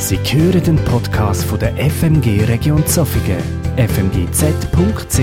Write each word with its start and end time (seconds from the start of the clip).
Sie 0.00 0.16
hören 0.16 0.62
den 0.62 0.76
Podcast 0.84 1.42
von 1.42 1.58
der 1.58 1.74
FMG 1.76 2.44
Region 2.44 2.86
Zofingen, 2.86 3.42
fmgz.ch. 3.76 5.18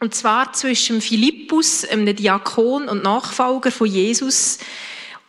Und 0.00 0.14
zwar 0.14 0.52
zwischen 0.54 1.02
Philippus, 1.02 1.84
einem 1.84 2.16
Diakon 2.16 2.88
und 2.88 3.04
Nachfolger 3.04 3.70
von 3.70 3.86
Jesus, 3.86 4.58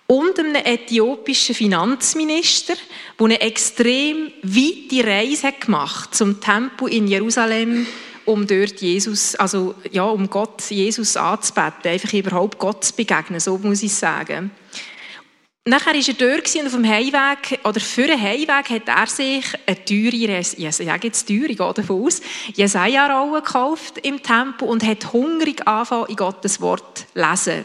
und 0.07 0.39
einem 0.39 0.55
äthiopischen 0.55 1.53
Finanzminister, 1.53 2.75
der 3.19 3.25
eine 3.25 3.41
extrem 3.41 4.31
weite 4.41 5.05
Reise 5.05 5.51
gemacht 5.51 6.05
hat 6.05 6.15
zum 6.15 6.39
Tempel 6.39 6.93
in 6.93 7.07
Jerusalem, 7.07 7.85
um 8.23 8.47
dort 8.47 8.79
Jesus, 8.79 9.35
also 9.35 9.75
ja, 9.91 10.05
um 10.05 10.29
Gott, 10.29 10.63
Jesus 10.71 11.17
anzubeten, 11.17 11.91
einfach 11.91 12.13
überhaupt 12.13 12.57
Gott 12.57 12.85
zu 12.85 12.95
begegnen, 12.95 13.41
so 13.41 13.57
muss 13.57 13.83
ich 13.83 13.93
sagen. 13.93 14.49
Nachher 15.65 15.93
war 15.93 16.07
er 16.07 16.13
dort 16.13 16.55
und 16.55 16.65
auf 16.65 16.73
dem 16.73 16.85
Heimweg, 16.85 17.59
oder 17.63 17.79
für 17.79 18.05
den 18.05 18.21
Heimweg, 18.21 18.69
hat 18.69 18.89
er 18.89 19.07
sich 19.07 19.45
eine 19.65 19.85
teure, 19.85 20.39
ich 20.39 20.75
sage 20.75 21.07
jetzt 21.07 21.25
teure, 21.25 21.51
ich 21.51 21.57
gehe 21.57 21.73
davon 21.73 22.05
aus, 22.05 22.21
Jesaja-Rolle 22.53 23.41
gekauft 23.41 23.97
im 23.99 24.21
Tempel 24.21 24.67
und 24.67 24.83
hat 24.83 25.13
hungrig 25.13 25.65
angefangen, 25.65 26.07
in 26.09 26.15
Gottes 26.17 26.59
Wort 26.59 26.97
zu 26.97 27.05
lesen. 27.13 27.63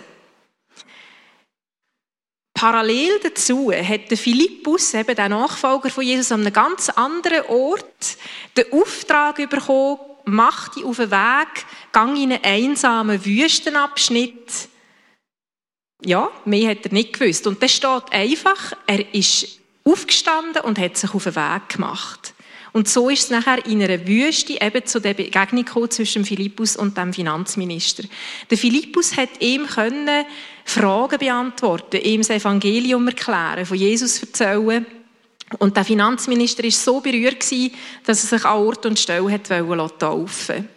Parallel 2.55 3.19
dazu 3.21 3.73
hat 3.73 4.11
der 4.11 4.17
Philippus, 4.17 4.95
eben 4.95 5.17
der 5.17 5.29
Nachfolger 5.29 5.91
von 5.91 6.05
Jesus, 6.05 6.31
an 6.31 6.43
einem 6.43 6.53
ganz 6.53 6.89
anderen 6.91 7.47
Ort 7.47 8.17
den 8.57 8.73
Auftrag 8.73 9.37
bekommen, 9.51 9.99
mach 10.25 10.69
dich 10.69 10.85
auf 10.85 10.99
den 10.99 11.11
Weg, 11.11 11.67
gang 11.91 12.17
in 12.17 12.33
einen 12.33 12.45
einsamen 12.45 13.25
Wüstenabschnitt. 13.25 14.68
Ja, 16.05 16.31
mehr 16.45 16.71
hat 16.71 16.87
er 16.87 16.93
nicht 16.93 17.19
gewusst. 17.19 17.47
Und 17.47 17.63
da 17.63 17.69
steht 17.69 18.13
einfach, 18.13 18.73
er 18.87 19.15
ist 19.15 19.59
aufgestanden 19.85 20.63
und 20.63 20.79
hat 20.79 20.97
sich 20.97 21.13
auf 21.13 21.25
den 21.25 21.37
Weg 21.37 21.69
gemacht. 21.71 22.35
Und 22.73 22.89
so 22.89 23.09
ist 23.09 23.25
es 23.25 23.31
nachher 23.31 23.65
in 23.67 23.83
einer 23.83 24.07
Wüste 24.07 24.61
eben 24.61 24.87
zu 24.87 25.01
der 25.01 25.15
Begegnung 25.15 25.91
zwischen 25.91 26.25
Philippus 26.25 26.77
und 26.77 26.97
dem 26.97 27.13
Finanzminister. 27.13 28.05
Der 28.51 28.59
Philippus 28.59 29.17
hat 29.17 29.41
ihm 29.41 29.67
können 29.67 30.25
Fragen 30.65 31.19
beantworten, 31.19 32.01
ihm 32.03 32.21
das 32.21 32.31
Evangelium 32.31 33.09
erklären, 33.09 33.65
von 33.65 33.77
Jesus 33.77 34.21
erzählen. 34.21 34.87
Und 35.59 35.77
der 35.77 35.85
Finanzminister 35.85 36.63
war 36.63 36.71
so 36.71 37.01
berührt, 37.01 37.43
dass 38.05 38.25
er 38.25 38.39
sich 38.39 38.45
an 38.45 38.59
Ort 38.59 38.85
und 38.85 38.99
Stelle 38.99 39.33
hat 39.33 39.49
taufen 39.99 40.69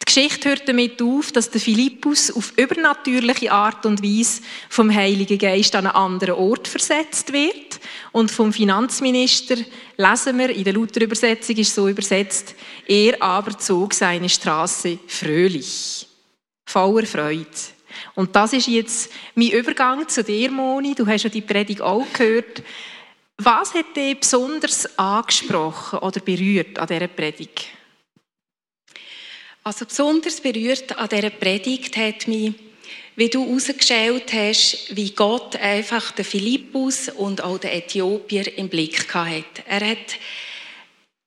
Die 0.00 0.04
Geschichte 0.04 0.48
hört 0.48 0.68
damit 0.68 1.00
auf, 1.00 1.32
dass 1.32 1.50
der 1.50 1.60
Philippus 1.60 2.30
auf 2.30 2.52
übernatürliche 2.56 3.52
Art 3.52 3.86
und 3.86 4.02
Weise 4.02 4.42
vom 4.68 4.92
Heiligen 4.92 5.38
Geist 5.38 5.74
an 5.74 5.86
einen 5.86 5.94
anderen 5.94 6.34
Ort 6.34 6.68
versetzt 6.68 7.32
wird. 7.32 7.80
Und 8.10 8.30
vom 8.30 8.52
Finanzminister 8.52 9.56
lesen 9.96 10.38
wir, 10.38 10.50
in 10.50 10.64
der 10.64 10.72
Luther-Übersetzung 10.72 11.56
ist 11.56 11.74
so 11.74 11.88
übersetzt, 11.88 12.54
er 12.86 13.22
aber 13.22 13.56
zog 13.58 13.94
seine 13.94 14.28
Straße 14.28 14.98
fröhlich, 15.06 16.06
voller 16.66 17.06
Freude. 17.06 17.46
Und 18.14 18.34
das 18.34 18.52
ist 18.52 18.68
jetzt 18.68 19.10
mein 19.34 19.50
Übergang 19.50 20.08
zu 20.08 20.24
dir, 20.24 20.50
Moni. 20.50 20.94
Du 20.94 21.06
hast 21.06 21.24
ja 21.24 21.30
die 21.30 21.40
Predigt 21.40 21.80
auch 21.80 22.06
gehört. 22.12 22.62
Was 23.38 23.74
hat 23.74 23.96
dich 23.96 24.18
besonders 24.18 24.98
angesprochen 24.98 25.98
oder 26.00 26.20
berührt 26.20 26.78
an 26.78 26.86
dieser 26.86 27.08
Predigt? 27.08 27.66
Also 29.64 29.86
besonders 29.86 30.40
berührt 30.40 30.96
an 30.98 31.08
dieser 31.08 31.30
Predigt 31.30 31.96
hat 31.96 32.26
mich, 32.26 32.52
wie 33.14 33.28
du 33.28 33.46
herausgestellt 33.46 34.32
hast, 34.32 34.96
wie 34.96 35.10
Gott 35.10 35.54
einfach 35.56 36.12
den 36.12 36.24
Philippus 36.24 37.08
und 37.08 37.44
auch 37.44 37.58
den 37.58 37.70
Äthiopier 37.70 38.58
im 38.58 38.68
Blick 38.68 39.14
hatte. 39.14 39.62
Er 39.68 39.90
hat 39.90 40.18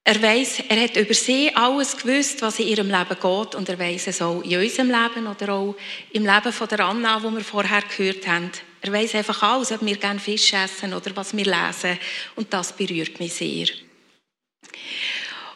er 0.08 0.22
weiß, 0.22 0.66
er 0.70 0.84
hat 0.84 0.98
über 0.98 1.16
sie 1.16 1.50
alles 1.56 1.98
gewusst, 1.98 2.40
was 2.44 2.60
in 2.60 2.68
ihrem 2.68 2.92
Leben 2.92 3.10
geht 3.20 3.56
und 3.56 3.68
er 3.68 3.80
weiß 3.80 4.06
es 4.06 4.22
auch 4.22 4.44
in 4.44 4.60
unserem 4.60 4.92
Leben 4.92 5.26
oder 5.26 5.54
auch 5.54 5.76
im 6.12 6.28
Leben 6.28 6.54
von 6.54 6.68
der 6.68 6.82
Anna, 6.82 7.24
wo 7.24 7.32
wir 7.32 7.42
vorher 7.42 7.82
gehört 7.82 8.28
haben. 8.28 8.52
Er 8.82 8.94
weiß 8.94 9.16
einfach 9.16 9.42
alles, 9.42 9.72
ob 9.72 9.84
wir 9.84 9.96
gerne 9.96 10.20
Fisch 10.20 10.54
essen 10.54 10.94
oder 10.94 11.16
was 11.16 11.36
wir 11.36 11.46
lesen 11.46 11.98
und 12.36 12.54
das 12.54 12.74
berührt 12.74 13.20
mich 13.20 13.34
sehr. 13.34 13.66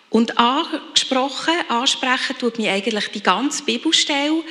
Und 0.10 0.38
angesprochen, 0.38 1.54
ansprechen 1.68 2.38
tut 2.40 2.58
mich 2.58 2.70
eigentlich 2.70 3.10
die 3.10 3.22
ganze 3.22 3.64
Bibelstelle, 3.64 4.44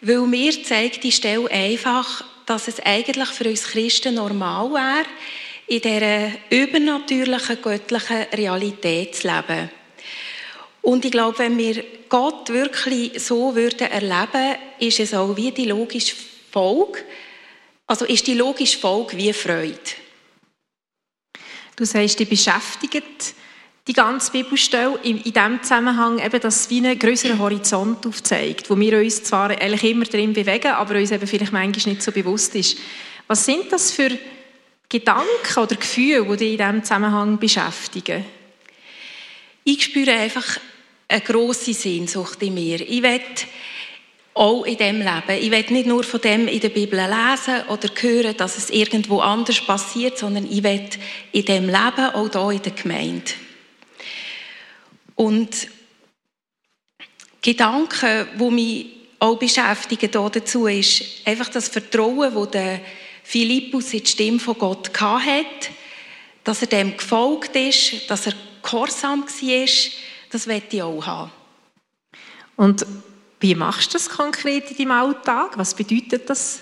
weil 0.00 0.20
mir 0.20 0.62
zeigt 0.62 1.04
die 1.04 1.12
Stelle 1.12 1.50
einfach, 1.50 2.24
dass 2.46 2.68
es 2.68 2.80
eigentlich 2.80 3.28
für 3.28 3.48
uns 3.48 3.64
Christen 3.64 4.14
normal 4.14 4.72
wäre, 4.72 5.06
in 5.66 5.80
dieser 5.80 6.30
übernatürlichen, 6.50 7.62
göttlichen 7.62 8.22
Realität 8.32 9.16
zu 9.16 9.28
leben. 9.28 9.70
Und 10.82 11.04
ich 11.04 11.10
glaube, 11.10 11.38
wenn 11.38 11.56
wir 11.56 11.82
Gott 12.08 12.50
wirklich 12.50 13.22
so 13.22 13.54
würden 13.54 13.90
erleben, 13.90 14.56
ist 14.78 15.00
es 15.00 15.14
auch 15.14 15.34
wie 15.36 15.50
die 15.50 15.64
logische 15.64 16.14
Folge, 16.50 17.00
also 17.86 18.04
ist 18.04 18.26
die 18.26 18.34
logische 18.34 18.78
Folge 18.78 19.16
wie 19.16 19.32
Freude. 19.32 19.78
Du 21.76 21.84
sagst, 21.84 22.18
die 22.18 22.26
beschäftigt 22.26 23.34
die 23.86 23.92
ganze 23.92 24.32
Bibelstelle 24.32 24.98
in, 25.02 25.20
in 25.22 25.32
dem 25.32 25.62
Zusammenhang 25.62 26.18
eben, 26.18 26.40
dass 26.40 26.60
es 26.60 26.70
wie 26.70 26.78
einen 26.78 26.98
größeren 26.98 27.38
Horizont 27.38 28.06
aufzeigt, 28.06 28.70
wo 28.70 28.78
wir 28.78 28.98
uns 28.98 29.22
zwar 29.24 29.50
eigentlich 29.50 29.84
immer 29.84 30.06
drin 30.06 30.32
bewegen, 30.32 30.72
aber 30.72 30.98
uns 30.98 31.10
eben 31.10 31.26
vielleicht 31.26 31.52
manchmal 31.52 31.92
nicht 31.92 32.02
so 32.02 32.10
bewusst 32.10 32.54
ist. 32.54 32.78
Was 33.26 33.44
sind 33.44 33.70
das 33.70 33.90
für 33.90 34.10
Gedanken 34.88 35.58
oder 35.58 35.76
Gefühle, 35.76 36.24
die 36.24 36.36
dich 36.36 36.52
in 36.52 36.58
diesem 36.58 36.82
Zusammenhang 36.82 37.38
beschäftigen? 37.38 38.24
Ich 39.64 39.84
spüre 39.84 40.12
einfach 40.12 40.58
eine 41.08 41.20
grosse 41.20 41.74
Sehnsucht 41.74 42.42
in 42.42 42.54
mir. 42.54 42.80
Ich 42.80 43.02
will 43.02 43.20
auch 44.34 44.64
in 44.64 44.76
dem 44.76 44.98
Leben. 44.98 45.42
Ich 45.42 45.50
will 45.50 45.64
nicht 45.70 45.86
nur 45.86 46.04
von 46.04 46.20
dem 46.20 46.48
in 46.48 46.60
der 46.60 46.70
Bibel 46.70 46.98
lesen 46.98 47.66
oder 47.68 47.88
hören, 48.00 48.36
dass 48.36 48.58
es 48.58 48.70
irgendwo 48.70 49.20
anders 49.20 49.60
passiert, 49.60 50.18
sondern 50.18 50.50
ich 50.50 50.62
will 50.62 50.88
in 51.32 51.44
dem 51.44 51.66
Leben 51.66 52.14
auch 52.14 52.30
hier 52.30 52.56
in 52.56 52.62
der 52.62 52.72
Gemeinde. 52.72 53.32
Und 55.14 55.68
Gedanken, 57.40 58.26
die 58.38 58.50
mich 58.50 58.86
auch 59.18 59.38
beschäftigen 59.38 60.10
dazu, 60.10 60.66
ist 60.66 61.04
einfach 61.24 61.48
das 61.48 61.68
Vertrauen, 61.68 62.34
das 62.34 62.50
der 62.50 62.80
Philippus 63.22 63.92
in 63.94 64.00
die 64.00 64.06
Stimme 64.06 64.38
von 64.38 64.58
Gott 64.58 64.90
hat, 64.98 65.70
dass 66.42 66.60
er 66.60 66.68
dem 66.68 66.96
gefolgt 66.96 67.56
ist, 67.56 68.10
dass 68.10 68.26
er 68.26 68.34
gehorsam 68.62 69.24
war, 69.24 69.68
das 70.30 70.46
möchte 70.46 70.76
ich 70.76 70.82
auch 70.82 71.06
haben. 71.06 71.30
Und 72.56 72.86
wie 73.40 73.54
machst 73.54 73.90
du 73.90 73.92
das 73.94 74.08
konkret 74.08 74.70
in 74.70 74.76
deinem 74.76 74.90
Alltag? 74.92 75.58
Was 75.58 75.74
bedeutet 75.74 76.28
das 76.30 76.60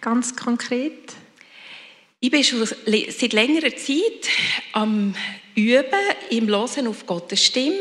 ganz 0.00 0.36
konkret? 0.36 1.12
Ich 2.20 2.30
bin 2.30 2.44
schon 2.44 2.66
seit 2.66 3.32
längerer 3.32 3.74
Zeit 3.74 4.28
am 4.72 5.14
Üben, 5.54 6.00
im 6.30 6.48
Losen 6.48 6.86
auf 6.86 7.06
Gottes 7.06 7.44
Stimme. 7.44 7.76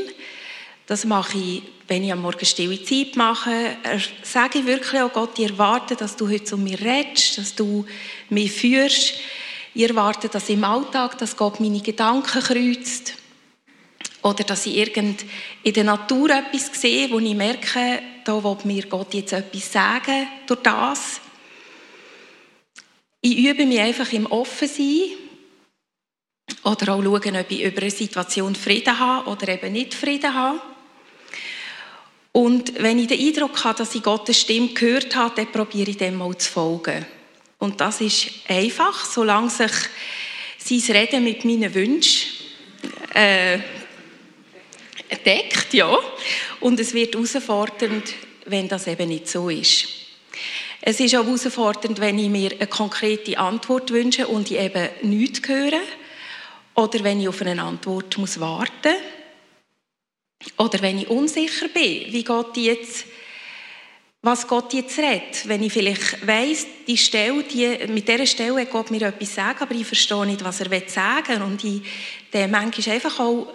Das 0.87 1.05
mache 1.05 1.37
ich, 1.37 1.61
wenn 1.87 2.03
ich 2.03 2.11
am 2.11 2.21
Morgen 2.21 2.45
stille 2.45 2.83
Zeit 2.83 3.15
mache. 3.15 3.77
Sage 4.23 4.59
ich 4.59 4.65
wirklich 4.65 5.01
auch 5.01 5.13
Gott, 5.13 5.37
ich 5.37 5.49
erwarte, 5.49 5.95
dass 5.95 6.15
du 6.15 6.27
heute 6.27 6.43
zu 6.43 6.57
mir 6.57 6.79
redest, 6.79 7.37
dass 7.37 7.55
du 7.55 7.85
mich 8.29 8.51
führst. 8.51 9.13
Ich 9.75 9.87
erwarte, 9.87 10.29
dass 10.29 10.49
im 10.49 10.63
Alltag, 10.63 11.17
dass 11.19 11.37
Gott 11.37 11.59
meine 11.59 11.79
Gedanken 11.79 12.41
kreuzt. 12.41 13.13
Oder 14.21 14.43
dass 14.43 14.65
ich 14.65 14.75
irgend 14.75 15.23
in 15.63 15.73
der 15.73 15.83
Natur 15.83 16.31
etwas 16.31 16.71
sehe, 16.73 17.09
wo 17.09 17.19
ich 17.19 17.35
merke, 17.35 18.01
da 18.25 18.43
will 18.43 18.57
mir 18.65 18.85
Gott 18.87 19.13
jetzt 19.13 19.33
etwas 19.33 19.71
sagen 19.71 20.27
durch 20.45 20.61
das. 20.61 21.21
Ich 23.21 23.37
übe 23.37 23.65
mich 23.65 23.79
einfach 23.79 24.11
im 24.11 24.25
Offensein 24.25 25.11
oder 26.63 26.93
auch 26.93 27.03
schauen, 27.03 27.37
ob 27.37 27.51
ich 27.51 27.63
über 27.63 27.81
eine 27.81 27.91
Situation 27.91 28.55
Frieden 28.55 28.99
habe 28.99 29.29
oder 29.29 29.47
eben 29.49 29.73
nicht 29.73 29.93
Frieden 29.93 30.33
habe. 30.33 30.61
Und 32.31 32.81
wenn 32.81 32.99
ich 32.99 33.07
den 33.07 33.19
Eindruck 33.19 33.63
habe, 33.63 33.79
dass 33.79 33.95
ich 33.95 34.03
Gottes 34.03 34.39
Stimme 34.39 34.69
gehört 34.69 35.15
habe, 35.15 35.35
dann 35.35 35.51
probiere 35.51 35.91
ich 35.91 35.97
dem 35.97 36.15
mal 36.15 36.37
zu 36.37 36.51
folgen. 36.51 37.05
Und 37.57 37.81
das 37.81 38.01
ist 38.01 38.29
einfach, 38.47 39.05
solange 39.05 39.49
sich 39.49 39.71
sein 40.57 40.95
Reden 40.95 41.23
mit 41.23 41.43
meinen 41.43 41.73
Wünschen 41.73 42.29
äh, 43.13 43.59
deckt, 45.25 45.73
ja. 45.73 45.97
Und 46.59 46.79
es 46.79 46.93
wird 46.93 47.15
herausfordernd, 47.15 48.13
wenn 48.45 48.67
das 48.67 48.87
eben 48.87 49.09
nicht 49.09 49.27
so 49.27 49.49
ist. 49.49 49.87
Es 50.81 50.99
ist 50.99 51.15
auch 51.15 51.25
herausfordernd, 51.25 51.99
wenn 51.99 52.19
ich 52.19 52.29
mir 52.29 52.51
eine 52.53 52.67
konkrete 52.67 53.37
Antwort 53.37 53.91
wünsche 53.91 54.27
und 54.27 54.49
ich 54.49 54.59
eben 54.59 54.89
nichts 55.01 55.47
höre. 55.47 55.81
Oder 56.79 57.03
wenn 57.03 57.19
ich 57.19 57.27
auf 57.27 57.41
eine 57.41 57.61
Antwort 57.61 58.17
muss 58.17 58.39
warten 58.39 58.93
muss. 58.93 60.53
Oder 60.65 60.81
wenn 60.81 60.97
ich 60.97 61.09
unsicher 61.09 61.67
bin, 61.67 62.13
wie 62.13 62.23
Gott 62.23 62.55
jetzt 62.55 63.05
was 64.21 64.47
Gott 64.47 64.73
jetzt 64.73 64.97
redet. 64.97 65.47
Wenn 65.47 65.63
ich 65.63 65.73
vielleicht 65.73 66.25
weiss, 66.25 66.67
die 66.87 66.97
Stelle, 66.97 67.43
die, 67.43 67.87
mit 67.87 68.07
dieser 68.07 68.25
Stelle 68.25 68.61
hat 68.61 68.71
Gott 68.71 68.91
mir 68.91 69.01
etwas 69.01 69.35
sagen, 69.35 69.59
aber 69.61 69.75
ich 69.75 69.87
verstehe 69.87 70.25
nicht, 70.25 70.43
was 70.43 70.61
er 70.61 70.89
sagen 70.89 71.27
will. 71.27 71.41
Und 71.41 71.63
ich 71.63 71.81
dann 72.31 72.51
manchmal 72.51 72.95
einfach 72.95 73.19
auch 73.19 73.47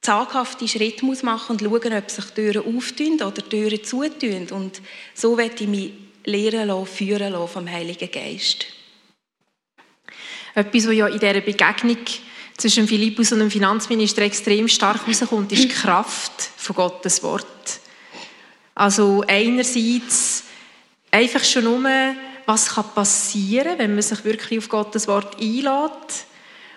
zaghafte 0.00 0.66
Schritte 0.66 1.04
muss 1.04 1.22
machen 1.22 1.56
und 1.56 1.62
schauen, 1.62 1.92
ob 1.94 2.10
sich 2.10 2.24
Türen 2.26 2.76
auftun 2.76 3.14
oder 3.14 3.48
Türen 3.48 3.84
zutun. 3.84 4.48
Und 4.50 4.80
so 5.14 5.36
werde 5.36 5.64
ich 5.64 5.68
mich 5.68 5.92
lehren 6.24 6.68
lassen, 6.68 6.86
führen 6.86 7.32
lassen 7.32 7.52
vom 7.52 7.70
Heiligen 7.70 8.10
Geist. 8.10 8.66
Etwas, 10.54 10.86
was 10.86 10.94
ja 10.94 11.06
in 11.06 11.18
dieser 11.18 11.40
Begegnung 11.42 11.98
zwischen 12.56 12.88
Philippus 12.88 13.32
und 13.32 13.40
dem 13.40 13.50
Finanzminister 13.50 14.22
extrem 14.22 14.68
stark 14.68 15.06
rauskommt, 15.06 15.52
ist 15.52 15.64
die 15.64 15.68
Kraft 15.68 16.50
von 16.56 16.76
Gottes 16.76 17.22
Wort. 17.22 17.46
Also 18.74 19.24
einerseits 19.26 20.44
einfach 21.10 21.44
schon 21.44 21.64
nur, 21.64 21.88
was 22.46 22.74
kann 22.74 22.84
passieren, 22.94 23.78
wenn 23.78 23.94
man 23.94 24.02
sich 24.02 24.24
wirklich 24.24 24.58
auf 24.58 24.68
Gottes 24.68 25.08
Wort 25.08 25.40
einlädt 25.40 26.26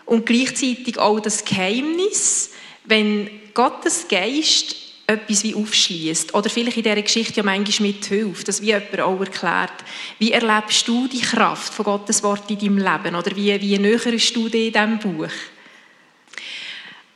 und 0.05 0.25
gleichzeitig 0.25 0.97
auch 0.97 1.19
das 1.19 1.45
Geheimnis, 1.45 2.51
wenn 2.85 3.29
Gottes 3.53 4.07
Geist 4.07 4.75
etwas 5.05 5.43
wie 5.43 5.55
aufschließt 5.55 6.35
oder 6.35 6.49
vielleicht 6.49 6.77
in 6.77 6.83
dieser 6.83 7.01
Geschichte 7.01 7.37
ja 7.37 7.43
manchmal 7.43 7.89
mithilft, 7.89 8.47
dass 8.47 8.61
wie 8.61 8.67
jemand 8.67 8.99
auch 8.99 9.19
erklärt, 9.19 9.73
wie 10.19 10.31
erlebst 10.31 10.87
du 10.87 11.07
die 11.07 11.21
Kraft 11.21 11.73
von 11.73 11.85
Gottes 11.85 12.21
Wort 12.21 12.49
in 12.49 12.59
deinem 12.59 12.77
Leben 12.77 13.15
oder 13.15 13.35
wie, 13.35 13.59
wie 13.59 13.77
näherst 13.79 14.35
du 14.35 14.49
dich 14.49 14.67
in 14.67 14.73
diesem 14.73 14.99
Buch? 14.99 15.31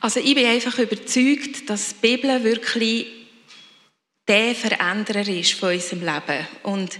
Also 0.04 0.20
ich 0.20 0.34
bin 0.34 0.44
einfach 0.44 0.78
überzeugt, 0.78 1.70
dass 1.70 1.94
die 1.94 2.08
Bibel 2.08 2.44
wirklich 2.44 3.06
der 4.28 4.54
Veränderer 4.54 5.26
ist 5.26 5.54
von 5.54 5.72
unserem 5.72 6.00
Leben. 6.00 6.46
Und 6.62 6.98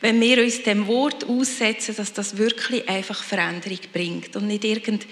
wenn 0.00 0.18
wir 0.22 0.42
uns 0.42 0.62
dem 0.62 0.86
Wort 0.86 1.24
aussetzen, 1.24 1.94
dass 1.94 2.14
das 2.14 2.38
wirklich 2.38 2.88
einfach 2.88 3.22
Veränderung 3.22 3.80
bringt 3.92 4.36
und 4.36 4.46
nicht 4.46 4.64
irgendein 4.64 5.06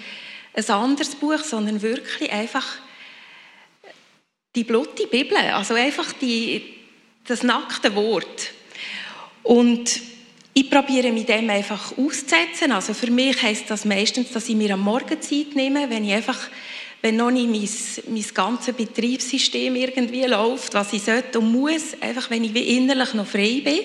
anderes 0.69 1.13
Buch, 1.13 1.37
sondern 1.37 1.83
wirklich 1.83 2.31
einfach 2.31 2.65
die 4.55 4.63
blutige 4.63 5.07
Bibel, 5.07 5.37
also 5.37 5.75
einfach 5.75 6.13
die, 6.13 6.63
das 7.27 7.43
nackte 7.43 7.93
Wort. 7.93 8.53
Und 9.43 10.01
ich 10.55 10.71
probiere 10.71 11.11
mich 11.11 11.27
dem 11.27 11.47
einfach 11.51 11.95
auszusetzen. 11.95 12.71
Also 12.71 12.95
für 12.95 13.11
mich 13.11 13.39
heißt 13.39 13.69
das 13.69 13.85
meistens, 13.85 14.31
dass 14.31 14.49
ich 14.49 14.55
mir 14.55 14.73
am 14.73 14.81
Morgen 14.81 15.21
Zeit 15.21 15.53
nehme, 15.53 15.91
wenn 15.91 16.05
ich 16.05 16.13
einfach, 16.13 16.39
wenn 17.05 17.17
noch 17.17 17.29
nicht 17.29 17.47
mein, 18.07 18.15
mein 18.15 18.33
ganzes 18.33 18.73
Betriebssystem 18.73 19.75
irgendwie 19.75 20.23
läuft, 20.23 20.73
was 20.73 20.91
ich 20.91 21.03
sollte 21.03 21.37
und 21.37 21.51
muss, 21.51 22.01
einfach 22.01 22.31
wenn 22.31 22.43
ich 22.43 22.55
innerlich 22.55 23.13
noch 23.13 23.27
frei 23.27 23.61
bin. 23.63 23.79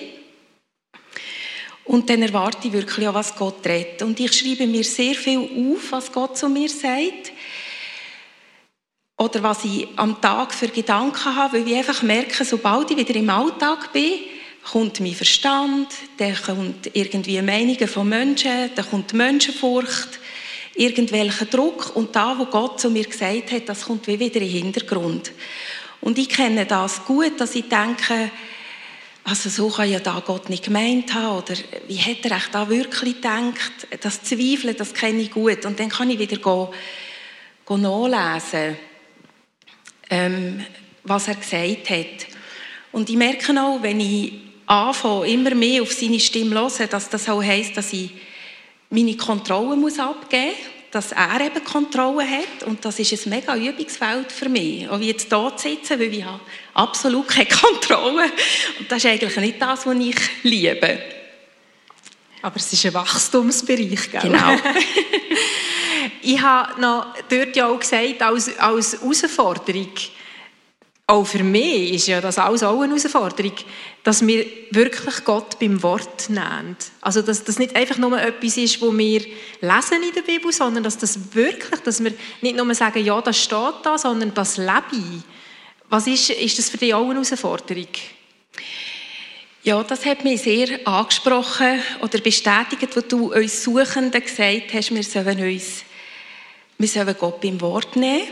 Und 1.85 2.09
dann 2.09 2.23
erwarte 2.23 2.67
ich 2.67 2.73
wirklich 2.73 3.07
auch, 3.07 3.13
was 3.13 3.35
Gott 3.35 3.63
redet. 3.67 4.01
Und 4.01 4.19
ich 4.19 4.33
schreibe 4.33 4.65
mir 4.65 4.83
sehr 4.83 5.13
viel 5.13 5.37
auf, 5.37 5.91
was 5.91 6.11
Gott 6.11 6.35
zu 6.35 6.49
mir 6.49 6.67
sagt 6.67 7.31
oder 9.19 9.43
was 9.43 9.65
ich 9.65 9.87
am 9.97 10.19
Tag 10.19 10.51
für 10.51 10.69
Gedanken 10.69 11.35
habe, 11.35 11.59
weil 11.59 11.67
ich 11.67 11.77
einfach 11.77 12.01
merke, 12.01 12.43
sobald 12.43 12.89
ich 12.89 12.97
wieder 12.97 13.13
im 13.13 13.29
Alltag 13.29 13.93
bin, 13.93 14.13
kommt 14.63 14.99
mein 14.99 15.13
Verstand, 15.13 15.89
dann 16.17 16.35
kommt 16.43 16.89
irgendwie 16.93 17.39
Meinungen 17.43 17.87
von 17.87 18.09
Menschen, 18.09 18.71
dann 18.73 18.89
kommt 18.89 19.13
Menschenfurcht, 19.13 20.19
irgendwelcher 20.75 21.45
Druck 21.45 21.95
und 21.95 22.15
da, 22.15 22.37
wo 22.37 22.45
Gott 22.45 22.79
zu 22.79 22.89
mir 22.89 23.03
gesagt 23.03 23.51
hat, 23.51 23.69
das 23.69 23.85
kommt 23.85 24.07
wie 24.07 24.19
wieder 24.19 24.41
in 24.41 24.51
den 24.51 24.63
Hintergrund. 24.63 25.31
Und 25.99 26.17
ich 26.17 26.29
kenne 26.29 26.65
das 26.65 27.05
gut, 27.05 27.39
dass 27.39 27.55
ich 27.55 27.69
denke, 27.69 28.31
also 29.23 29.49
so 29.49 29.69
kann 29.69 29.89
ja 29.89 29.99
da 29.99 30.21
Gott 30.25 30.49
nicht 30.49 30.65
gemeint 30.65 31.13
haben 31.13 31.37
oder 31.37 31.53
wie 31.87 31.99
hat 31.99 32.25
er 32.25 32.41
da 32.51 32.69
wirklich 32.69 33.15
gedacht? 33.15 33.87
Das 34.01 34.23
Zweifeln, 34.23 34.75
das 34.75 34.93
kenne 34.93 35.21
ich 35.21 35.31
gut 35.31 35.65
und 35.65 35.79
dann 35.79 35.89
kann 35.89 36.09
ich 36.09 36.17
wieder 36.17 36.37
gehen, 36.37 36.67
gehen 37.67 37.81
nachlesen 37.81 38.77
ähm, 40.11 40.63
was 41.03 41.27
er 41.27 41.35
gesagt 41.35 41.89
hat. 41.89 42.27
Und 42.91 43.09
ich 43.09 43.15
merke 43.15 43.59
auch, 43.59 43.81
wenn 43.81 43.99
ich 43.99 44.33
anfange, 44.67 45.27
immer 45.27 45.55
mehr 45.55 45.81
auf 45.81 45.93
seine 45.93 46.19
Stimme 46.19 46.55
hören, 46.55 46.89
dass 46.89 47.09
das 47.09 47.29
auch 47.29 47.41
heisst, 47.41 47.77
dass 47.77 47.93
ich 47.93 48.11
meine 48.91 49.17
Kontrolle 49.17 49.75
muss 49.75 49.97
abgeben 49.97 50.53
dass 50.91 51.13
er 51.13 51.39
eben 51.39 51.63
Kontrolle 51.63 52.29
hat. 52.29 52.63
Und 52.65 52.83
das 52.83 52.99
ist 52.99 53.25
ein 53.25 53.29
mega 53.29 53.55
Übungsfeld 53.55 54.31
für 54.31 54.49
mich. 54.49 54.87
Auch 54.89 54.99
wie 54.99 55.07
jetzt 55.07 55.29
hier 55.29 55.53
zu 55.55 55.69
sitzen, 55.69 55.99
weil 55.99 56.13
ich 56.13 56.23
habe 56.23 56.39
absolut 56.73 57.27
keine 57.29 57.45
Kontrolle. 57.61 58.25
Und 58.77 58.91
das 58.91 58.97
ist 58.97 59.05
eigentlich 59.05 59.37
nicht 59.37 59.61
das, 59.61 59.85
was 59.85 59.95
ich 59.95 60.15
liebe. 60.43 60.99
Aber 62.41 62.55
es 62.55 62.73
ist 62.73 62.85
ein 62.85 62.93
Wachstumsbereich, 62.93 64.11
gell? 64.11 64.21
Genau. 64.21 64.55
ich 66.21 66.41
habe 66.41 66.81
noch 66.81 67.15
dort 67.29 67.55
ja 67.55 67.67
auch 67.67 67.79
gesagt, 67.79 68.21
als, 68.21 68.57
als 68.57 68.93
Herausforderung, 68.99 69.91
auch 71.11 71.25
für 71.25 71.43
mich 71.43 71.93
ist 71.93 72.07
ja 72.07 72.21
das 72.21 72.37
alles 72.37 72.63
auch 72.63 72.79
eine 72.81 72.95
Herausforderung, 72.95 73.53
dass 74.03 74.25
wir 74.25 74.45
wirklich 74.71 75.25
Gott 75.25 75.59
beim 75.59 75.83
Wort 75.83 76.29
nehmen. 76.29 76.77
Also, 77.01 77.21
dass 77.21 77.43
das 77.43 77.59
nicht 77.59 77.75
einfach 77.75 77.97
nur 77.97 78.19
etwas 78.19 78.55
ist, 78.55 78.81
wo 78.81 78.97
wir 78.97 79.19
lesen 79.19 80.03
in 80.07 80.15
der 80.15 80.21
Bibel, 80.21 80.53
sondern 80.53 80.83
dass 80.83 80.97
das 80.97 81.35
wirklich, 81.35 81.81
dass 81.81 82.01
wir 82.01 82.13
nicht 82.41 82.55
nur 82.55 82.73
sagen, 82.73 83.03
ja, 83.03 83.21
das 83.21 83.37
steht 83.37 83.75
da, 83.83 83.97
sondern 83.97 84.33
das 84.33 84.55
lebe 84.57 84.93
ich. 84.93 85.21
Was 85.89 86.07
ist, 86.07 86.29
ist 86.29 86.57
das 86.57 86.69
für 86.69 86.77
dich 86.77 86.93
auch 86.93 87.03
eine 87.03 87.15
Herausforderung? 87.15 87.87
Ja, 89.63 89.83
das 89.83 90.05
hat 90.05 90.23
mich 90.23 90.41
sehr 90.41 90.87
angesprochen 90.87 91.81
oder 92.01 92.19
bestätigt, 92.19 92.95
wo 92.95 93.01
du 93.01 93.33
uns 93.33 93.63
Suchenden 93.63 94.23
gesagt 94.23 94.73
hast, 94.73 94.95
wir 94.95 95.03
sollen 95.03 95.39
uns 95.39 95.83
wir 96.81 96.87
sollen 96.87 97.15
Gott 97.19 97.39
beim 97.41 97.61
Wort 97.61 97.95
nehmen. 97.95 98.23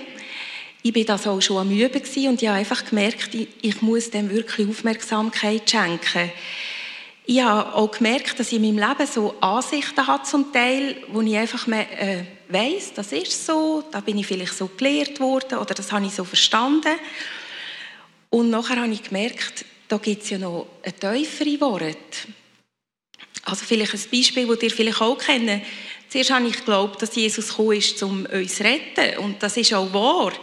Ich 0.81 0.95
war 0.95 1.03
das 1.03 1.27
auch 1.27 1.41
schon 1.41 1.57
am 1.57 1.71
Üben 1.71 2.01
und 2.29 2.41
ich 2.41 2.47
habe 2.47 2.57
einfach 2.57 2.85
gemerkt, 2.85 3.35
ich 3.35 3.81
muss 3.81 4.11
dem 4.11 4.29
wirklich 4.29 4.69
Aufmerksamkeit 4.69 5.69
schenken. 5.69 6.31
Ich 7.25 7.41
habe 7.41 7.75
auch 7.75 7.91
gemerkt, 7.91 8.39
dass 8.39 8.51
ich 8.51 8.61
in 8.61 8.75
meinem 8.75 8.89
Leben 8.89 9.05
so 9.05 9.35
Ansichten 9.41 10.07
habe 10.07 10.23
zum 10.23 10.53
Teil, 10.53 10.95
wo 11.09 11.21
ich 11.21 11.35
einfach 11.35 11.67
äh, 11.67 12.23
weiss, 12.47 12.93
das 12.93 13.11
ist 13.11 13.45
so, 13.45 13.83
da 13.91 13.99
bin 13.99 14.17
ich 14.17 14.25
vielleicht 14.25 14.53
so 14.53 14.67
gelehrt 14.67 15.19
worden 15.19 15.59
oder 15.59 15.73
das 15.73 15.91
habe 15.91 16.05
ich 16.05 16.13
so 16.13 16.23
verstanden. 16.23 16.95
Und 18.29 18.49
nachher 18.49 18.77
habe 18.77 18.91
ich 18.91 19.03
gemerkt, 19.03 19.65
da 19.89 19.97
gibt 19.97 20.23
es 20.23 20.29
ja 20.29 20.37
noch 20.37 20.67
ein 20.81 20.97
tiefere 20.97 21.59
Wort. 21.59 22.27
Also 23.43 23.65
vielleicht 23.65 23.93
ein 23.93 24.01
Beispiel, 24.11 24.47
das 24.47 24.63
ihr 24.63 24.71
vielleicht 24.71 25.01
auch 25.01 25.17
kennt. 25.17 25.61
Zuerst 26.09 26.31
habe 26.31 26.47
ich 26.47 26.57
geglaubt, 26.57 27.01
dass 27.01 27.15
Jesus 27.15 27.49
gekommen 27.49 27.77
ist, 27.77 28.01
um 28.01 28.25
uns 28.25 28.55
zu 28.55 28.63
retten. 28.63 29.19
Und 29.19 29.43
das 29.43 29.57
ist 29.57 29.73
auch 29.73 29.93
wahr. 29.93 30.33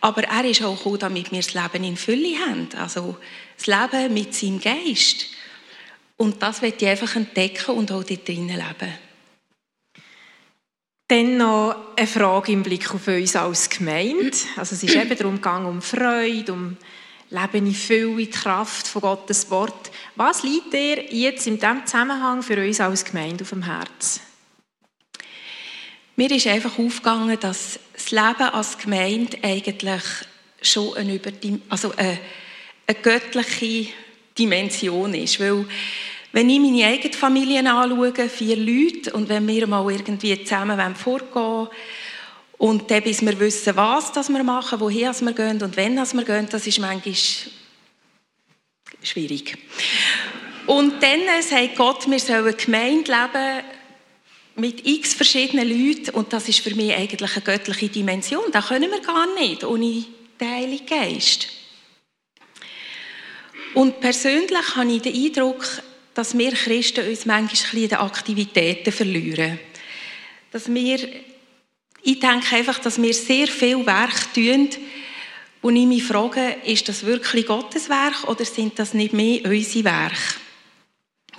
Aber 0.00 0.22
er 0.22 0.44
ist 0.44 0.62
auch 0.62 0.76
gekommen, 0.76 0.98
damit 0.98 1.32
wir 1.32 1.40
das 1.40 1.54
Leben 1.54 1.84
in 1.84 1.96
Fülle 1.96 2.38
haben. 2.46 2.68
Also 2.76 3.16
das 3.56 3.66
Leben 3.66 4.12
mit 4.12 4.34
seinem 4.34 4.60
Geist. 4.60 5.26
Und 6.18 6.42
das 6.42 6.60
wird 6.60 6.82
ich 6.82 6.88
einfach 6.88 7.16
entdecken 7.16 7.74
und 7.74 7.90
auch 7.90 8.04
dort 8.04 8.28
drinnen 8.28 8.48
leben. 8.48 8.94
Dann 11.08 11.38
noch 11.38 11.74
eine 11.96 12.06
Frage 12.06 12.52
im 12.52 12.62
Blick 12.62 12.94
auf 12.94 13.08
uns 13.08 13.34
als 13.34 13.70
Gemeinde. 13.70 14.36
Also 14.56 14.74
es 14.74 14.82
ist 14.82 14.94
eben 14.94 15.16
darum 15.16 15.36
gegangen, 15.36 15.66
um 15.66 15.80
Freude, 15.80 16.52
um 16.52 16.76
Leben 17.30 17.66
in 17.66 17.74
Fülle, 17.74 18.16
die 18.16 18.30
Kraft 18.30 18.86
von 18.86 19.02
Gottes 19.02 19.50
Wort. 19.50 19.90
Was 20.16 20.42
liegt 20.42 20.74
dir 20.74 21.02
jetzt 21.14 21.46
in 21.46 21.58
diesem 21.58 21.86
Zusammenhang 21.86 22.42
für 22.42 22.62
uns 22.62 22.80
als 22.80 23.06
Gemeinde 23.06 23.44
auf 23.44 23.50
dem 23.50 23.62
Herzen? 23.62 24.27
Mir 26.18 26.32
ist 26.32 26.48
einfach 26.48 26.76
aufgegangen, 26.80 27.38
dass 27.38 27.78
das 27.92 28.10
Leben 28.10 28.52
als 28.52 28.76
Gemeinde 28.76 29.38
eigentlich 29.40 30.02
schon 30.60 30.96
eine, 30.96 31.14
Überdim 31.14 31.62
also 31.68 31.92
eine, 31.96 32.18
eine 32.88 32.98
göttliche 33.00 33.92
Dimension 34.36 35.14
ist. 35.14 35.38
Weil, 35.38 35.64
wenn 36.32 36.50
ich 36.50 36.58
meine 36.58 36.86
eigene 36.86 37.14
Familie 37.14 37.60
anschaue, 37.60 38.28
vier 38.28 38.56
Leute, 38.56 39.12
und 39.12 39.28
wenn 39.28 39.46
wir 39.46 39.68
mal 39.68 39.88
irgendwie 39.92 40.42
zusammen 40.42 40.96
vorgehen 40.96 41.68
und 42.56 42.90
dann, 42.90 43.02
bis 43.04 43.24
wir 43.24 43.38
wissen, 43.38 43.76
was 43.76 44.10
das 44.10 44.28
wir 44.28 44.42
machen, 44.42 44.80
wohin 44.80 45.14
wir 45.20 45.32
gehen 45.32 45.62
und 45.62 45.76
wenn 45.76 45.94
wir 45.94 46.24
gehen, 46.24 46.48
das 46.50 46.66
ist 46.66 46.80
manchmal 46.80 47.14
schwierig. 49.04 49.56
Und 50.66 51.00
dann 51.00 51.20
sagt 51.42 51.76
Gott, 51.76 52.10
wir 52.10 52.18
sollen 52.18 52.56
Gemeinde 52.56 53.12
leben, 53.12 53.77
mit 54.58 54.86
x 54.86 55.14
verschiedenen 55.14 55.68
Leuten 55.68 56.10
und 56.10 56.32
das 56.32 56.48
ist 56.48 56.60
für 56.60 56.74
mich 56.74 56.92
eigentlich 56.92 57.32
eine 57.32 57.44
göttliche 57.44 57.88
Dimension. 57.88 58.44
Das 58.52 58.68
können 58.68 58.90
wir 58.90 59.00
gar 59.00 59.32
nicht 59.34 59.64
ohne 59.64 60.04
den 60.40 60.50
Heiligen 60.50 60.86
Geist. 60.86 61.48
Und 63.74 64.00
persönlich 64.00 64.76
habe 64.76 64.92
ich 64.92 65.02
den 65.02 65.14
Eindruck, 65.14 65.64
dass 66.14 66.36
wir 66.36 66.50
Christen 66.52 67.08
uns 67.08 67.26
manchmal 67.26 67.82
in 67.82 67.88
den 67.88 67.98
Aktivitäten 67.98 68.92
verlieren. 68.92 69.60
Dass 70.50 70.72
wir, 70.72 70.98
ich 72.02 72.18
denke 72.18 72.56
einfach, 72.56 72.80
dass 72.80 73.00
wir 73.00 73.14
sehr 73.14 73.46
viel 73.46 73.86
Werk 73.86 74.34
tun, 74.34 74.68
wo 75.62 75.70
ich 75.70 75.86
mich 75.86 76.04
frage, 76.04 76.56
ist 76.64 76.88
das 76.88 77.04
wirklich 77.04 77.46
Gottes 77.46 77.88
Werk 77.88 78.26
oder 78.26 78.44
sind 78.44 78.78
das 78.78 78.94
nicht 78.94 79.12
mehr 79.12 79.44
unsere 79.44 79.84
Werke? 79.84 80.16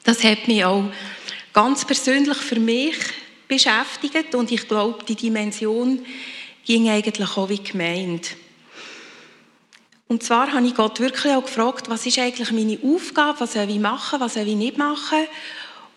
Das 0.03 0.23
hat 0.23 0.47
mich 0.47 0.63
auch 0.63 0.85
ganz 1.59 1.83
persönlich 1.83 2.37
für 2.37 2.57
mich 2.57 2.95
beschäftigt 3.49 4.33
und 4.33 4.49
ich 4.49 4.65
glaube, 4.65 5.03
die 5.03 5.17
Dimension 5.17 6.05
ging 6.65 6.87
eigentlich 6.87 7.35
auch 7.35 7.49
wie 7.49 7.61
gemeint. 7.61 8.37
Und 10.07 10.23
zwar 10.23 10.53
habe 10.53 10.65
ich 10.65 10.73
Gott 10.73 11.01
wirklich 11.01 11.33
auch 11.33 11.43
gefragt, 11.43 11.89
was 11.89 12.05
ist 12.05 12.17
eigentlich 12.17 12.53
meine 12.53 12.79
Aufgabe, 12.81 13.41
was 13.41 13.53
soll 13.53 13.69
ich 13.69 13.79
machen, 13.79 14.21
was 14.21 14.35
soll 14.35 14.47
ich 14.47 14.55
nicht 14.55 14.77
machen. 14.77 15.27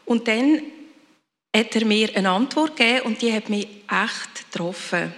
Und 0.04 0.26
dann 0.26 0.62
hat 1.54 1.76
er 1.76 1.84
mir 1.84 2.08
eine 2.16 2.30
Antwort 2.30 2.76
gegeben 2.76 3.06
und 3.06 3.22
die 3.22 3.32
hat 3.32 3.48
mich 3.48 3.68
echt 3.88 4.50
getroffen. 4.50 5.14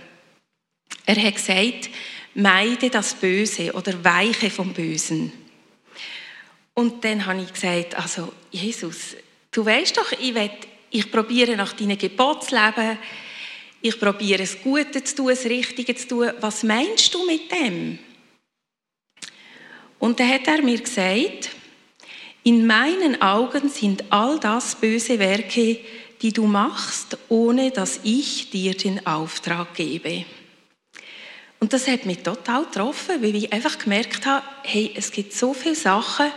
Er 1.07 1.23
hat 1.25 1.37
gesagt, 1.37 1.89
meide 2.35 2.91
das 2.91 3.15
Böse 3.15 3.73
oder 3.73 4.05
weiche 4.05 4.51
vom 4.51 4.75
Bösen. 4.75 5.33
Und 6.75 7.03
dann 7.03 7.25
habe 7.25 7.41
ich 7.41 7.51
gesagt, 7.51 7.95
also 7.95 8.31
Jesus, 8.51 9.17
du 9.55 9.65
weißt 9.65 9.97
doch, 9.97 10.13
ich, 10.13 10.35
will, 10.35 10.51
ich 10.91 11.11
probiere 11.11 11.57
nach 11.57 11.73
deinen 11.73 11.97
Geboten 11.97 12.49
zu 12.49 12.55
leben, 12.55 12.99
ich 13.81 13.99
probiere 13.99 14.41
das 14.41 14.61
Gute 14.63 15.05
zu 15.05 15.17
tun, 15.17 15.29
das 15.29 15.45
Richtige 15.45 15.95
zu 15.95 16.09
tun. 16.09 16.31
Was 16.41 16.63
meinst 16.63 17.13
du 17.15 17.25
mit 17.27 17.51
dem? 17.53 17.99
Und 19.99 20.21
dann 20.21 20.29
hat 20.29 20.47
er 20.47 20.63
mir 20.63 20.81
gesagt, 20.81 21.51
in 22.43 22.67
meinen 22.67 23.21
Augen 23.23 23.69
sind 23.69 24.11
all 24.11 24.39
das 24.39 24.75
böse 24.75 25.19
Werke, 25.19 25.81
die 26.21 26.33
du 26.33 26.47
machst, 26.47 27.19
ohne 27.29 27.71
dass 27.71 28.01
ich 28.05 28.51
dir 28.51 28.75
den 28.75 29.07
Auftrag 29.07 29.75
gebe. 29.75 30.25
Und 31.61 31.73
das 31.73 31.87
hat 31.87 32.05
mich 32.05 32.19
total 32.19 32.65
getroffen, 32.65 33.23
weil 33.23 33.35
ich 33.37 33.53
einfach 33.53 33.79
gemerkt 33.79 34.27
habe, 34.27 34.45
hey, 34.63 34.93
es 34.95 35.11
gibt 35.11 35.33
so 35.33 35.55
viele 35.55 35.75
Sachen, 35.75 36.31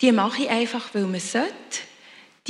die 0.00 0.12
mache 0.12 0.42
ich 0.42 0.48
einfach, 0.48 0.94
weil 0.94 1.06
man 1.06 1.20
sollte. 1.20 1.89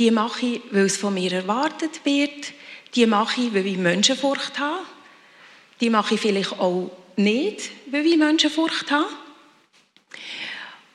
Die 0.01 0.09
mache 0.09 0.47
ich, 0.47 0.61
weil 0.71 0.85
es 0.85 0.97
von 0.97 1.13
mir 1.13 1.31
erwartet 1.31 2.03
wird. 2.05 2.53
Die 2.95 3.05
mache 3.05 3.39
ich, 3.39 3.53
weil 3.53 3.67
ich 3.67 3.77
Menschenfurcht 3.77 4.57
habe. 4.57 4.81
Die 5.79 5.91
mache 5.91 6.15
ich 6.15 6.21
vielleicht 6.21 6.53
auch 6.53 6.89
nicht, 7.17 7.69
weil 7.91 8.07
ich 8.07 8.17
Menschenfurcht 8.17 8.89
habe. 8.89 9.05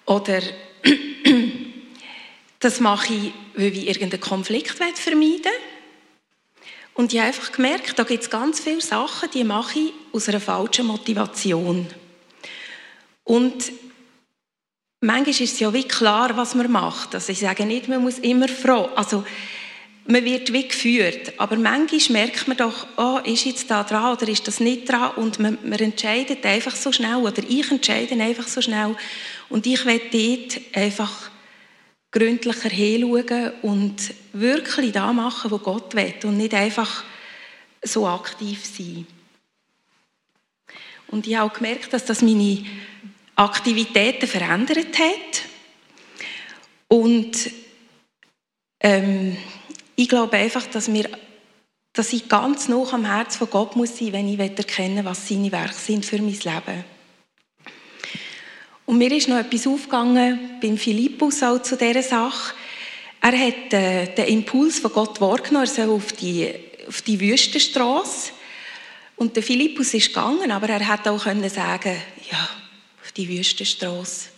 Oder 0.06 0.42
das 2.58 2.80
mache 2.80 3.14
ich, 3.14 3.32
weil 3.54 3.76
ich 3.76 3.86
irgendeinen 3.86 4.20
Konflikt 4.20 4.70
vermeiden 4.70 5.14
will. 5.14 5.52
Und 6.94 7.12
ich 7.12 7.20
habe 7.20 7.28
einfach 7.28 7.52
gemerkt, 7.52 7.96
da 7.96 8.02
gibt 8.02 8.24
es 8.24 8.28
ganz 8.28 8.58
viele 8.58 8.80
Sachen, 8.80 9.30
die 9.30 9.44
mache 9.44 9.78
ich 9.78 9.92
aus 10.12 10.28
einer 10.28 10.40
falschen 10.40 10.86
Motivation. 10.86 11.86
Und 13.22 13.70
manchmal 15.00 15.30
ist 15.30 15.40
es 15.40 15.60
ja 15.60 15.72
wie 15.72 15.84
klar, 15.84 16.36
was 16.36 16.54
man 16.54 16.70
macht. 16.70 17.14
Also 17.14 17.32
ich 17.32 17.40
sage 17.40 17.64
nicht, 17.66 17.88
man 17.88 18.02
muss 18.02 18.18
immer 18.18 18.48
froh. 18.48 18.88
Also 18.94 19.24
man 20.06 20.24
wird 20.24 20.52
wie 20.52 20.68
geführt. 20.68 21.32
Aber 21.38 21.56
manchmal 21.56 22.22
merkt 22.22 22.48
man 22.48 22.56
doch, 22.56 22.86
oh, 22.96 23.18
ist 23.24 23.44
jetzt 23.44 23.70
da 23.70 23.82
dran 23.82 24.16
oder 24.16 24.28
ist 24.28 24.46
das 24.46 24.60
nicht 24.60 24.88
dran? 24.88 25.12
Und 25.16 25.38
man, 25.38 25.58
man 25.64 25.78
entscheidet 25.78 26.44
einfach 26.44 26.76
so 26.76 26.92
schnell 26.92 27.16
oder 27.16 27.42
ich 27.46 27.70
entscheide 27.70 28.14
einfach 28.14 28.48
so 28.48 28.60
schnell. 28.60 28.96
Und 29.48 29.66
ich 29.66 29.84
will 29.84 30.00
dort 30.12 30.60
einfach 30.76 31.30
gründlicher 32.10 32.70
hinschauen 32.70 33.52
und 33.62 34.14
wirklich 34.32 34.92
da 34.92 35.12
machen, 35.12 35.50
was 35.50 35.62
Gott 35.62 35.94
will 35.94 36.14
und 36.24 36.36
nicht 36.36 36.54
einfach 36.54 37.04
so 37.82 38.06
aktiv 38.06 38.64
sein. 38.64 39.06
Und 41.08 41.26
ich 41.26 41.36
habe 41.36 41.50
auch 41.50 41.54
gemerkt, 41.54 41.92
dass 41.92 42.04
das 42.04 42.22
meine 42.22 42.64
Aktivitäten 43.36 44.26
verändert 44.26 44.98
hat. 44.98 45.42
Und 46.88 47.50
ähm, 48.80 49.36
ich 49.94 50.08
glaube 50.08 50.36
einfach, 50.36 50.66
dass, 50.66 50.92
wir, 50.92 51.08
dass 51.92 52.12
ich 52.12 52.28
ganz 52.28 52.68
nah 52.68 52.84
am 52.92 53.04
Herz 53.04 53.36
von 53.36 53.50
Gott 53.50 53.76
muss 53.76 53.98
sein, 53.98 54.12
wenn 54.12 54.28
ich 54.28 54.38
erkennen 54.38 55.04
was 55.04 55.28
seine 55.28 55.52
Werke 55.52 55.74
sind 55.74 56.04
für 56.04 56.18
mein 56.18 56.32
Leben. 56.32 56.84
Und 58.86 58.98
mir 58.98 59.10
ist 59.12 59.28
noch 59.28 59.38
etwas 59.38 59.66
aufgegangen 59.66 60.58
beim 60.62 60.78
Philippus 60.78 61.42
auch 61.42 61.60
zu 61.60 61.76
dieser 61.76 62.02
Sache. 62.02 62.54
Er 63.20 63.32
hat 63.32 63.72
äh, 63.72 64.14
den 64.14 64.28
Impuls 64.28 64.78
von 64.78 64.92
Gott 64.92 65.20
wahrgenommen, 65.20 65.66
er 65.66 65.72
soll 65.72 65.90
auf 65.90 66.12
die, 66.12 66.54
auf 66.86 67.02
die 67.02 67.18
Wüstenstraße. 67.20 68.30
Und 69.16 69.34
der 69.34 69.42
Philippus 69.42 69.94
ist 69.94 70.08
gegangen, 70.08 70.52
aber 70.52 70.68
er 70.68 70.88
hätte 70.88 71.10
auch 71.10 71.24
können 71.24 71.48
sagen, 71.48 71.96
ja, 72.30 72.48
die 73.16 73.28
Wüstenstraße. 73.28 74.30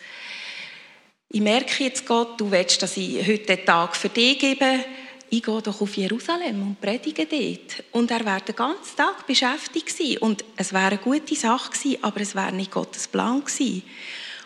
Ich 1.30 1.40
merke 1.40 1.84
jetzt 1.84 2.06
Gott, 2.06 2.40
du 2.40 2.50
willst, 2.50 2.82
dass 2.82 2.96
ich 2.96 3.18
heute 3.26 3.56
den 3.56 3.64
Tag 3.66 3.96
für 3.96 4.08
dich 4.08 4.38
gebe. 4.38 4.84
Ich 5.30 5.42
gehe 5.42 5.60
doch 5.60 5.80
auf 5.82 5.96
Jerusalem 5.96 6.62
und 6.62 6.80
predige 6.80 7.26
dort. 7.26 7.84
Und 7.92 8.10
er 8.10 8.24
wäre 8.24 8.40
den 8.40 8.56
ganzen 8.56 8.96
Tag 8.96 9.26
beschäftigt 9.26 9.86
gewesen. 9.88 10.18
Und 10.18 10.42
es 10.56 10.72
wäre 10.72 10.86
eine 10.86 10.98
gute 10.98 11.34
Sache 11.34 11.70
gewesen, 11.70 11.98
aber 12.02 12.22
es 12.22 12.34
wäre 12.34 12.52
nicht 12.52 12.70
Gottes 12.70 13.08
Plan 13.08 13.44
gewesen. 13.44 13.82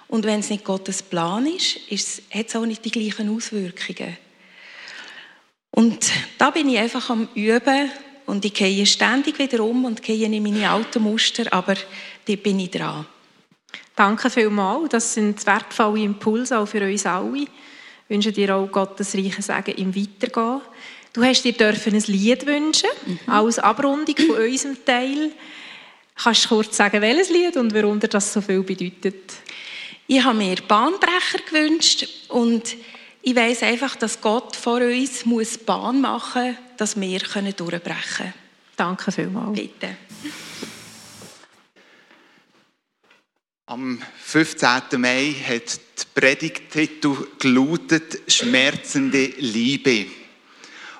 Und 0.09 0.27
wenn 0.27 0.41
es 0.41 0.51
nicht 0.51 0.65
Gottes 0.65 1.03
Plan 1.03 1.47
ist, 1.47 1.77
ist 1.89 2.23
hat 2.31 2.49
es 2.49 2.57
auch 2.57 2.67
nicht 2.67 2.85
die 2.85 2.91
gleichen 2.91 3.35
Auswirkungen. 3.35 4.17
Und 5.71 6.11
da 6.37 6.51
bin 6.51 6.69
ich 6.69 6.79
einfach 6.79 7.09
am 7.11 7.29
Üben 7.35 7.91
und 8.27 8.45
ich 8.45 8.53
gehe 8.53 8.85
ständig 8.85 9.39
wieder 9.39 9.65
um 9.65 9.85
und 9.85 10.03
gehe 10.03 10.27
in 10.27 10.43
meine 10.43 10.69
alten 10.69 11.03
Muster, 11.03 11.51
aber 11.53 11.77
da 12.27 12.37
bin 12.37 12.61
ich 12.61 12.71
dran. 12.71 13.07
Danke 14.02 14.30
vielmals. 14.30 14.88
Das 14.88 15.14
sind 15.14 15.47
wertvolle 15.47 16.00
Impulse 16.00 16.59
auch 16.59 16.66
für 16.66 16.85
uns 16.85 17.06
alle. 17.06 17.42
Ich 17.42 17.49
wünsche 18.09 18.32
dir 18.32 18.56
auch 18.56 18.66
Gottes 18.66 19.14
reichen 19.14 19.42
Segen 19.42 19.76
im 19.76 19.94
Weitergehen. 19.94 20.61
Du 21.12 21.23
hast 21.23 21.44
dir 21.44 21.52
dürfen 21.52 21.94
ein 21.94 22.02
Lied 22.09 22.44
wünschen, 22.44 22.88
mhm. 23.06 23.21
als 23.28 23.61
Abrundung 23.61 24.16
von 24.16 24.30
unserem 24.50 24.85
Teil. 24.85 25.30
Kannst 26.16 26.47
du 26.47 26.49
kurz 26.49 26.76
sagen, 26.76 27.00
welches 27.00 27.30
Lied 27.30 27.56
und 27.56 27.73
warum 27.73 28.00
dir 28.00 28.09
das 28.09 28.32
so 28.32 28.40
viel 28.40 28.64
bedeutet? 28.64 29.35
Ich 30.09 30.25
habe 30.25 30.37
mir 30.37 30.56
Bahnbrecher 30.66 31.38
gewünscht 31.49 32.09
und 32.26 32.75
ich 33.23 33.37
weiß 33.37 33.62
einfach, 33.62 33.94
dass 33.94 34.21
Gott 34.21 34.56
vor 34.56 34.80
uns 34.80 35.25
muss 35.26 35.59
Bahn 35.59 36.00
machen 36.00 36.49
muss, 36.49 36.56
dass 36.76 37.00
wir 37.00 37.21
durchbrechen 37.21 37.80
können. 38.16 38.35
Danke 38.76 39.12
vielmals. 39.12 39.56
Bitte. 39.56 39.97
Am 43.66 44.02
15. 44.25 45.00
Mai 45.00 45.33
hat 45.49 45.78
die 45.78 46.21
Predigtitel 46.21 47.28
gelautet 47.38 48.21
Schmerzende 48.26 49.26
Liebe. 49.38 50.07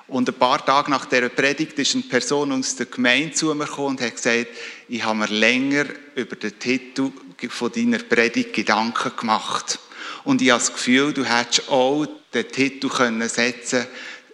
Und 0.07 0.29
ein 0.29 0.35
paar 0.35 0.65
Tage 0.65 0.89
nach 0.89 1.03
dieser 1.03 1.27
Predigt 1.27 1.77
ist 1.77 1.93
eine 1.93 2.03
Person 2.03 2.53
aus 2.53 2.77
der 2.77 2.85
Gemeinde 2.85 3.33
zu 3.33 3.53
mir 3.53 3.65
gekommen 3.65 3.97
und 3.97 4.01
hat 4.01 4.15
gesagt, 4.15 4.47
ich 4.87 5.03
habe 5.03 5.19
mir 5.19 5.27
länger 5.27 5.87
über 6.15 6.37
den 6.37 6.57
Titel 6.57 7.11
von 7.49 7.69
deiner 7.69 7.99
Predigt 7.99 8.53
Gedanken 8.53 9.11
gemacht. 9.13 9.79
Und 10.23 10.41
ich 10.41 10.51
habe 10.51 10.61
das 10.61 10.71
Gefühl, 10.71 11.11
du 11.11 11.25
hättest 11.25 11.67
auch 11.67 12.07
den 12.33 12.47
Titel 12.47 12.87
können 12.87 13.27
setzen 13.27 13.85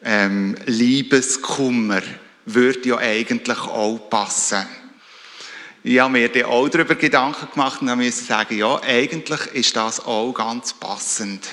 ähm, 0.04 0.56
Liebeskummer. 0.68 2.04
Würde 2.46 2.90
ja 2.90 2.98
eigentlich 3.00 3.60
auch 3.60 4.08
passen. 4.08 4.68
Ich 5.82 5.98
habe 6.00 6.12
mir 6.12 6.28
dann 6.28 6.44
auch 6.44 6.68
darüber 6.68 6.96
Gedanken 6.96 7.48
gemacht 7.54 7.82
und 7.82 7.96
musste 7.96 8.26
sagen, 8.26 8.58
ja, 8.58 8.82
eigentlich 8.82 9.40
ist 9.54 9.78
das 9.78 10.06
auch 10.06 10.34
ganz 10.34 10.74
passend. 10.74 11.48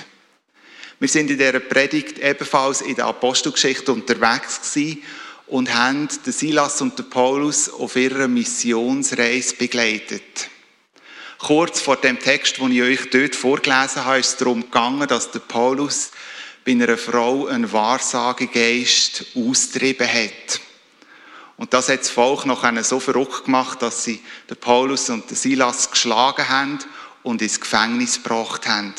Wir 0.99 1.07
sind 1.07 1.31
in 1.31 1.37
dieser 1.37 1.61
Predigt 1.61 2.19
ebenfalls 2.19 2.81
in 2.81 2.95
der 2.95 3.05
Apostelgeschichte 3.05 3.93
unterwegs 3.93 4.73
gewesen 4.73 5.03
und 5.47 5.73
haben 5.73 6.09
den 6.25 6.33
Silas 6.33 6.81
und 6.81 6.99
den 6.99 7.09
Paulus 7.09 7.69
auf 7.69 7.95
ihrer 7.95 8.27
Missionsreise 8.27 9.55
begleitet. 9.55 10.49
Kurz 11.37 11.79
vor 11.79 11.95
dem 11.95 12.19
Text, 12.19 12.57
den 12.57 12.71
ich 12.71 12.81
euch 12.81 13.09
dort 13.09 13.35
vorgelesen 13.35 14.03
habe, 14.03 14.19
ist 14.19 14.31
es 14.31 14.37
darum 14.37 14.63
gegangen, 14.63 15.07
dass 15.07 15.31
der 15.31 15.39
Paulus 15.39 16.11
bei 16.65 16.71
einer 16.73 16.97
Frau 16.97 17.45
einen 17.45 17.71
Wahrsagegeist 17.71 19.27
austrieben 19.35 20.07
hat. 20.07 20.59
Und 21.57 21.73
das 21.73 21.89
hat 21.89 22.01
das 22.01 22.09
Volk 22.09 22.45
noch 22.45 22.63
so 22.83 22.99
verrückt 22.99 23.45
gemacht, 23.45 23.81
dass 23.81 24.03
sie 24.03 24.23
den 24.49 24.57
Paulus 24.57 25.09
und 25.09 25.29
den 25.29 25.35
Silas 25.35 25.89
geschlagen 25.89 26.47
haben 26.47 26.79
und 27.23 27.41
ins 27.41 27.59
Gefängnis 27.59 28.21
gebracht 28.23 28.67
haben. 28.67 28.93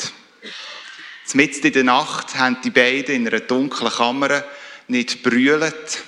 Mitten 1.33 1.67
in 1.67 1.73
der 1.73 1.83
Nacht 1.83 2.35
haben 2.35 2.57
die 2.63 2.71
beiden 2.71 3.15
in 3.15 3.27
einer 3.27 3.39
dunklen 3.39 3.91
Kammer 3.91 4.43
nicht 4.87 5.21
brüllt, 5.21 6.03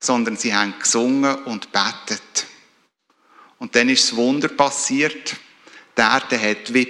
sondern 0.00 0.36
sie 0.36 0.54
haben 0.54 0.74
gesungen 0.78 1.36
und 1.44 1.70
betet. 1.72 2.46
Und 3.58 3.74
dann 3.76 3.88
ist 3.88 4.10
das 4.10 4.16
Wunder 4.16 4.48
passiert. 4.48 5.36
Die 5.96 6.02
Erde 6.02 6.40
hat 6.40 6.74
wie. 6.74 6.84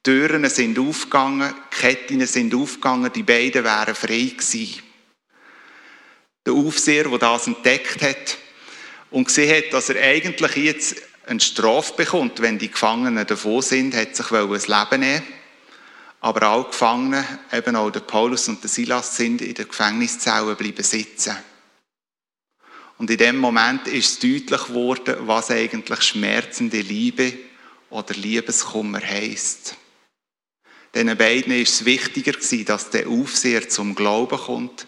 Die 0.00 0.10
Türen 0.10 0.48
sind 0.48 0.78
aufgegangen, 0.78 1.52
Ketten 1.70 2.24
sind 2.26 2.54
aufgegangen, 2.54 3.12
die 3.12 3.22
beiden 3.22 3.64
wären 3.64 3.94
frei 3.94 4.32
gewesen. 4.34 4.82
Der 6.46 6.54
Aufseher, 6.54 7.04
der 7.04 7.18
das 7.18 7.46
entdeckt 7.46 8.02
hat 8.02 8.38
und 9.10 9.26
gesehen 9.26 9.56
hat, 9.56 9.72
dass 9.72 9.90
er 9.90 10.02
eigentlich 10.02 10.56
jetzt 10.56 10.96
eine 11.26 11.40
Strafe 11.40 11.94
bekommt, 11.94 12.40
wenn 12.40 12.58
die 12.58 12.70
Gefangenen 12.70 13.26
davon 13.26 13.62
sind, 13.62 13.94
hat 13.94 14.16
sich 14.16 14.26
das 14.26 14.68
Leben 14.68 15.00
nehmen 15.00 15.22
aber 16.20 16.42
alle 16.42 16.64
Gefangenen, 16.64 17.24
eben 17.52 17.76
auch 17.76 17.90
der 17.90 18.00
Paulus 18.00 18.48
und 18.48 18.62
der 18.62 18.68
Silas, 18.68 19.16
sind 19.16 19.40
in 19.40 19.54
der 19.54 19.64
Gefängniszelle 19.64 20.54
bleiben 20.54 20.84
sitzen. 20.84 21.36
Und 22.98 23.10
in 23.10 23.16
dem 23.16 23.38
Moment 23.38 23.88
ist 23.88 24.22
deutlich 24.22 24.66
geworden, 24.66 25.16
was 25.20 25.50
eigentlich 25.50 26.02
schmerzende 26.02 26.82
Liebe 26.82 27.32
oder 27.88 28.12
Liebeskummer 28.12 29.00
heisst. 29.00 29.76
Den 30.94 31.16
beiden 31.16 31.52
ist 31.54 31.72
es 31.72 31.84
wichtiger 31.86 32.32
gewesen, 32.32 32.66
dass 32.66 32.90
der 32.90 33.08
Aufseher 33.08 33.68
zum 33.68 33.94
Glauben 33.94 34.38
kommt, 34.38 34.86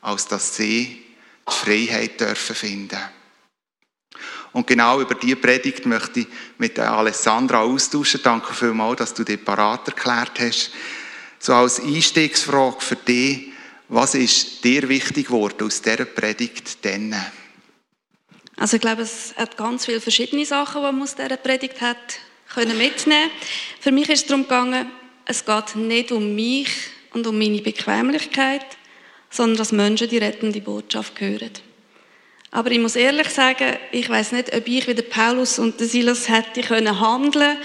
als 0.00 0.26
dass 0.26 0.56
sie 0.56 1.04
die 1.46 1.52
Freiheit 1.52 2.20
dürfen 2.20 2.54
finden. 2.54 2.98
Und 4.52 4.66
genau 4.66 5.00
über 5.00 5.14
diese 5.14 5.36
Predigt 5.36 5.86
möchte 5.86 6.20
ich 6.20 6.26
mit 6.56 6.78
Alessandra 6.78 7.60
austauschen. 7.60 8.20
Danke 8.22 8.54
vielmals, 8.54 8.98
dass 8.98 9.14
du 9.14 9.24
dich 9.24 9.44
parat 9.44 9.88
erklärt 9.88 10.40
hast. 10.40 10.70
So 11.38 11.54
als 11.54 11.80
Einstiegsfrage 11.80 12.80
für 12.80 12.96
dich, 12.96 13.52
was 13.88 14.14
ist 14.14 14.64
dir 14.64 14.88
wichtig 14.88 15.26
geworden 15.26 15.66
aus 15.66 15.80
dieser 15.80 16.04
Predigt 16.04 16.84
denn? 16.84 17.14
Also 18.56 18.76
ich 18.76 18.80
glaube, 18.80 19.02
es 19.02 19.34
hat 19.36 19.56
ganz 19.56 19.84
viele 19.84 20.00
verschiedene 20.00 20.44
Sachen, 20.44 20.82
die 20.82 20.92
man 20.92 21.02
aus 21.02 21.14
dieser 21.14 21.36
Predigt 21.36 21.80
hat 21.80 22.18
können 22.52 22.78
mitnehmen. 22.78 23.30
Für 23.80 23.92
mich 23.92 24.08
ist 24.08 24.22
es 24.22 24.26
darum 24.26 24.42
gegangen, 24.42 24.90
es 25.26 25.44
geht 25.44 25.76
nicht 25.76 26.12
um 26.12 26.34
mich 26.34 26.70
und 27.12 27.26
um 27.26 27.38
meine 27.38 27.60
Bequemlichkeit, 27.60 28.64
sondern 29.30 29.58
dass 29.58 29.72
Menschen 29.72 30.08
die 30.08 30.18
rettende 30.18 30.60
Botschaft 30.60 31.20
hören. 31.20 31.50
Aber 32.50 32.70
ich 32.70 32.78
muss 32.78 32.96
ehrlich 32.96 33.28
sagen, 33.28 33.76
ich 33.92 34.08
weiß 34.08 34.32
nicht, 34.32 34.54
ob 34.54 34.66
ich 34.66 34.86
wie 34.88 34.94
Paulus 34.94 35.58
und 35.58 35.78
Silas 35.78 36.28
hätte 36.28 36.62
können 36.62 36.98
handeln. 36.98 37.58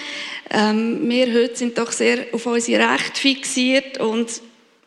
Ähm, 0.50 1.10
wir 1.10 1.34
heute 1.34 1.56
sind 1.56 1.78
doch 1.78 1.92
sehr 1.92 2.26
auf 2.34 2.46
unsere 2.46 2.92
Rechte 2.92 3.20
fixiert 3.20 3.98
und 4.00 4.42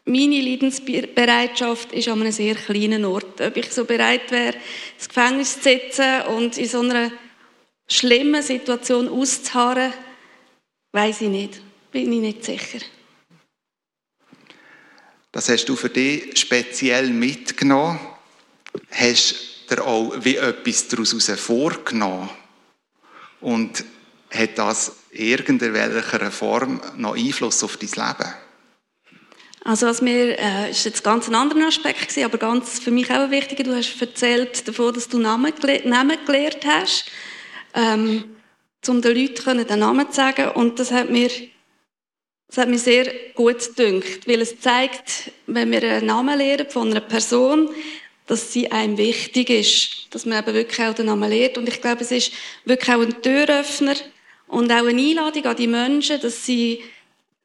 meine 0.04 0.40
Leidensbereitschaft 0.40 1.92
ist 1.92 2.08
an 2.08 2.20
einem 2.20 2.30
sehr 2.30 2.54
kleinen 2.54 3.04
Ort. 3.04 3.40
Ob 3.40 3.56
ich 3.56 3.72
so 3.72 3.84
bereit 3.84 4.30
wäre, 4.30 4.54
ins 4.96 5.08
Gefängnis 5.08 5.54
zu 5.54 5.62
sitzen 5.62 6.22
und 6.36 6.56
in 6.58 6.68
so 6.68 6.80
einer 6.80 7.10
schlimmen 7.88 8.42
Situation 8.42 9.08
auszuharren, 9.08 9.92
weiß 10.92 11.22
ich 11.22 11.28
nicht. 11.28 11.60
Bin 11.90 12.12
ich 12.12 12.20
nicht 12.20 12.44
sicher. 12.44 12.78
Das 15.36 15.50
hast 15.50 15.66
du 15.66 15.76
für 15.76 15.90
dich 15.90 16.38
speziell 16.38 17.10
mitgenommen. 17.10 18.00
Hast 18.90 19.34
dir 19.68 19.84
auch 19.84 20.14
wie 20.20 20.36
etwas 20.36 20.88
daraus 20.88 21.30
vorgenommen? 21.38 22.30
Und 23.42 23.84
hat 24.30 24.56
das 24.56 24.92
in 25.10 25.26
irgendeiner 25.26 26.30
Form 26.30 26.80
noch 26.96 27.16
Einfluss 27.16 27.62
auf 27.62 27.76
dein 27.76 27.90
Leben? 27.90 28.32
Also 29.62 29.86
was 29.86 30.00
mir, 30.00 30.38
äh, 30.38 30.70
ist 30.70 30.86
jetzt 30.86 31.04
ganz 31.04 31.28
ein 31.28 31.34
anderer 31.34 31.66
Aspekt 31.66 32.08
gewesen, 32.08 32.24
aber 32.24 32.38
ganz 32.38 32.78
für 32.78 32.90
mich 32.90 33.10
auch 33.10 33.30
wichtig, 33.30 33.62
du 33.62 33.76
hast 33.76 34.00
erzählt 34.00 34.66
davon, 34.66 34.94
dass 34.94 35.06
du 35.06 35.18
Namen, 35.18 35.52
Namen 35.84 36.16
gelernt 36.24 36.64
hast, 36.64 37.10
ähm, 37.74 38.24
um 38.88 39.02
den 39.02 39.14
Leuten 39.14 39.66
den 39.66 39.80
Namen 39.80 40.08
zu 40.08 40.16
sagen 40.16 40.52
und 40.52 40.78
das 40.78 40.92
hat 40.92 41.10
mir 41.10 41.28
das 42.48 42.58
hat 42.58 42.68
mir 42.68 42.78
sehr 42.78 43.12
gut 43.34 43.58
gedünkt, 43.60 44.26
weil 44.28 44.40
es 44.40 44.60
zeigt, 44.60 45.32
wenn 45.46 45.70
wir 45.72 45.82
einen 45.82 46.06
Namen 46.06 46.38
lernen 46.38 46.70
von 46.70 46.90
einer 46.90 47.00
Person, 47.00 47.70
dass 48.26 48.52
sie 48.52 48.70
einem 48.70 48.98
wichtig 48.98 49.50
ist, 49.50 50.06
dass 50.10 50.26
man 50.26 50.42
eben 50.42 50.54
wirklich 50.54 50.80
auch 50.86 50.94
den 50.94 51.06
Namen 51.06 51.30
lehrt. 51.30 51.58
Und 51.58 51.68
ich 51.68 51.80
glaube, 51.80 52.02
es 52.02 52.10
ist 52.10 52.32
wirklich 52.64 52.94
auch 52.94 53.00
ein 53.00 53.22
Türöffner 53.22 53.94
und 54.48 54.70
auch 54.70 54.86
eine 54.86 55.00
Einladung 55.00 55.44
an 55.44 55.56
die 55.56 55.66
Menschen, 55.66 56.20
dass 56.20 56.44
sie 56.44 56.82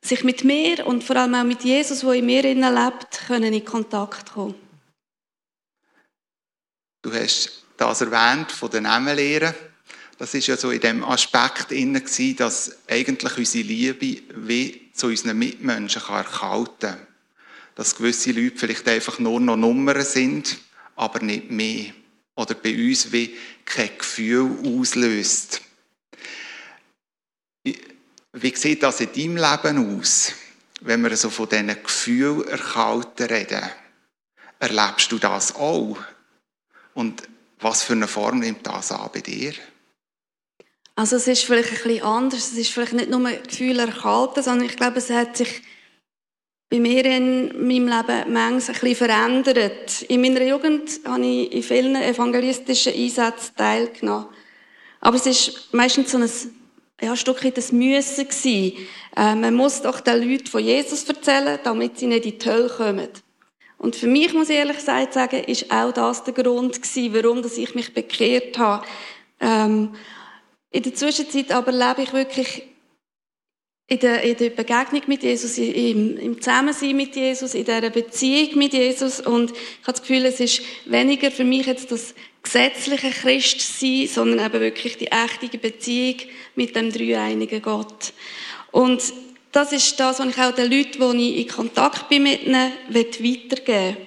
sich 0.01 0.23
mit 0.23 0.43
mir 0.43 0.85
und 0.87 1.03
vor 1.03 1.15
allem 1.15 1.35
auch 1.35 1.43
mit 1.43 1.63
Jesus, 1.63 2.01
der 2.01 2.13
in 2.13 2.25
mir 2.25 2.41
lebt, 2.41 3.27
können 3.27 3.53
in 3.53 3.65
Kontakt 3.65 4.33
kommen. 4.33 4.55
Du 7.03 7.11
hast 7.13 7.63
das 7.77 8.01
erwähnt 8.01 8.51
von 8.51 8.69
den 8.69 8.83
Namenlehren. 8.83 9.53
Das 10.17 10.33
ist 10.33 10.47
ja 10.47 10.57
so 10.57 10.69
in 10.69 10.79
dem 10.79 11.03
Aspekt 11.03 11.71
inne 11.71 12.03
dass 12.35 12.77
eigentlich 12.87 13.37
unsere 13.37 13.63
Liebe 13.63 14.21
wie 14.35 14.80
zu 15.01 15.07
unseren 15.07 15.37
Mitmenschen 15.37 16.01
erkalten 16.01 16.77
kann. 16.79 17.07
Dass 17.75 17.95
gewisse 17.95 18.31
Leute 18.31 18.57
vielleicht 18.57 18.87
einfach 18.87 19.19
nur 19.19 19.39
noch 19.39 19.57
Nummern 19.57 20.03
sind 20.03 20.57
aber 20.95 21.19
nicht 21.19 21.49
mehr. 21.49 21.93
Oder 22.35 22.53
bei 22.53 22.73
uns 22.73 23.11
wie 23.11 23.35
kein 23.65 23.97
Gefühl 23.97 24.57
auslöst. 24.63 25.61
Wie 27.63 28.55
sieht 28.55 28.83
das 28.83 29.01
in 29.01 29.11
deinem 29.11 29.37
Leben 29.37 29.99
aus, 29.99 30.33
wenn 30.81 31.01
wir 31.01 31.15
so 31.17 31.29
von 31.29 31.49
diesen 31.49 31.67
Gefühlen 31.67 32.47
erkalten 32.47 33.27
reden? 33.27 33.69
Erlebst 34.59 35.11
du 35.11 35.17
das 35.17 35.55
auch? 35.55 35.97
Und 36.93 37.23
was 37.59 37.83
für 37.83 37.93
eine 37.93 38.07
Form 38.07 38.39
nimmt 38.39 38.65
das 38.65 38.91
an 38.91 39.09
bei 39.13 39.21
dir? 39.21 39.53
Also 40.95 41.15
es 41.15 41.27
ist 41.27 41.43
vielleicht 41.43 41.69
ein 41.69 41.75
bisschen 41.75 42.03
anders. 42.03 42.51
Es 42.51 42.57
ist 42.57 42.71
vielleicht 42.71 42.93
nicht 42.93 43.09
nur 43.09 43.29
Gefühle 43.31 43.83
erkalten, 43.83 44.43
sondern 44.43 44.67
ich 44.67 44.75
glaube, 44.75 44.97
es 44.97 45.09
hat 45.09 45.37
sich 45.37 45.61
bei 46.69 46.79
mir 46.79 47.03
in 47.05 47.67
meinem 47.67 47.87
Leben 47.87 48.33
manches 48.33 48.69
ein 48.69 48.73
bisschen 48.75 48.95
verändert. 48.95 50.03
In 50.03 50.21
meiner 50.21 50.43
Jugend 50.43 51.01
habe 51.05 51.25
ich 51.25 51.51
in 51.51 51.63
vielen 51.63 51.95
evangelistischen 51.95 52.93
Einsätzen 52.93 53.55
teilgenommen. 53.57 54.27
Aber 55.01 55.17
es 55.17 55.25
ist 55.25 55.73
meistens 55.73 56.11
so 56.11 56.17
ein, 56.17 56.29
ja, 57.01 57.11
ein 57.11 57.17
Stück 57.17 57.43
weit 57.43 57.57
ein 57.57 57.77
Müssen. 57.77 58.27
Äh, 58.45 59.35
man 59.35 59.53
muss 59.55 59.81
doch 59.81 59.99
den 59.99 60.29
Leuten 60.29 60.47
von 60.47 60.63
Jesus 60.63 61.03
erzählen, 61.03 61.59
damit 61.63 61.99
sie 61.99 62.07
nicht 62.07 62.25
in 62.25 62.39
die 62.39 62.49
Hölle 62.49 62.69
kommen. 62.69 63.09
Und 63.77 63.95
für 63.95 64.07
mich, 64.07 64.31
muss 64.33 64.49
ich 64.49 64.57
ehrlich 64.57 64.77
gesagt 64.77 65.13
sagen, 65.13 65.43
ist 65.43 65.71
auch 65.71 65.91
das 65.91 66.23
der 66.23 66.35
Grund 66.35 66.81
gewesen, 66.81 67.13
warum 67.13 67.41
dass 67.41 67.57
ich 67.57 67.75
mich 67.75 67.93
bekehrt 67.93 68.57
habe. 68.59 68.85
Ähm, 69.39 69.95
in 70.71 70.83
der 70.83 70.95
Zwischenzeit 70.95 71.51
aber 71.51 71.71
lebe 71.71 72.03
ich 72.03 72.13
wirklich 72.13 72.63
in 73.87 73.99
der, 73.99 74.23
in 74.23 74.37
der 74.37 74.51
Begegnung 74.51 75.01
mit 75.07 75.21
Jesus, 75.21 75.57
im, 75.57 76.17
im 76.17 76.41
Zusammensein 76.41 76.95
mit 76.95 77.13
Jesus, 77.13 77.53
in 77.55 77.65
dieser 77.65 77.89
Beziehung 77.89 78.57
mit 78.57 78.71
Jesus. 78.71 79.19
Und 79.19 79.51
ich 79.51 79.57
habe 79.81 79.91
das 79.91 80.01
Gefühl, 80.01 80.25
es 80.25 80.39
ist 80.39 80.61
weniger 80.85 81.29
für 81.29 81.43
mich 81.43 81.65
jetzt 81.65 81.91
das 81.91 82.15
gesetzliche 82.41 83.09
Christsein, 83.09 84.07
sondern 84.07 84.45
eben 84.45 84.61
wirklich 84.61 84.97
die 84.97 85.11
echte 85.11 85.57
Beziehung 85.57 86.19
mit 86.55 86.73
dem 86.73 86.89
dreieinigen 86.89 87.61
Gott. 87.61 88.13
Und 88.71 89.01
das 89.51 89.73
ist 89.73 89.99
das, 89.99 90.19
was 90.19 90.27
ich 90.29 90.37
auch 90.41 90.55
den 90.55 90.71
Leuten, 90.71 91.17
die 91.17 91.35
ich 91.35 91.41
in 91.41 91.47
Kontakt 91.49 92.07
bin 92.07 92.23
mit 92.23 92.45
ihnen, 92.45 92.71
weitergeben 92.89 93.97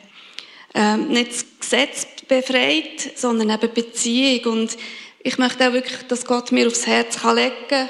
ähm, 0.75 1.09
Nicht 1.09 1.31
das 1.31 1.47
Gesetz 1.61 2.07
befreit, 2.27 3.17
sondern 3.17 3.51
eben 3.51 3.73
Beziehung. 3.73 4.53
Und 4.53 4.77
ich 5.25 5.39
möchte 5.39 5.67
auch 5.67 5.73
wirklich, 5.73 6.07
dass 6.07 6.27
Gott 6.27 6.53
mir 6.53 6.67
aufs 6.67 6.87
Herz 6.87 7.19
legen 7.25 7.55
kann, 7.69 7.89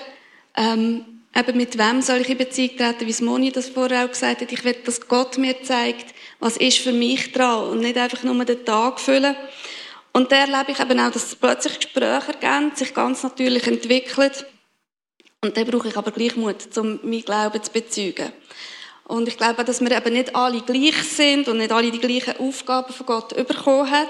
ähm, 0.57 1.05
eben 1.35 1.57
mit 1.57 1.77
wem 1.77 2.01
soll 2.01 2.21
ich 2.21 2.29
in 2.29 2.39
Beziehung 2.39 2.77
treten, 2.77 3.07
wie 3.07 3.25
Moni 3.25 3.51
das 3.51 3.69
vorher 3.69 4.05
auch 4.05 4.11
gesagt 4.11 4.41
hat. 4.41 4.53
Ich 4.53 4.65
will, 4.65 4.77
dass 4.85 5.07
Gott 5.09 5.37
mir 5.37 5.61
zeigt, 5.65 6.15
was 6.39 6.57
ist 6.57 6.79
für 6.79 6.93
mich 6.93 7.33
dran 7.33 7.71
und 7.71 7.81
nicht 7.81 7.99
einfach 7.99 8.23
nur 8.23 8.45
den 8.45 8.65
Tag 8.65 9.01
füllen. 9.01 9.35
Und 10.13 10.31
da 10.31 10.37
erlebe 10.37 10.71
ich 10.71 10.79
eben 10.79 11.01
auch, 11.01 11.11
dass 11.11 11.35
plötzlich 11.35 11.81
Gespräche 11.81 12.35
ergeben, 12.41 12.71
sich 12.77 12.95
ganz 12.95 13.25
natürlich 13.25 13.67
entwickeln. 13.67 14.31
Und 15.41 15.57
da 15.57 15.65
brauche 15.65 15.89
ich 15.89 15.97
aber 15.97 16.13
gleich 16.13 16.37
Mut, 16.37 16.77
um 16.77 17.01
meinen 17.03 17.25
Glauben 17.25 17.61
zu 17.61 17.73
bezeugen. 17.73 18.33
Und 19.09 19.27
ich 19.27 19.37
glaube, 19.37 19.65
dass 19.65 19.81
wir 19.81 19.91
eben 19.91 20.13
nicht 20.13 20.37
alle 20.37 20.61
gleich 20.61 21.03
sind 21.03 21.49
und 21.49 21.59
nicht 21.59 21.73
alle 21.73 21.91
die 21.91 21.99
gleichen 21.99 22.39
Aufgaben 22.39 22.93
von 22.93 23.07
Gott 23.07 23.35
bekommen 23.35 23.91
haben. 23.91 24.09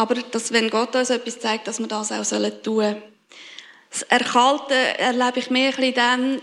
Aber 0.00 0.14
dass, 0.14 0.50
wenn 0.50 0.70
Gott 0.70 0.96
uns 0.96 1.10
etwas 1.10 1.40
zeigt, 1.40 1.68
dass 1.68 1.78
wir 1.78 1.86
das 1.86 2.10
auch 2.10 2.24
tun 2.24 2.52
sollen. 2.62 3.02
Das 3.90 4.00
Erkalten 4.04 4.74
erlebe 4.96 5.40
ich 5.40 5.50
mehr 5.50 5.78
ein 5.78 5.92
dann, 5.94 6.42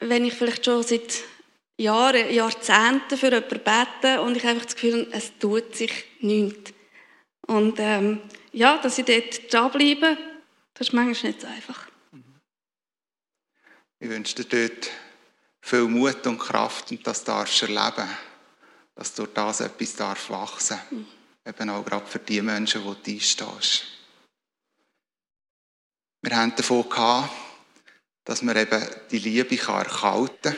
wenn 0.00 0.26
ich 0.26 0.34
vielleicht 0.34 0.66
schon 0.66 0.82
seit 0.82 1.22
Jahren, 1.78 2.30
Jahrzehnten 2.30 3.16
für 3.16 3.32
jemanden 3.32 3.60
bete 3.64 4.20
und 4.20 4.36
ich 4.36 4.46
einfach 4.46 4.66
das 4.66 4.74
Gefühl 4.74 5.06
habe, 5.06 5.16
es 5.16 5.32
tut 5.38 5.74
sich 5.74 6.04
nichts. 6.20 6.74
Und 7.46 7.76
ähm, 7.78 8.20
ja, 8.52 8.76
dass 8.76 8.98
ich 8.98 9.06
dort 9.06 9.50
dranbleibe, 9.50 10.18
das 10.74 10.88
ist 10.88 10.92
manchmal 10.92 11.30
nicht 11.30 11.40
so 11.40 11.46
einfach. 11.46 11.88
Ich 14.00 14.08
wünsche 14.10 14.34
dir 14.34 14.68
dort 14.68 14.90
viel 15.62 15.84
Mut 15.84 16.26
und 16.26 16.38
Kraft 16.38 16.90
und 16.90 17.06
das 17.06 17.24
darfst 17.24 17.62
du 17.62 17.66
erleben, 17.72 18.06
dass 18.96 19.14
durch 19.14 19.32
das 19.32 19.60
etwas 19.60 19.96
darf 19.96 20.28
wachsen 20.28 20.76
darf. 20.76 20.92
Mhm. 20.92 21.17
Eben 21.48 21.70
auch 21.70 21.84
gerade 21.84 22.06
für 22.06 22.18
die 22.18 22.42
Menschen, 22.42 22.82
die 22.82 23.10
du 23.10 23.16
einstehst. 23.16 23.84
Wir 26.20 26.36
haben 26.36 26.54
davon 26.54 26.88
gehabt, 26.88 27.32
dass 28.24 28.42
man 28.42 28.56
eben 28.56 28.84
die 29.10 29.18
Liebe 29.18 29.56
erkalten 29.56 30.52
kann. 30.52 30.56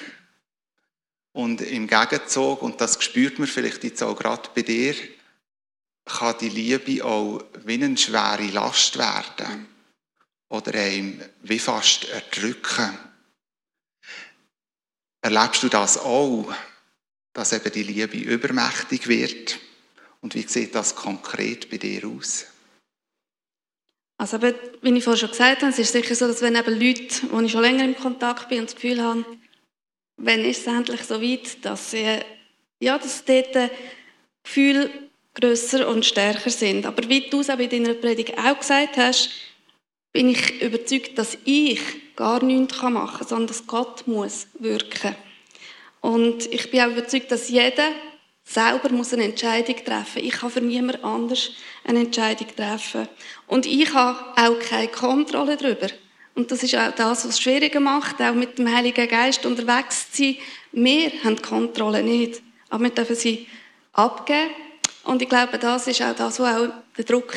Und 1.33 1.61
im 1.61 1.87
Gegenzug, 1.87 2.63
und 2.63 2.81
das 2.81 3.01
spürt 3.01 3.39
man 3.39 3.47
vielleicht 3.47 3.85
jetzt 3.85 4.03
auch 4.03 4.17
gerade 4.17 4.51
bei 4.53 4.63
dir, 4.63 4.97
kann 6.05 6.35
die 6.41 6.49
Liebe 6.49 7.05
auch 7.05 7.45
wie 7.65 7.75
eine 7.75 7.97
schwere 7.97 8.47
Last 8.47 8.99
werden. 8.99 9.69
oder 10.49 10.75
einem 10.75 11.23
wie 11.43 11.61
fast 11.61 12.09
erdrücken. 12.09 12.99
Erlebst 15.23 15.63
du 15.63 15.69
das 15.69 15.99
auch, 15.99 16.53
dass 17.33 17.53
eben 17.53 17.71
die 17.71 17.85
Liebe 17.85 18.17
übermächtig 18.17 19.07
wird? 19.07 19.61
Und 20.21 20.35
wie 20.35 20.43
sieht 20.43 20.75
das 20.75 20.95
konkret 20.95 21.71
bei 21.71 21.79
dir 21.79 22.07
aus? 22.07 22.47
Also, 24.19 24.37
eben, 24.37 24.55
wie 24.83 24.97
ich 24.99 25.05
vorhin 25.05 25.21
schon 25.21 25.31
gesagt 25.31 25.63
habe, 25.63 25.73
es 25.73 25.79
ist 25.79 25.93
sicher 25.93 26.15
so, 26.15 26.27
dass 26.27 26.43
wenn 26.43 26.55
eben 26.55 26.79
Leute, 26.79 27.15
wo 27.31 27.41
ich 27.41 27.51
schon 27.51 27.63
länger 27.63 27.85
im 27.85 27.97
Kontakt 27.97 28.49
bin 28.51 28.61
und 28.61 28.67
das 28.67 28.75
Gefühl 28.75 29.03
habe, 29.03 29.25
wenn 30.19 30.45
ist 30.45 30.61
es 30.61 30.67
endlich 30.67 31.03
so 31.05 31.23
weit, 31.23 31.65
dass 31.65 31.93
sie, 31.93 32.19
ja, 32.81 32.99
dass 32.99 33.25
dort 33.25 33.71
Gefühle 34.43 34.91
grösser 35.35 35.89
und 35.89 36.05
stärker 36.05 36.51
sind. 36.51 36.85
Aber 36.85 37.09
wie 37.09 37.31
du 37.31 37.41
es 37.41 37.49
auch 37.49 37.59
in 37.59 37.71
deiner 37.71 37.95
Predigt 37.95 38.37
auch 38.37 38.59
gesagt 38.59 38.97
hast, 38.99 39.31
bin 40.13 40.29
ich 40.29 40.61
überzeugt, 40.61 41.17
dass 41.17 41.39
ich 41.45 41.81
gar 42.17 42.43
nichts 42.43 42.83
machen 42.83 43.19
kann, 43.19 43.29
sondern 43.29 43.47
dass 43.47 43.67
Gott 43.67 44.07
muss 44.07 44.49
wirken. 44.59 45.15
Und 46.01 46.53
ich 46.53 46.71
bin 46.71 46.81
auch 46.81 46.91
überzeugt, 46.91 47.31
dass 47.31 47.49
jeder 47.49 47.93
selber 48.51 48.91
muss 48.91 49.13
eine 49.13 49.25
Entscheidung 49.25 49.77
treffen. 49.85 50.25
Ich 50.25 50.33
kann 50.33 50.51
für 50.51 50.61
niemand 50.61 51.05
anders 51.05 51.51
eine 51.85 52.01
Entscheidung 52.01 52.49
treffen. 52.57 53.09
Und 53.47 53.65
ich 53.65 53.93
habe 53.95 54.19
auch 54.37 54.59
keine 54.59 54.89
Kontrolle 54.89 55.57
darüber. 55.57 55.87
Und 56.35 56.51
das 56.51 56.63
ist 56.63 56.75
auch 56.75 56.93
das, 56.93 57.25
was 57.25 57.25
es 57.25 57.41
schwieriger 57.41 57.81
macht, 57.81 58.21
auch 58.21 58.35
mit 58.35 58.59
dem 58.59 58.73
Heiligen 58.75 59.09
Geist 59.09 59.47
unterwegs 59.47 60.11
zu 60.11 60.23
sein. 60.25 60.37
Wir 60.73 61.13
haben 61.25 61.37
die 61.37 61.43
Kontrolle 61.43 62.03
nicht, 62.03 62.43
aber 62.71 62.85
wir 62.85 62.91
dürfen 62.91 63.17
sie 63.17 63.47
abgeben. 63.93 64.51
Und 65.05 65.23
ich 65.23 65.29
glaube, 65.29 65.59
das 65.59 65.87
ist 65.87 66.03
auch 66.03 66.15
das, 66.15 66.41
was 66.41 66.57
auch 66.57 66.73
den 66.97 67.05
Druck 67.05 67.35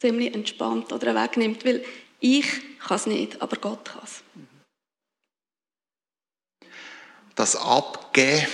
ziemlich 0.00 0.34
entspannt 0.34 0.92
oder 0.92 1.14
wegnimmt, 1.14 1.64
weil 1.64 1.84
ich 2.20 2.46
kann 2.78 2.96
es 2.96 3.06
nicht, 3.06 3.40
aber 3.40 3.56
Gott 3.56 3.84
kann 3.84 4.02
es. 4.04 4.22
Das 7.34 7.56
Abgeben 7.56 8.46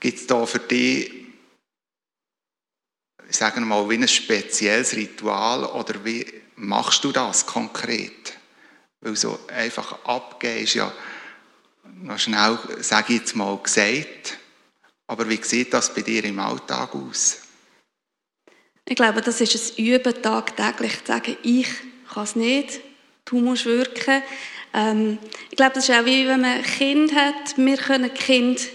Gibt 0.00 0.18
es 0.18 0.26
da 0.26 0.46
für 0.46 0.58
dich, 0.58 1.12
ich 3.28 3.36
sage 3.36 3.60
mal, 3.60 3.88
wie 3.88 3.94
ein 3.94 4.08
spezielles 4.08 4.96
Ritual 4.96 5.64
oder 5.66 6.02
wie 6.04 6.26
machst 6.56 7.04
du 7.04 7.12
das 7.12 7.44
konkret? 7.44 8.38
Weil 9.02 9.14
so 9.14 9.38
einfach 9.48 10.04
abgeben 10.04 10.64
ist 10.64 10.74
ja 10.74 10.90
noch 12.02 12.18
schnell, 12.18 12.58
sage 12.80 13.12
ich 13.12 13.20
jetzt 13.20 13.36
mal, 13.36 13.58
gesagt. 13.58 14.38
Aber 15.06 15.28
wie 15.28 15.42
sieht 15.42 15.74
das 15.74 15.92
bei 15.94 16.00
dir 16.00 16.24
im 16.24 16.38
Alltag 16.38 16.94
aus? 16.94 17.42
Ich 18.86 18.96
glaube, 18.96 19.20
das 19.20 19.40
ist 19.40 19.78
ein 19.78 19.84
Üben 19.84 20.22
tagtäglich, 20.22 20.98
zu 21.00 21.12
sagen, 21.12 21.36
ich 21.42 21.68
kann 22.12 22.24
es 22.24 22.36
nicht, 22.36 22.80
du 23.26 23.38
musst 23.38 23.66
wirken. 23.66 24.22
Ähm, 24.72 25.18
ich 25.50 25.56
glaube, 25.56 25.74
das 25.74 25.88
ist 25.88 25.94
auch 25.94 26.04
wie 26.04 26.26
wenn 26.26 26.40
man 26.40 26.58
ein 26.58 26.62
Kind 26.62 27.14
hat. 27.14 27.56
Wir 27.56 27.76
können 27.76 28.12
Kind 28.14 28.68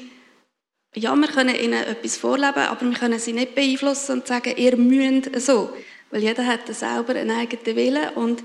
ja, 0.95 1.15
wir 1.15 1.27
können 1.27 1.55
ihnen 1.55 1.83
etwas 1.83 2.17
vorleben, 2.17 2.59
aber 2.59 2.81
wir 2.81 2.97
können 2.97 3.19
sie 3.19 3.33
nicht 3.33 3.55
beeinflussen 3.55 4.13
und 4.13 4.27
sagen, 4.27 4.53
ihr 4.55 4.77
müsst 4.77 5.29
so. 5.45 5.69
Weil 6.11 6.23
jeder 6.23 6.45
hat 6.45 6.73
selber 6.73 7.15
einen 7.15 7.31
eigenen 7.31 7.75
Willen 7.75 8.09
und 8.15 8.43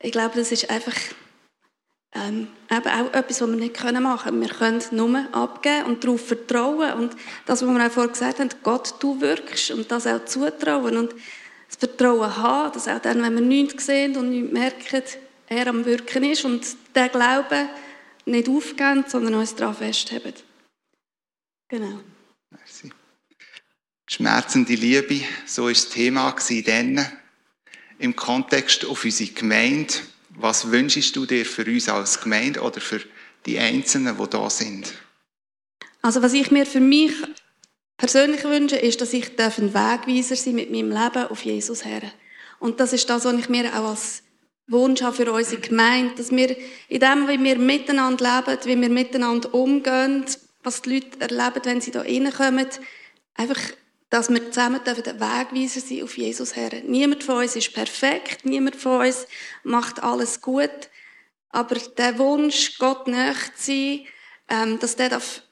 ich 0.00 0.12
glaube, 0.12 0.36
das 0.36 0.52
ist 0.52 0.68
einfach 0.68 0.94
ähm, 2.14 2.48
eben 2.70 2.88
auch 2.88 3.14
etwas, 3.14 3.40
was 3.40 3.48
wir 3.48 3.56
nicht 3.56 3.82
machen 3.82 4.24
können. 4.24 4.40
Wir 4.42 4.48
können 4.48 4.82
nur 4.90 5.26
abgeben 5.32 5.84
und 5.86 6.04
darauf 6.04 6.26
vertrauen 6.26 6.92
und 6.94 7.16
das, 7.46 7.62
was 7.62 7.74
wir 7.74 7.86
auch 7.86 7.90
vorhin 7.90 8.12
gesagt 8.12 8.40
haben, 8.40 8.50
Gott, 8.62 8.94
du 9.00 9.20
wirkst 9.20 9.70
und 9.70 9.90
das 9.90 10.06
auch 10.06 10.24
zutrauen 10.24 10.96
und 10.96 11.12
das 11.12 11.76
Vertrauen 11.78 12.36
haben, 12.36 12.72
dass 12.72 12.88
auch 12.88 12.98
dann, 12.98 13.22
wenn 13.22 13.34
wir 13.34 13.40
nichts 13.40 13.86
sehen 13.86 14.16
und 14.16 14.30
nichts 14.30 14.52
merken, 14.52 15.02
er 15.48 15.66
am 15.68 15.84
Wirken 15.84 16.24
ist 16.24 16.44
und 16.44 16.66
der 16.94 17.08
Glaube 17.08 17.68
nicht 18.26 18.48
aufgeben, 18.48 19.04
sondern 19.06 19.34
uns 19.34 19.54
daran 19.54 19.74
festhalten. 19.74 20.51
Genau. 21.72 22.00
Merci. 22.50 22.90
Schmerzende 24.06 24.74
Liebe, 24.74 25.22
so 25.46 25.62
war 25.62 25.70
das 25.70 25.88
Thema 25.88 26.36
dann. 26.66 27.06
Im 27.98 28.14
Kontext 28.14 28.84
auf 28.84 29.06
unsere 29.06 29.30
Gemeinde. 29.30 29.94
Was 30.28 30.70
wünschst 30.70 31.16
du 31.16 31.24
dir 31.24 31.46
für 31.46 31.64
uns 31.64 31.88
als 31.88 32.20
Gemeinde 32.20 32.60
oder 32.60 32.78
für 32.82 33.00
die 33.46 33.58
Einzelnen, 33.58 34.18
die 34.18 34.28
da 34.28 34.50
sind? 34.50 34.92
Also 36.02 36.20
was 36.20 36.34
ich 36.34 36.50
mir 36.50 36.66
für 36.66 36.80
mich 36.80 37.14
persönlich 37.96 38.44
wünsche, 38.44 38.76
ist, 38.76 39.00
dass 39.00 39.14
ich 39.14 39.30
ein 39.40 39.72
Wegweiser 39.72 40.36
sein 40.36 40.56
mit 40.56 40.70
meinem 40.70 40.90
Leben 40.90 41.28
auf 41.30 41.42
Jesus 41.42 41.86
her. 41.86 42.02
Und 42.58 42.80
das 42.80 42.92
ist 42.92 43.08
das, 43.08 43.24
was 43.24 43.34
ich 43.38 43.48
mir 43.48 43.72
auch 43.72 43.88
als 43.88 44.22
Wunsch 44.66 45.00
habe 45.00 45.16
für 45.16 45.32
unsere 45.32 45.62
Gemeinde, 45.62 46.16
dass 46.16 46.30
wir 46.32 46.54
in 46.90 47.00
dem, 47.00 47.28
wie 47.28 47.42
wir 47.42 47.56
miteinander 47.56 48.42
leben, 48.44 48.60
wie 48.66 48.78
wir 48.82 48.90
miteinander 48.90 49.54
umgehen, 49.54 50.26
was 50.62 50.82
die 50.82 50.94
Leute 50.94 51.20
erleben, 51.20 51.64
wenn 51.64 51.80
sie 51.80 51.90
da 51.90 52.02
reinkommen. 52.02 52.68
Einfach, 53.34 53.58
dass 54.10 54.28
wir 54.28 54.50
zusammen 54.50 54.80
den 54.84 54.96
Wegweiser 54.96 55.80
sein 55.80 56.02
auf 56.02 56.16
Jesus 56.16 56.54
her. 56.54 56.70
Niemand 56.84 57.24
von 57.24 57.38
uns 57.38 57.56
ist 57.56 57.72
perfekt, 57.72 58.44
niemand 58.44 58.76
von 58.76 59.06
uns 59.06 59.26
macht 59.64 60.02
alles 60.02 60.40
gut. 60.40 60.70
Aber 61.48 61.76
der 61.76 62.18
Wunsch, 62.18 62.78
Gott 62.78 63.06
näher 63.06 63.34
zu 63.56 63.72
sein, 63.72 64.06
ähm, 64.48 64.78
dass 64.78 64.96
der 64.96 65.10
darf 65.10 65.42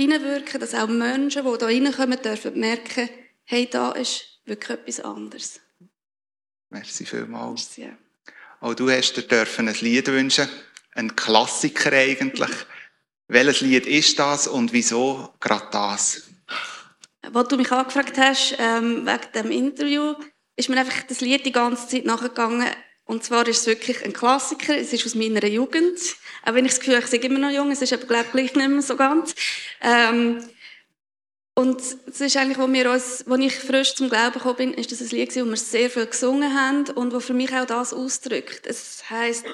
reinwirken, 0.00 0.60
dass 0.60 0.74
auch 0.74 0.88
Menschen, 0.88 1.44
die 1.44 1.58
da 1.58 1.66
reinkommen, 1.66 2.22
dürfen 2.22 2.58
merken, 2.58 3.08
hey, 3.44 3.68
da 3.68 3.92
ist 3.92 4.40
wirklich 4.44 4.78
etwas 4.78 5.00
anderes. 5.00 5.60
Merci 6.70 7.06
vielmals. 7.06 7.78
Merci. 7.78 7.96
Auch 8.60 8.74
du 8.74 8.90
hast 8.90 9.14
dir 9.14 9.22
dürfen 9.22 9.68
ein 9.68 9.76
Lied 9.80 10.08
wünschen, 10.08 10.48
ein 10.94 11.14
Klassiker 11.14 11.92
eigentlich. 11.92 12.50
Welches 13.28 13.60
Lied 13.60 13.86
ist 13.86 14.18
das 14.18 14.48
und 14.48 14.72
wieso 14.72 15.34
gerade 15.38 15.68
das? 15.70 16.22
Als 17.32 17.48
du 17.48 17.58
mich 17.58 17.70
angefragt 17.70 18.16
hast, 18.16 18.56
ähm, 18.58 19.06
wegen 19.06 19.32
dem 19.34 19.50
Interview, 19.50 20.14
ist 20.56 20.70
mir 20.70 20.78
einfach 20.78 21.02
das 21.02 21.20
Lied 21.20 21.44
die 21.44 21.52
ganze 21.52 21.86
Zeit 21.88 22.06
nachgegangen. 22.06 22.66
Und 23.04 23.24
zwar 23.24 23.46
ist 23.46 23.60
es 23.60 23.66
wirklich 23.66 24.02
ein 24.02 24.14
Klassiker. 24.14 24.76
Es 24.76 24.94
ist 24.94 25.04
aus 25.04 25.14
meiner 25.14 25.44
Jugend. 25.46 25.98
Auch 26.42 26.54
wenn 26.54 26.64
ich 26.64 26.72
das 26.72 26.80
Gefühl 26.80 26.96
habe, 26.96 27.04
ich 27.04 27.10
sei 27.10 27.18
immer 27.18 27.38
noch 27.38 27.50
jung, 27.50 27.70
es 27.70 27.82
ist 27.82 27.92
aber, 27.92 28.06
glaube 28.06 28.24
ich, 28.24 28.32
gleich 28.32 28.54
nicht 28.54 28.68
mehr 28.70 28.82
so 28.82 28.96
ganz. 28.96 29.34
Ähm, 29.82 30.42
und 31.54 31.80
es 31.80 32.20
ist 32.20 32.36
eigentlich, 32.36 32.58
wo 32.58 32.72
wir 32.72 32.90
uns, 32.90 33.24
wo 33.26 33.34
ich 33.34 33.56
frisch 33.56 33.94
zum 33.94 34.08
Glauben 34.08 34.34
gekommen 34.34 34.56
bin, 34.56 34.74
ist 34.74 34.90
das 34.90 35.02
ein 35.02 35.08
Lied, 35.08 35.36
wo 35.36 35.44
wir 35.44 35.56
sehr 35.56 35.90
viel 35.90 36.06
gesungen 36.06 36.54
haben 36.54 36.88
und 36.90 37.12
wo 37.12 37.20
für 37.20 37.34
mich 37.34 37.52
auch 37.52 37.66
das 37.66 37.92
ausdrückt. 37.92 38.66
Es 38.66 39.02
heißt 39.10 39.44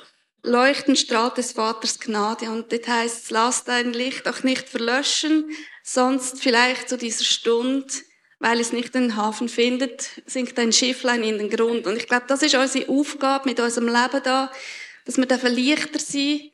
Leuchten 0.45 0.95
strahlt 0.95 1.39
des 1.39 1.53
Vaters 1.53 1.99
Gnade. 1.99 2.51
Und 2.51 2.71
das 2.73 2.87
heißt, 2.87 3.31
lass 3.31 3.65
dein 3.65 3.93
Licht 3.93 4.29
auch 4.29 4.43
nicht 4.43 4.69
verlöschen, 4.69 5.51
sonst 5.83 6.41
vielleicht 6.41 6.89
zu 6.89 6.97
dieser 6.97 7.25
Stunde, 7.25 7.93
weil 8.39 8.61
es 8.61 8.73
nicht 8.73 8.95
den 8.95 9.17
Hafen 9.17 9.49
findet, 9.49 10.23
sinkt 10.27 10.59
ein 10.59 10.73
Schifflein 10.73 11.25
in 11.25 11.39
den 11.39 11.51
Grund. 11.51 11.87
Und 11.87 11.97
ich 11.97 12.07
glaube, 12.07 12.27
das 12.29 12.43
ist 12.43 12.55
unsere 12.55 12.89
Aufgabe 12.89 13.49
mit 13.49 13.59
unserem 13.59 13.89
Leben 13.89 14.23
da, 14.23 14.53
dass 15.05 15.17
wir 15.17 15.51
Lichter 15.51 15.99
sein 15.99 16.51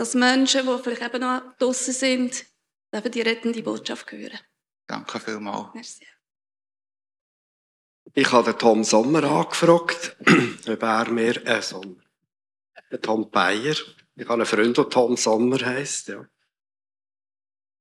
dass 0.00 0.14
Menschen, 0.14 0.66
die 0.66 0.82
vielleicht 0.82 1.02
eben 1.02 1.20
noch 1.20 1.42
draussen 1.58 1.92
sind, 1.92 2.46
die 2.90 3.20
rettende 3.20 3.62
Botschaft 3.62 4.10
hören. 4.10 4.38
Danke 4.86 5.20
vielmals. 5.20 5.74
Merci. 5.74 6.06
Ich 8.14 8.32
habe 8.32 8.56
Tom 8.56 8.82
Sommer 8.82 9.24
angefragt, 9.24 10.16
ob 10.66 10.82
er 10.82 11.10
mir, 11.10 11.46
äh, 11.46 11.60
Sommer, 11.60 12.02
der 12.90 13.00
Tom 13.00 13.30
Bayer. 13.30 13.76
Ich 14.16 14.24
habe 14.24 14.34
einen 14.34 14.46
Freund, 14.46 14.76
der 14.76 14.88
Tom 14.88 15.16
Sommer 15.16 15.64
heisst, 15.64 16.08
ja. 16.08 16.26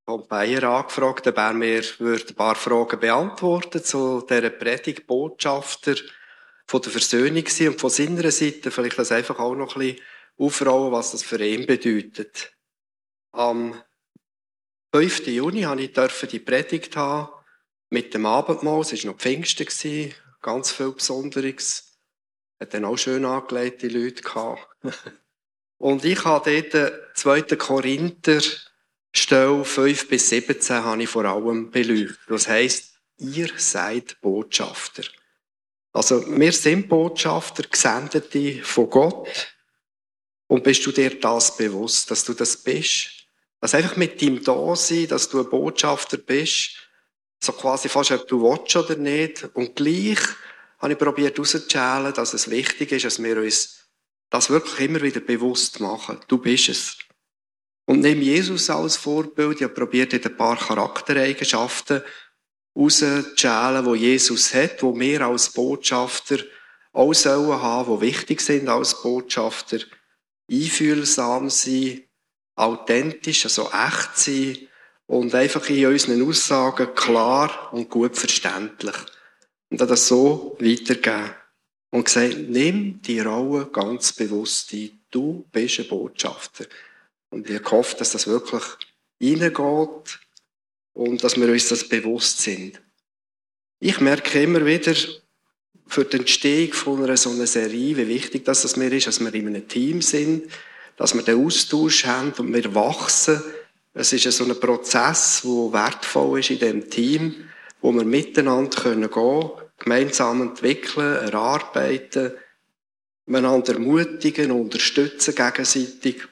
Tom 0.05 0.27
Bayer 0.27 0.63
angefragt, 0.63 1.27
ob 1.27 1.37
er 1.37 1.53
mir 1.53 1.83
ein 1.99 2.35
paar 2.35 2.55
Fragen 2.55 2.99
beantworten 2.99 3.83
zu 3.83 4.25
dieser 4.27 4.49
Predigt, 4.49 5.05
Botschafter 5.05 5.95
von 6.65 6.81
der 6.81 6.91
Versöhnung 6.91 7.45
sein 7.47 7.69
und 7.69 7.79
von 7.79 7.89
seiner 7.89 8.31
Seite 8.31 8.71
vielleicht 8.71 8.97
das 8.97 9.11
einfach 9.11 9.39
auch 9.39 9.55
noch 9.55 9.75
ein 9.75 9.79
bisschen 9.79 10.01
aufrollen, 10.37 10.91
was 10.91 11.11
das 11.11 11.23
für 11.23 11.43
ihn 11.43 11.65
bedeutet. 11.65 12.55
Am 13.33 13.79
5. 14.93 15.27
Juni 15.27 15.61
habe 15.61 15.81
ich 15.81 15.93
die 15.93 16.39
Predigt 16.39 16.95
haben 16.95 17.31
mit 17.89 18.13
dem 18.13 18.25
Abendmahl. 18.25 18.81
Es 18.81 18.93
war 18.93 19.11
noch 19.11 19.19
Pfingsten, 19.19 20.13
ganz 20.41 20.71
viel 20.71 20.91
Besonderes. 20.91 21.88
Hat 22.59 22.73
dann 22.73 22.85
auch 22.85 22.97
schön 22.97 23.25
angelegte 23.25 23.87
Leute 23.87 24.21
gehabt. 24.21 24.67
Und 25.77 26.03
ich 26.03 26.25
habe 26.25 26.63
dort 26.71 27.17
2. 27.17 27.41
Korinther 27.55 28.41
Stelle 29.11 29.65
5 29.65 30.07
bis 30.07 30.29
17 30.29 30.83
habe 30.83 31.03
ich 31.03 31.09
vor 31.09 31.25
allem 31.25 31.71
beleuchtet. 31.71 32.19
Das 32.27 32.47
heisst, 32.47 32.99
ihr 33.17 33.49
seid 33.57 34.19
Botschafter. 34.21 35.03
Also, 35.91 36.23
wir 36.37 36.51
sind 36.51 36.87
Botschafter, 36.87 37.63
Gesendete 37.63 38.61
von 38.63 38.89
Gott. 38.89 39.53
Und 40.47 40.63
bist 40.63 40.85
du 40.85 40.91
dir 40.91 41.19
das 41.19 41.57
bewusst, 41.57 42.11
dass 42.11 42.23
du 42.23 42.33
das 42.33 42.57
bist? 42.57 43.09
Dass 43.59 43.73
einfach 43.73 43.95
mit 43.95 44.21
deinem 44.21 44.43
Dasein, 44.43 45.07
dass 45.07 45.29
du 45.29 45.39
ein 45.39 45.49
Botschafter 45.49 46.17
bist, 46.17 46.71
so 47.41 47.53
quasi 47.53 47.89
fast, 47.89 48.11
ob 48.11 48.27
du 48.27 48.41
willst 48.43 48.75
oder 48.75 48.95
nicht. 48.95 49.49
Und 49.53 49.75
gleich 49.75 50.19
habe 50.79 50.93
ich 50.93 50.99
probiert 50.99 51.37
herauszuschälen, 51.37 52.13
dass 52.13 52.33
es 52.33 52.49
wichtig 52.49 52.91
ist, 52.91 53.05
dass 53.05 53.21
wir 53.21 53.37
uns 53.37 53.89
das 54.29 54.49
wirklich 54.49 54.79
immer 54.89 55.01
wieder 55.01 55.19
bewusst 55.19 55.79
machen. 55.79 56.19
Du 56.27 56.37
bist 56.37 56.69
es. 56.69 56.97
Und 57.85 58.01
nimm 58.01 58.21
Jesus 58.21 58.69
als 58.69 58.97
Vorbild. 58.97 59.57
Ich 59.57 59.63
habe 59.63 59.73
probiert, 59.73 60.13
ein 60.13 60.37
paar 60.37 60.57
Charaktereigenschaften 60.57 62.03
rauszuschälen, 62.75 63.93
die 63.93 63.99
Jesus 63.99 64.53
hat, 64.53 64.81
die 64.81 64.99
wir 64.99 65.21
als 65.21 65.49
Botschafter 65.49 66.37
auch 66.93 67.13
sollen 67.13 67.61
haben, 67.61 67.99
die 67.99 68.07
wichtig 68.07 68.41
sind 68.41 68.69
als 68.69 69.01
Botschafter. 69.01 69.79
Einfühlsam 70.51 71.49
sein, 71.49 72.03
authentisch, 72.55 73.45
also 73.45 73.69
echt 73.71 74.17
sein 74.17 74.57
und 75.07 75.33
einfach 75.33 75.67
in 75.69 75.87
unseren 75.87 76.27
Aussagen 76.27 76.93
klar 76.93 77.73
und 77.73 77.89
gut 77.89 78.15
verständlich. 78.15 78.95
Und 79.69 79.81
dann 79.81 79.87
das 79.87 80.07
so 80.07 80.57
weitergeben. 80.59 81.31
Und 81.91 82.05
gesagt, 82.05 82.37
nimm 82.49 83.01
die 83.01 83.19
Rolle 83.19 83.67
ganz 83.67 84.13
bewusst 84.13 84.73
ein. 84.73 84.99
Du 85.09 85.45
bist 85.51 85.79
ein 85.79 85.87
Botschafter. 85.87 86.65
Und 87.31 87.49
ich 87.49 87.71
hoffe, 87.71 87.95
dass 87.97 88.11
das 88.11 88.27
wirklich 88.27 88.63
reingeht 89.21 90.19
und 90.93 91.23
dass 91.23 91.39
wir 91.39 91.47
uns 91.49 91.69
das 91.69 91.87
bewusst 91.87 92.41
sind. 92.41 92.79
Ich 93.79 93.99
merke 93.99 94.41
immer 94.41 94.65
wieder 94.65 94.93
für 95.87 96.05
die 96.05 96.17
Entstehung 96.17 96.73
von 96.73 97.03
einer 97.03 97.17
so 97.17 97.31
einer 97.31 97.47
Serie, 97.47 97.97
wie 97.97 98.07
wichtig 98.07 98.45
das, 98.45 98.75
mir 98.75 98.91
ist, 98.91 99.07
dass 99.07 99.19
wir 99.19 99.33
in 99.33 99.47
einem 99.47 99.67
Team 99.67 100.01
sind, 100.01 100.49
dass 100.97 101.15
wir 101.15 101.23
den 101.23 101.43
Austausch 101.43 102.05
haben 102.05 102.33
und 102.33 102.53
wir 102.53 102.75
wachsen. 102.75 103.41
Es 103.93 104.13
ist 104.13 104.31
so 104.31 104.43
ein 104.43 104.59
Prozess, 104.59 105.41
der 105.43 105.73
wertvoll 105.73 106.39
ist 106.39 106.51
in 106.51 106.59
diesem 106.59 106.89
Team, 106.89 107.48
wo 107.81 107.91
wir 107.91 108.05
miteinander 108.05 108.81
gehen 108.81 109.09
können, 109.09 109.51
gemeinsam 109.77 110.41
entwickeln, 110.41 111.15
erarbeiten, 111.15 112.33
einander 113.27 113.73
ermutigen, 113.73 114.51
unterstützen 114.51 115.35
gegenseitig. 115.35 116.27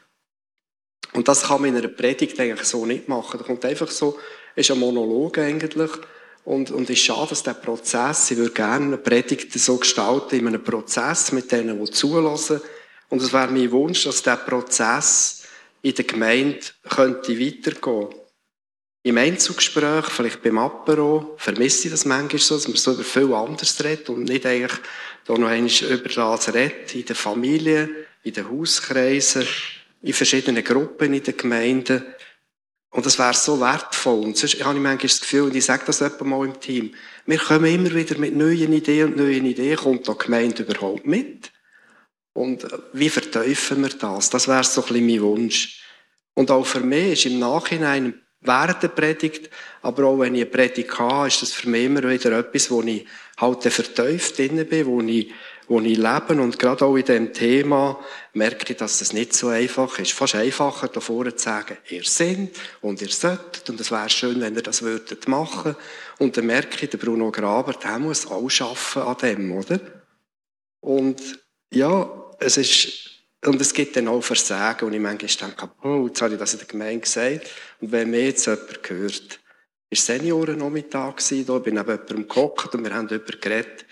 Und 1.13 1.27
das 1.27 1.43
kann 1.43 1.61
man 1.61 1.71
in 1.71 1.77
einer 1.77 1.87
Predigt 1.87 2.39
eigentlich 2.39 2.67
so 2.67 2.85
nicht 2.85 3.07
machen. 3.07 3.39
Da 3.39 3.45
kommt 3.45 3.63
einfach 3.65 3.89
so, 3.89 4.19
ist 4.55 4.71
ein 4.71 4.79
Monolog 4.79 5.37
eigentlich. 5.37 5.91
Und, 6.43 6.71
und 6.71 6.89
ist 6.89 6.99
schade, 6.99 7.29
dass 7.29 7.43
der 7.43 7.55
Prozess, 7.55 8.31
ich 8.31 8.37
würde 8.37 8.53
gerne 8.53 8.85
eine 8.85 8.97
Predigt 8.97 9.51
so 9.53 9.77
gestalten, 9.77 10.39
in 10.39 10.47
einem 10.47 10.63
Prozess 10.63 11.31
mit 11.31 11.51
denen, 11.51 11.83
die 11.83 11.91
zulassen. 11.91 12.61
Und 13.09 13.21
es 13.21 13.33
wäre 13.33 13.51
mein 13.51 13.71
Wunsch, 13.71 14.05
dass 14.05 14.23
der 14.23 14.37
Prozess 14.37 15.43
in 15.81 15.93
der 15.93 16.05
Gemeinde 16.05 16.59
könnte 16.89 17.39
weitergehen 17.39 18.09
Im 19.07 19.17
Einzugespräch, 19.17 20.07
vielleicht 20.07 20.43
beim 20.43 20.57
Apero, 20.57 21.35
vermisse 21.37 21.87
ich 21.87 21.91
das 21.91 22.03
manchmal 22.03 22.41
so, 22.41 22.55
dass 22.55 22.67
man 22.67 22.75
so 22.75 22.91
über 22.91 23.05
viel 23.05 23.33
anderes 23.33 23.81
redet 23.81 24.09
und 24.09 24.25
nicht 24.25 24.45
eigentlich 24.45 24.81
da 25.23 25.37
noch 25.37 25.47
einmal 25.47 25.71
über 25.71 26.09
das 26.09 26.53
redet, 26.53 26.93
in 26.93 27.05
der 27.05 27.15
Familie, 27.15 27.89
in 28.23 28.33
den 28.33 28.51
Hauskreisen, 28.51 29.47
in 30.01 30.11
verschiedenen 30.11 30.61
Gruppen 30.61 31.13
in 31.13 31.23
den 31.23 31.37
Gemeinden. 31.37 32.03
Und 32.89 33.05
das 33.05 33.17
wäre 33.17 33.33
so 33.33 33.61
wertvoll. 33.61 34.25
Und 34.25 34.35
sonst 34.35 34.61
habe 34.61 34.75
ich 34.75 34.83
manchmal 34.83 34.97
das 34.97 35.21
Gefühl, 35.21 35.43
und 35.43 35.55
ich 35.55 35.63
sage 35.63 35.83
das 35.85 36.01
etwa 36.01 36.25
mal 36.25 36.45
im 36.45 36.59
Team, 36.59 36.93
wir 37.25 37.37
kommen 37.37 37.73
immer 37.73 37.93
wieder 37.93 38.17
mit 38.17 38.35
neuen 38.35 38.73
Ideen 38.73 39.13
und 39.13 39.17
neuen 39.17 39.45
Ideen, 39.45 39.77
kommt 39.77 40.05
da 40.05 40.15
die 40.15 40.25
Gemeinde 40.25 40.63
überhaupt 40.63 41.07
mit? 41.07 41.49
Und 42.33 42.65
äh, 42.65 42.77
wie 42.91 43.09
verteufeln 43.09 43.83
wir 43.83 43.97
das? 43.97 44.31
Das 44.31 44.49
wäre 44.49 44.65
so 44.65 44.81
ein 44.81 44.87
bisschen 44.89 45.07
mein 45.07 45.21
Wunsch. 45.21 45.81
Und 46.33 46.51
auch 46.51 46.65
für 46.65 46.81
mich 46.81 47.13
ist 47.13 47.31
im 47.31 47.39
Nachhinein 47.39 48.21
während 48.47 48.81
der 48.81 48.87
Predigt, 48.87 49.49
aber 49.81 50.05
auch 50.05 50.19
wenn 50.19 50.35
ich 50.35 50.41
eine 50.41 50.49
Predigt 50.49 50.97
habe, 50.97 51.27
ist 51.27 51.41
das 51.41 51.53
für 51.53 51.69
mich 51.69 51.85
immer 51.85 52.03
wieder 52.03 52.31
etwas, 52.39 52.71
wo 52.71 52.81
ich 52.81 53.05
halt 53.37 53.63
verteuft 53.63 54.37
drin 54.37 54.65
bin, 54.67 54.85
wo 54.85 55.01
ich 55.01 55.31
wo 55.67 55.81
ich 55.81 55.97
lebe. 55.97 56.41
Und 56.41 56.57
gerade 56.57 56.85
auch 56.85 56.95
in 56.95 57.05
diesem 57.05 57.33
Thema 57.33 57.99
merke 58.33 58.71
ich, 58.71 58.77
dass 58.77 59.01
es 59.01 59.13
nicht 59.13 59.33
so 59.33 59.49
einfach 59.49 59.99
ist. 59.99 60.13
Fast 60.13 60.35
einfacher, 60.35 60.87
da 60.87 60.99
vorne 60.99 61.35
zu 61.35 61.43
sagen, 61.43 61.77
ihr 61.89 62.03
seid 62.03 62.49
und 62.81 63.01
ihr 63.01 63.09
solltet. 63.09 63.69
Und 63.69 63.79
es 63.79 63.91
wäre 63.91 64.09
schön, 64.09 64.39
wenn 64.41 64.55
ihr 64.55 64.61
das 64.61 64.81
würdet 64.81 65.27
machen. 65.27 65.75
Und 66.19 66.37
dann 66.37 66.45
merke 66.45 66.83
ich, 66.83 66.89
der 66.89 66.97
Bruno 66.97 67.31
Graber, 67.31 67.73
der 67.73 67.99
muss 67.99 68.27
auch 68.27 68.49
arbeiten 68.61 68.99
an 68.99 69.17
dem, 69.21 69.51
oder? 69.51 69.79
Und 70.79 71.21
ja, 71.73 72.09
es 72.39 72.57
ist, 72.57 73.16
und 73.45 73.61
es 73.61 73.73
gibt 73.73 73.95
dann 73.95 74.07
auch 74.07 74.21
Versagen. 74.21 74.85
Und 74.85 74.93
ich 74.93 74.99
manchmal 74.99 75.49
denke, 75.49 75.69
oh, 75.83 76.07
jetzt 76.07 76.21
habe 76.21 76.33
ich 76.33 76.39
das 76.39 76.53
in 76.53 76.59
der 76.59 76.67
Gemeinde 76.67 77.01
gesagt. 77.01 77.49
Und 77.79 77.91
wenn 77.91 78.09
mir 78.09 78.25
jetzt 78.25 78.45
jemand 78.45 78.83
gehört, 78.83 79.39
ist 79.89 80.05
Seniorennachmittag 80.05 81.17
gewesen, 81.17 81.45
da 81.45 81.59
bin 81.59 81.77
ich 81.77 81.81
neben 81.81 81.91
jemandem 81.91 82.27
gehockt 82.27 82.75
und 82.75 82.83
wir 82.83 82.93
haben 82.93 83.07
darüber 83.07 83.37
geredet. 83.37 83.85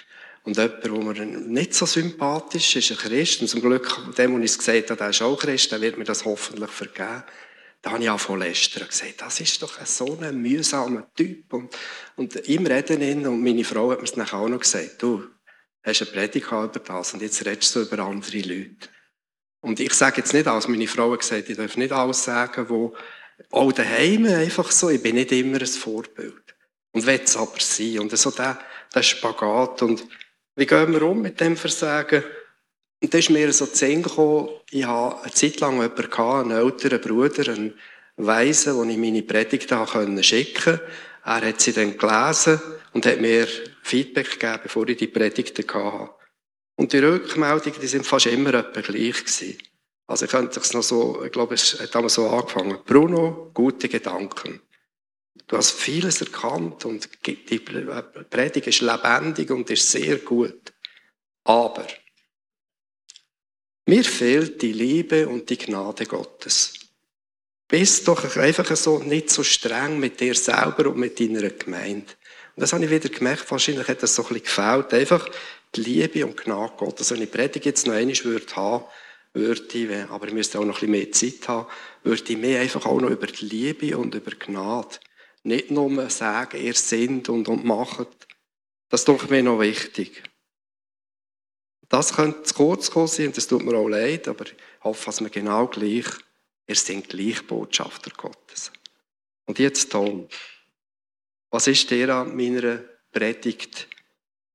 Und 0.43 0.57
jemand, 0.57 0.83
der 0.83 0.91
mir 0.91 1.25
nicht 1.25 1.73
so 1.73 1.85
sympathisch 1.85 2.75
ist, 2.75 2.91
ist 2.91 3.03
ein 3.03 3.09
Christ. 3.09 3.41
Und 3.41 3.47
zum 3.47 3.61
Glück, 3.61 3.97
dem, 4.17 4.33
wo 4.33 4.39
ich 4.39 4.51
es 4.51 4.57
gesagt 4.57 4.89
habe, 4.89 4.97
der 4.97 5.09
ist 5.09 5.21
auch 5.21 5.37
Christ, 5.37 5.71
der 5.71 5.81
wird 5.81 5.97
mir 5.97 6.03
das 6.03 6.25
hoffentlich 6.25 6.69
vergeben. 6.69 7.23
Da 7.81 7.91
habe 7.91 8.03
ich 8.03 8.09
auch 8.09 8.19
von 8.19 8.39
lästern 8.39 8.87
gesagt, 8.87 9.21
das 9.21 9.39
ist 9.39 9.61
doch 9.61 9.73
so 9.85 10.17
ein 10.19 10.41
mühsamer 10.41 11.07
Typ. 11.15 11.53
Und, 11.53 11.75
und 12.15 12.35
im 12.35 12.65
Reden 12.65 13.01
ihn, 13.01 13.27
und 13.27 13.43
meine 13.43 13.63
Frau 13.63 13.91
hat 13.91 13.99
mir 13.99 14.05
es 14.05 14.17
nachher 14.17 14.39
auch 14.39 14.49
noch 14.49 14.59
gesagt, 14.59 15.01
du 15.01 15.23
hast 15.83 16.01
eine 16.01 16.11
Predigt 16.11 16.47
über 16.47 16.67
das 16.67 17.13
und 17.13 17.21
jetzt 17.21 17.45
redest 17.45 17.75
du 17.75 17.81
über 17.81 17.99
andere 17.99 18.39
Leute. 18.39 18.89
Und 19.65 19.79
ich 19.79 19.93
sage 19.93 20.17
jetzt 20.17 20.31
nicht 20.31 20.45
alles, 20.45 20.67
meine 20.67 20.87
Frau 20.87 21.11
hat 21.11 21.21
gesagt, 21.21 21.49
ich 21.49 21.57
darf 21.57 21.75
nicht 21.75 21.91
alles 21.91 22.23
sagen, 22.23 22.69
wo 22.69 22.93
auch 23.49 23.71
daheim 23.71 24.27
einfach 24.27 24.71
so, 24.71 24.91
ich 24.91 25.01
bin 25.01 25.15
nicht 25.15 25.31
immer 25.31 25.59
ein 25.59 25.65
Vorbild. 25.65 26.55
Und 26.91 27.07
will 27.07 27.21
es 27.23 27.35
aber 27.35 27.59
sein. 27.59 27.97
Und 27.97 28.15
so 28.15 28.29
der, 28.29 28.59
der 28.93 29.01
Spagat. 29.01 29.81
Und 29.81 30.05
wie 30.55 30.67
gehen 30.67 30.93
wir 30.93 31.01
um 31.01 31.19
mit 31.19 31.41
dem 31.41 31.57
Versagen? 31.57 32.23
Und 33.01 33.11
da 33.11 33.17
ist 33.17 33.31
mir 33.31 33.51
so 33.51 33.65
zu 33.65 33.75
Sinn 33.75 34.03
gekommen, 34.03 34.49
ich 34.69 34.85
hatte 34.85 35.23
eine 35.23 35.31
Zeit 35.33 35.59
lang 35.59 35.81
jemanden, 35.81 36.11
gehabt, 36.11 36.45
einen 36.45 36.51
älteren 36.51 37.01
Bruder, 37.01 37.51
einen 37.51 37.73
Weisen, 38.17 38.75
wo 38.75 38.83
ich 38.83 38.97
meine 38.97 39.23
Predigten 39.23 40.23
schicken 40.23 40.63
konnte. 40.63 40.87
Er 41.23 41.41
hat 41.41 41.59
sie 41.59 41.73
dann 41.73 41.97
gelesen 41.97 42.61
und 42.93 43.07
hat 43.07 43.19
mir 43.19 43.47
Feedback 43.81 44.29
gegeben, 44.39 44.59
bevor 44.61 44.87
ich 44.87 44.97
die 44.97 45.07
Predigten 45.07 45.67
hatte. 45.73 46.14
Und 46.75 46.93
die 46.93 46.99
Rückmeldungen, 46.99 47.79
die 47.79 47.87
sind 47.87 48.05
fast 48.05 48.25
immer 48.25 48.53
etwa 48.53 48.81
gleich 48.81 49.23
gewesen. 49.23 49.57
Also 50.07 50.25
ich 50.25 50.31
könnte 50.31 50.59
es 50.59 50.73
noch 50.73 50.83
so, 50.83 51.23
ich 51.23 51.31
glaube, 51.31 51.55
es 51.55 51.79
hat 51.79 51.95
damals 51.95 52.15
so 52.15 52.29
angefangen. 52.29 52.77
Bruno, 52.85 53.51
gute 53.53 53.89
Gedanken. 53.89 54.61
Du 55.47 55.57
hast 55.57 55.71
vieles 55.71 56.21
erkannt 56.21 56.85
und 56.85 57.09
die 57.25 57.59
Predigt 57.59 58.67
ist 58.67 58.81
lebendig 58.81 59.49
und 59.51 59.69
ist 59.69 59.89
sehr 59.89 60.17
gut. 60.17 60.73
Aber 61.43 61.85
mir 63.85 64.03
fehlt 64.03 64.61
die 64.61 64.73
Liebe 64.73 65.27
und 65.27 65.49
die 65.49 65.57
Gnade 65.57 66.05
Gottes. 66.05 66.73
Bist 67.67 68.07
doch 68.07 68.35
einfach 68.37 68.75
so 68.75 68.99
nicht 68.99 69.29
so 69.29 69.43
streng 69.43 69.99
mit 69.99 70.19
dir 70.19 70.35
selber 70.35 70.87
und 70.89 70.97
mit 70.97 71.19
deiner 71.19 71.49
Gemeinde. 71.49 72.13
Und 72.55 72.61
das 72.61 72.73
habe 72.73 72.85
ich 72.85 72.91
wieder 72.91 73.09
gemerkt, 73.09 73.49
wahrscheinlich 73.51 73.87
hat 73.87 74.01
das 74.01 74.15
so 74.15 74.23
ein 74.23 74.29
bisschen 74.29 74.45
gefällt. 74.45 74.93
Einfach 74.93 75.29
die 75.75 75.81
Liebe 75.81 76.25
und 76.25 76.37
Gnade 76.37 76.73
Gottes. 76.77 77.11
Wenn 77.11 77.21
ich 77.21 77.31
Predigt 77.31 77.65
jetzt 77.65 77.87
noch 77.87 77.93
einmal 77.93 78.23
würde 78.23 78.55
haben, 78.55 78.85
würde 79.33 79.77
ich, 79.77 80.09
aber 80.09 80.27
ich 80.27 80.33
müsste 80.33 80.59
auch 80.59 80.65
noch 80.65 80.81
ein 80.81 80.91
bisschen 80.91 80.91
mehr 80.91 81.11
Zeit 81.11 81.47
haben, 81.47 81.67
würde 82.03 82.23
ich 82.31 82.37
mehr 82.37 82.61
einfach 82.61 82.85
auch 82.85 82.99
noch 82.99 83.09
über 83.09 83.27
die 83.27 83.45
Liebe 83.45 83.97
und 83.97 84.15
über 84.15 84.31
Gnade 84.31 84.97
nicht 85.45 85.69
nur 85.69 86.09
sagen, 86.09 86.61
ihr 86.61 86.73
sind 86.73 87.29
und, 87.29 87.47
und 87.47 87.63
macht. 87.63 88.07
Das 88.89 89.03
ist 89.03 89.29
mir 89.29 89.43
noch 89.43 89.59
wichtig. 89.59 90.23
Das 91.87 92.15
könnte 92.15 92.43
zu 92.43 92.55
kurz 92.55 92.89
kommen 92.89 93.07
sein, 93.07 93.27
und 93.27 93.37
das 93.37 93.47
tut 93.47 93.63
mir 93.63 93.77
auch 93.77 93.87
leid, 93.87 94.27
aber 94.27 94.45
ich 94.45 94.55
hoffe, 94.83 95.05
dass 95.05 95.21
wir 95.21 95.29
genau 95.29 95.67
gleich, 95.67 96.07
ihr 96.67 96.75
seid 96.75 97.09
gleich 97.09 97.45
Botschafter 97.45 98.09
Gottes. 98.09 98.71
Und 99.45 99.59
jetzt 99.59 99.91
Tom. 99.91 100.27
Was 101.51 101.67
ist 101.67 101.91
dir 101.91 102.09
an 102.09 102.35
meiner 102.35 102.83
Predigt 103.11 103.87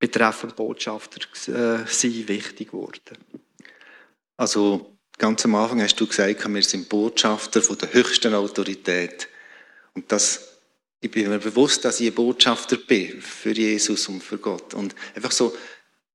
betreffend 0.00 0.56
Botschafter 0.56 1.20
äh, 1.20 1.86
sein 1.86 2.28
wichtig 2.28 2.72
geworden? 2.72 3.18
Also, 4.36 4.96
ganz 5.18 5.44
am 5.44 5.54
Anfang 5.54 5.80
hast 5.82 6.00
du 6.00 6.06
gesagt, 6.08 6.48
wir 6.48 6.62
sind 6.62 6.88
Botschafter 6.88 7.62
von 7.62 7.78
der 7.78 7.92
höchsten 7.92 8.34
Autorität. 8.34 9.28
Und 9.94 10.10
das 10.10 10.50
ich 11.00 11.10
bin 11.10 11.30
mir 11.30 11.38
bewusst, 11.38 11.84
dass 11.84 12.00
ich 12.00 12.08
ein 12.08 12.14
Botschafter 12.14 12.76
bin 12.76 13.22
für 13.22 13.52
Jesus 13.52 14.06
und 14.08 14.22
für 14.22 14.36
Gott. 14.36 14.74
Und 14.74 14.94
einfach 15.14 15.32
so 15.32 15.56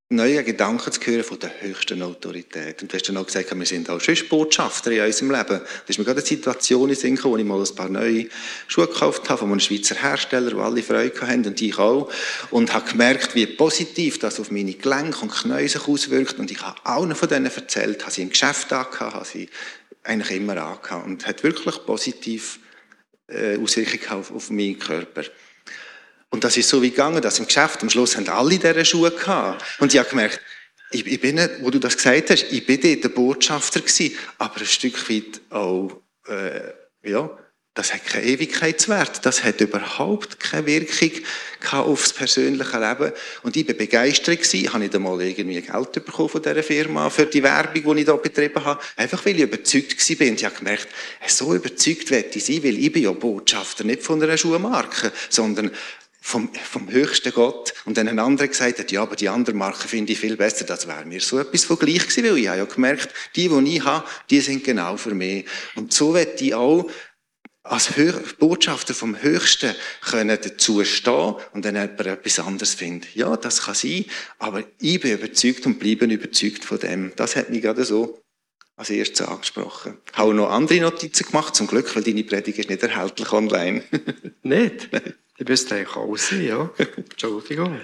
neue 0.09 0.43
Gedanken 0.43 0.91
zu 0.91 1.01
hören 1.01 1.23
von 1.23 1.39
der 1.39 1.61
höchsten 1.61 2.03
Autorität. 2.03 2.79
Und 2.81 2.91
du 2.91 2.95
hast 2.95 3.09
dann 3.09 3.17
auch 3.17 3.25
gesagt, 3.25 3.57
wir 3.57 3.65
sind 3.65 3.89
auch 3.89 3.99
schon 3.99 4.15
Botschafter 4.29 4.91
in 4.91 5.01
unserem 5.01 5.31
Leben. 5.31 5.59
Da 5.59 5.87
ist 5.87 5.97
mir 5.97 6.05
gerade 6.05 6.19
eine 6.19 6.27
Situation 6.27 6.89
in 6.89 6.95
Sinn 6.95 7.19
wo 7.23 7.35
ich 7.37 7.43
mal 7.43 7.59
ein 7.59 7.75
paar 7.75 7.89
neue 7.89 8.27
Schuhe 8.67 8.85
gekauft 8.85 9.27
habe 9.29 9.39
von 9.39 9.49
einem 9.49 9.59
Schweizer 9.59 9.95
Hersteller, 9.95 10.51
die 10.51 10.59
alle 10.59 10.83
Freude 10.83 11.19
hatten 11.21 11.47
und 11.47 11.59
ich 11.59 11.79
auch. 11.79 12.11
Und 12.51 12.71
habe 12.71 12.87
gemerkt, 12.87 13.33
wie 13.33 13.47
positiv 13.47 14.19
das 14.19 14.39
auf 14.39 14.51
meine 14.51 14.73
Gelenke 14.73 15.21
und 15.21 15.31
Knie 15.31 15.67
sich 15.67 15.87
auswirkt. 15.87 16.37
Und 16.37 16.51
ich 16.51 16.61
habe 16.61 16.85
allen 16.85 17.15
von 17.15 17.27
denen 17.27 17.47
erzählt, 17.47 18.03
habe 18.03 18.11
sie 18.11 18.21
im 18.21 18.29
Geschäft 18.29 18.71
angehabt, 18.73 19.15
habe 19.15 19.25
sie 19.25 19.49
eigentlich 20.03 20.37
immer 20.37 20.57
angehabt. 20.57 21.07
Und 21.07 21.25
hat 21.25 21.41
wirklich 21.41 21.83
positiv 21.83 22.59
äh, 23.27 23.57
Auswirkungen 23.57 24.19
auf, 24.19 24.31
auf 24.31 24.51
meinen 24.51 24.77
Körper. 24.77 25.23
Und 26.35 26.43
das 26.43 26.57
ist 26.57 26.67
so 26.67 26.81
wie 26.81 26.89
gegangen, 26.89 27.21
dass 27.21 27.39
im 27.39 27.45
Geschäft 27.45 27.81
am 27.81 27.89
Schluss 27.89 28.17
haben 28.17 28.27
alle 28.27 28.59
diese 28.59 28.83
Schuhe 28.83 29.09
gehabt. 29.09 29.63
Und 29.79 29.93
ich 29.93 29.99
habe 29.99 30.09
gemerkt, 30.09 30.41
ich, 30.91 31.07
ich 31.07 31.21
bin, 31.21 31.39
wo 31.61 31.69
du 31.69 31.79
das 31.79 31.95
gesagt 31.95 32.29
hast, 32.29 32.51
ich 32.51 32.65
bin 32.65 32.81
dort 32.81 33.05
der 33.05 33.09
Botschafter 33.09 33.79
gewesen, 33.79 34.17
aber 34.37 34.57
ein 34.57 34.65
Stück 34.65 35.09
weit 35.09 35.39
auch, 35.49 36.01
äh, 36.27 36.73
ja, 37.09 37.29
das 37.73 37.93
hat 37.93 38.05
keinen 38.05 38.27
Ewigkeitswert. 38.27 39.25
Das 39.25 39.45
hat 39.45 39.61
überhaupt 39.61 40.39
keine 40.41 40.65
Wirkung 40.65 41.11
aufs 41.71 42.11
persönliche 42.11 42.79
Leben. 42.79 43.13
Und 43.43 43.55
ich 43.55 43.67
war 43.67 43.75
begeistert 43.75 44.41
gewesen. 44.41 44.69
Habe 44.73 44.79
nicht 44.79 44.95
einmal 44.95 45.21
irgendwie 45.21 45.61
Geld 45.61 45.91
bekommen 45.91 46.29
von 46.29 46.41
dieser 46.41 46.63
Firma 46.63 47.09
für 47.09 47.25
die 47.25 47.43
Werbung, 47.43 47.95
die 47.95 48.01
ich 48.01 48.07
hier 48.07 48.17
betrieben 48.17 48.63
habe. 48.63 48.81
Einfach 48.97 49.25
weil 49.25 49.35
ich 49.35 49.41
überzeugt 49.41 50.17
bin. 50.17 50.29
Und 50.31 50.35
ich 50.35 50.45
habe 50.45 50.55
gemerkt, 50.55 50.87
so 51.27 51.53
überzeugt 51.53 52.11
werde 52.11 52.29
ich 52.33 52.45
sein, 52.45 52.63
weil 52.63 52.77
ich 52.77 52.91
bin 52.91 53.03
ja 53.03 53.11
Botschafter, 53.11 53.85
nicht 53.85 54.03
von 54.03 54.21
einer 54.21 54.37
Schuhmarke, 54.37 55.11
sondern 55.29 55.71
vom, 56.25 56.49
vom 56.55 56.89
höchsten 56.89 57.31
Gott. 57.33 57.75
Und 57.85 57.97
dann 57.97 58.07
ein 58.07 58.17
anderer 58.17 58.47
gesagt 58.47 58.79
hat, 58.79 58.91
ja, 58.91 59.03
aber 59.03 59.15
die 59.15 59.29
andere 59.29 59.55
Marke 59.55 59.87
finde 59.87 60.11
ich 60.11 60.19
viel 60.19 60.35
besser. 60.35 60.65
Das 60.65 60.87
wäre 60.87 61.05
mir 61.05 61.21
so 61.21 61.37
etwas 61.37 61.65
von 61.65 61.77
gleich 61.77 61.99
gewesen, 61.99 62.23
weil 62.23 62.37
ich 62.39 62.47
habe 62.47 62.57
ja 62.57 62.65
gemerkt, 62.65 63.09
die, 63.35 63.47
die 63.47 63.75
ich 63.75 63.83
habe, 63.83 64.03
die 64.31 64.41
sind 64.41 64.63
genau 64.63 64.97
für 64.97 65.13
mich. 65.13 65.45
Und 65.75 65.93
so 65.93 66.15
werde 66.15 66.43
ich 66.43 66.55
auch 66.55 66.89
als 67.61 67.93
Botschafter 68.39 68.95
vom 68.95 69.21
Höchsten 69.21 69.75
können 70.01 70.39
dazu 70.41 70.83
stehen 70.83 71.35
und 71.53 71.63
dann 71.63 71.75
jemand 71.75 71.99
etwas 72.01 72.39
anderes 72.39 72.73
findet. 72.73 73.13
Ja, 73.15 73.37
das 73.37 73.61
kann 73.61 73.75
sein, 73.75 74.05
aber 74.39 74.63
ich 74.79 74.99
bin 74.99 75.13
überzeugt 75.13 75.67
und 75.67 75.77
bleibe 75.77 76.05
überzeugt 76.05 76.65
von 76.65 76.79
dem. 76.79 77.11
Das 77.15 77.35
hat 77.35 77.51
mich 77.51 77.61
gerade 77.61 77.85
so 77.85 78.19
als 78.75 78.89
erstes 78.89 79.27
angesprochen. 79.27 79.99
Ich 80.11 80.17
habe 80.17 80.33
noch 80.33 80.49
andere 80.49 80.79
Notizen 80.79 81.27
gemacht, 81.27 81.55
zum 81.55 81.67
Glück, 81.67 81.95
weil 81.95 82.03
deine 82.03 82.23
Predigt 82.23 82.57
ist 82.57 82.69
nicht 82.69 82.81
erhältlich 82.81 83.31
online. 83.31 83.83
nicht? 84.41 84.89
Die 85.39 85.43
müsste 85.43 85.75
eigentlich 85.75 85.95
auch 85.95 86.15
sein, 86.15 86.45
ja. 86.45 86.69
Entschuldigung. 86.97 87.81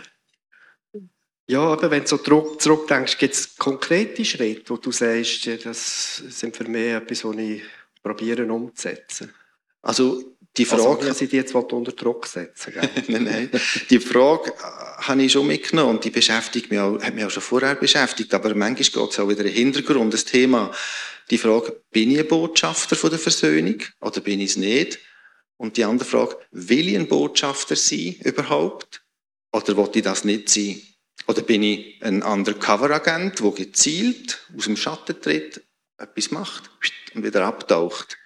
Ja, 1.48 1.62
aber 1.62 1.92
wenn 1.92 2.04
du 2.04 2.08
so 2.08 2.18
zurück, 2.18 2.62
zurückdenkst, 2.62 3.18
gibt 3.18 3.34
es 3.34 3.58
konkrete 3.58 4.24
Schritte, 4.24 4.70
wo 4.70 4.78
du 4.78 4.92
sagst, 4.92 5.48
das 5.66 6.18
sind 6.18 6.56
für 6.56 6.64
mich 6.64 6.94
etwas, 6.94 7.26
was 7.26 7.36
ich 7.36 7.62
probiere 8.02 8.46
umzusetzen. 8.52 9.34
Also 9.82 10.38
die 10.58 10.66
Frage... 10.66 11.08
Also, 11.08 11.26
ich 11.26 11.32
jetzt 11.32 11.56
unter 11.56 11.92
Druck 11.92 12.28
setzen 12.28 12.74
nein, 13.08 13.24
nein. 13.24 13.50
Die 13.90 14.00
Frage 14.00 14.52
äh, 14.52 15.02
habe 15.04 15.24
ich 15.24 15.32
schon 15.32 15.48
mitgenommen 15.48 15.96
und 15.96 16.06
die 16.06 16.10
beschäftigt 16.10 16.70
mich 16.70 16.80
auch, 16.80 17.02
hat 17.02 17.16
mich 17.16 17.26
auch 17.26 17.30
schon 17.30 17.44
vorher 17.44 17.76
beschäftigt, 17.76 18.34
aber 18.34 18.54
manchmal 18.54 18.76
geht 18.76 19.12
es 19.12 19.20
auch 19.20 19.30
wieder 19.30 19.46
im 19.46 19.54
Hintergrund, 19.54 20.14
das 20.14 20.26
Thema, 20.26 20.72
die 21.30 21.38
Frage, 21.38 21.82
bin 21.92 22.12
ich 22.12 22.20
ein 22.20 22.28
Botschafter 22.28 22.96
von 22.96 23.10
der 23.10 23.20
Versöhnung 23.20 23.78
oder 24.02 24.20
bin 24.22 24.42
ich 24.42 24.52
es 24.52 24.58
nicht? 24.58 25.00
Und 25.62 25.78
die 25.78 25.84
andere 25.84 26.10
Frage, 26.10 26.40
will 26.50 26.90
ich 26.90 26.96
ein 26.96 27.08
Botschafter 27.08 27.76
sein 27.76 28.16
überhaupt 28.24 29.06
oder 29.52 29.78
will 29.78 29.92
ich 29.94 30.02
das 30.02 30.24
nicht 30.24 30.50
sein? 30.50 30.82
Oder 31.28 31.44
bin 31.44 31.62
ich 31.62 32.02
ein 32.02 32.24
Undercover-Agent, 32.24 33.40
der 33.42 33.52
gezielt 33.52 34.44
aus 34.58 34.64
dem 34.64 34.76
Schatten 34.76 35.22
tritt, 35.22 35.64
etwas 36.00 36.32
macht 36.32 36.72
und 37.14 37.24
wieder 37.24 37.46
abtaucht? 37.46 38.18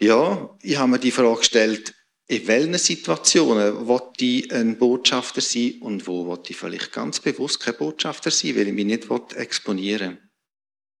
Ja, 0.00 0.56
ich 0.62 0.76
habe 0.76 0.92
mir 0.92 1.00
die 1.00 1.10
Frage 1.10 1.40
gestellt, 1.40 1.92
in 2.28 2.46
welchen 2.46 2.78
Situationen 2.78 3.88
will 3.88 4.12
ich 4.20 4.52
ein 4.52 4.78
Botschafter 4.78 5.40
sein 5.40 5.78
und 5.80 6.06
wo 6.06 6.30
will 6.30 6.38
ich 6.46 6.56
vielleicht 6.56 6.92
ganz 6.92 7.18
bewusst 7.18 7.58
kein 7.58 7.76
Botschafter 7.76 8.30
sein, 8.30 8.54
weil 8.54 8.68
ich 8.68 8.74
mich 8.74 8.84
nicht 8.84 9.32
exponieren 9.32 10.18
will. 10.18 10.27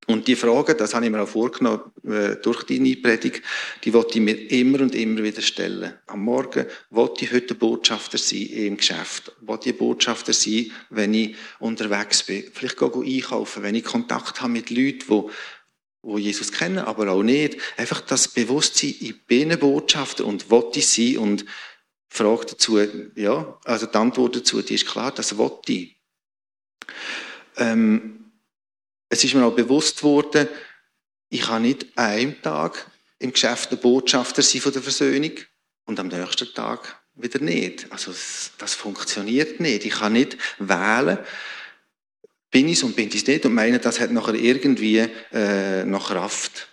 Und 0.08 0.26
die 0.26 0.36
Frage, 0.36 0.74
das 0.74 0.94
habe 0.94 1.04
ich 1.04 1.10
mir 1.10 1.20
auch 1.20 1.28
vorgenommen 1.28 1.82
äh, 2.02 2.36
durch 2.36 2.64
deine 2.64 2.96
Predigt, 2.96 3.42
die 3.84 3.92
wollte 3.92 4.18
ich 4.18 4.24
mir 4.24 4.50
immer 4.50 4.80
und 4.80 4.94
immer 4.94 5.22
wieder 5.22 5.42
stellen. 5.42 5.92
Am 6.06 6.20
Morgen 6.20 6.64
wollte 6.88 7.26
ich 7.26 7.32
heute 7.32 7.54
Botschafter 7.54 8.16
sein 8.16 8.46
im 8.46 8.78
Geschäft. 8.78 9.32
Wollte 9.42 9.68
ich 9.68 9.76
Botschafter 9.76 10.32
sein, 10.32 10.72
wenn 10.88 11.12
ich 11.12 11.36
unterwegs 11.58 12.22
bin. 12.22 12.44
Vielleicht 12.54 12.78
gehe 12.78 13.04
ich 13.04 13.24
einkaufen, 13.24 13.62
wenn 13.62 13.74
ich 13.74 13.84
Kontakt 13.84 14.40
habe 14.40 14.52
mit 14.52 14.70
Leuten, 14.70 15.04
die 15.06 15.30
wo 16.02 16.16
Jesus 16.16 16.52
kennen, 16.52 16.78
aber 16.78 17.10
auch 17.10 17.22
nicht. 17.22 17.58
Einfach 17.76 18.00
das 18.00 18.28
Bewusstsein, 18.28 18.94
ich 19.00 19.26
bin 19.26 19.52
ein 19.52 19.58
Botschafter 19.58 20.24
und 20.24 20.50
wollte 20.50 20.78
ich 20.78 20.88
sein 20.88 21.18
und 21.18 21.44
Frage 22.08 22.46
dazu, 22.46 22.78
ja, 23.14 23.58
also 23.64 23.86
die 23.86 23.94
Antwort 23.94 24.36
dazu, 24.36 24.62
die 24.62 24.76
ist 24.76 24.86
klar, 24.86 25.12
das 25.12 25.36
wollte 25.36 25.72
ich. 25.72 25.96
Ähm, 27.58 28.27
es 29.08 29.24
ist 29.24 29.34
mir 29.34 29.44
auch 29.44 29.54
bewusst 29.54 30.02
worden, 30.02 30.48
ich 31.30 31.42
kann 31.42 31.62
nicht 31.62 31.86
an 31.96 32.04
einem 32.06 32.42
Tag 32.42 32.90
im 33.18 33.32
Geschäft 33.32 33.72
ein 33.72 33.78
Botschafter 33.78 34.42
sein 34.42 34.60
von 34.60 34.72
der 34.72 34.82
Versöhnung 34.82 35.32
und 35.86 36.00
am 36.00 36.08
nächsten 36.08 36.52
Tag 36.54 37.00
wieder 37.14 37.40
nicht. 37.40 37.90
Also 37.90 38.12
das 38.58 38.74
funktioniert 38.74 39.60
nicht. 39.60 39.84
Ich 39.84 39.94
kann 39.94 40.12
nicht 40.12 40.38
wählen, 40.58 41.18
bin 42.50 42.68
ich 42.68 42.78
es 42.78 42.82
und 42.82 42.96
bin 42.96 43.08
ich 43.08 43.16
es 43.16 43.26
nicht 43.26 43.44
und 43.44 43.54
meine, 43.54 43.78
das 43.78 44.00
hat 44.00 44.10
nachher 44.10 44.34
irgendwie 44.34 45.06
äh, 45.32 45.84
noch 45.84 46.08
Kraft. 46.08 46.68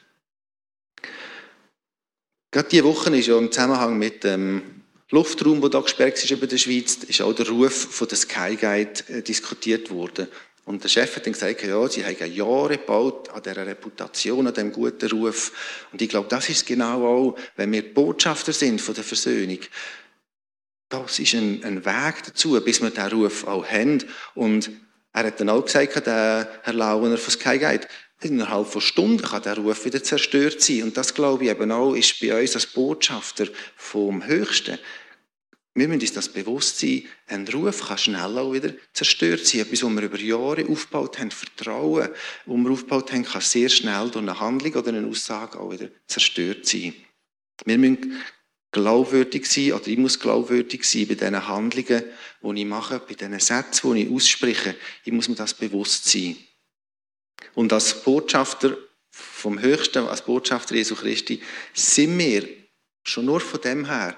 Gerade 2.51 2.69
diese 2.69 2.85
Woche 2.85 3.15
ist 3.17 3.27
ja 3.27 3.37
im 3.37 3.51
Zusammenhang 3.51 3.97
mit 3.97 4.23
dem 4.23 4.83
Luftraum, 5.11 5.59
der 5.59 5.69
da 5.69 5.81
gesperrt 5.81 6.23
ist 6.23 6.31
über 6.31 6.47
der 6.47 6.57
Schweiz, 6.57 6.95
ist 6.95 7.21
auch 7.21 7.33
der 7.33 7.49
Ruf 7.49 7.73
von 7.73 8.07
der 8.07 8.17
Sky 8.17 8.55
Guide 8.55 9.03
äh, 9.09 9.21
diskutiert 9.21 9.89
worden. 9.89 10.27
Und 10.65 10.83
der 10.83 10.89
Chef 10.89 11.15
hat 11.15 11.25
dann 11.25 11.33
gesagt, 11.33 11.61
ja, 11.61 11.87
sie 11.87 12.03
haben 12.03 12.33
Jahre 12.33 12.77
gebaut 12.77 13.29
an 13.29 13.43
dieser 13.43 13.67
Reputation, 13.67 14.47
an 14.47 14.53
diesem 14.53 14.71
guten 14.71 15.09
Ruf. 15.11 15.51
Und 15.91 16.01
ich 16.01 16.09
glaube, 16.09 16.27
das 16.27 16.49
ist 16.49 16.65
genau 16.65 17.05
auch, 17.05 17.37
wenn 17.55 17.71
wir 17.71 17.93
Botschafter 17.93 18.51
sind 18.51 18.81
von 18.81 18.95
der 18.95 19.03
Versöhnung. 19.03 19.59
Das 20.89 21.19
ist 21.19 21.35
ein, 21.35 21.63
ein 21.63 21.85
Weg 21.85 22.23
dazu, 22.25 22.59
bis 22.61 22.81
wir 22.81 22.89
diesen 22.89 23.11
Ruf 23.11 23.45
auch 23.45 23.65
haben. 23.67 24.03
Und 24.33 24.71
er 25.13 25.25
hat 25.25 25.39
dann 25.39 25.49
auch 25.49 25.63
gesagt, 25.63 26.07
der 26.07 26.49
Herr 26.63 26.73
Lauener 26.73 27.17
von 27.17 27.31
Sky 27.31 27.59
Guide, 27.59 27.87
innerhalb 28.21 28.67
von 28.67 28.81
Stunden 28.81 29.21
kann 29.21 29.43
der 29.43 29.57
Ruf 29.57 29.85
wieder 29.85 30.03
zerstört 30.03 30.61
sein. 30.61 30.81
Und 30.81 30.97
das, 30.97 31.13
glaube 31.13 31.43
ich, 31.43 31.51
eben 31.51 31.71
auch 31.71 31.93
ist 31.93 32.19
bei 32.19 32.41
uns 32.41 32.55
als 32.55 32.65
Botschafter 32.65 33.47
vom 33.75 34.25
Höchsten. 34.25 34.79
Wir 35.77 35.89
müssen 35.89 36.01
uns 36.01 36.13
das 36.13 36.29
bewusst 36.29 36.79
sein, 36.79 37.03
ein 37.27 37.45
Ruf 37.49 37.87
kann 37.87 37.97
schnell 37.97 38.37
auch 38.37 38.53
wieder 38.53 38.73
zerstört 38.93 39.45
sein. 39.45 39.59
Etwas, 39.59 39.83
was 39.83 39.91
wir 39.91 40.03
über 40.03 40.19
Jahre 40.19 40.65
aufgebaut 40.69 41.19
haben, 41.19 41.31
Vertrauen, 41.31 42.07
das 42.45 42.55
wir 42.55 42.71
aufgebaut 42.71 43.11
haben, 43.11 43.25
kann 43.25 43.41
sehr 43.41 43.67
schnell 43.67 44.09
durch 44.09 44.23
eine 44.23 44.39
Handlung 44.39 44.73
oder 44.73 44.93
eine 44.93 45.05
Aussage 45.05 45.59
auch 45.59 45.71
wieder 45.71 45.89
zerstört 46.07 46.65
sein. 46.65 46.93
Wir 47.65 47.77
müssen 47.77 48.21
glaubwürdig 48.71 49.45
sein, 49.45 49.73
oder 49.73 49.87
ich 49.87 49.97
muss 49.97 50.17
glaubwürdig 50.17 50.85
sein 50.85 51.07
bei 51.07 51.15
diesen 51.15 51.45
Handlungen, 51.45 52.03
die 52.41 52.61
ich 52.61 52.65
mache, 52.65 52.99
bei 52.99 53.13
diesen 53.13 53.39
Sätzen, 53.41 53.93
die 53.93 54.03
ich 54.03 54.11
ausspreche. 54.11 54.75
Ich 55.03 55.11
muss 55.11 55.27
mir 55.27 55.35
das 55.35 55.53
bewusst 55.53 56.05
sein. 56.05 56.37
Und 57.53 57.73
als 57.73 58.01
Botschafter 58.01 58.77
vom 59.11 59.59
Höchsten, 59.59 60.07
als 60.07 60.21
Botschafter 60.21 60.75
Jesu 60.75 60.95
Christi, 60.95 61.41
sind 61.73 62.17
wir 62.17 62.47
schon 63.03 63.25
nur 63.25 63.41
von 63.41 63.59
dem 63.59 63.85
her 63.85 64.17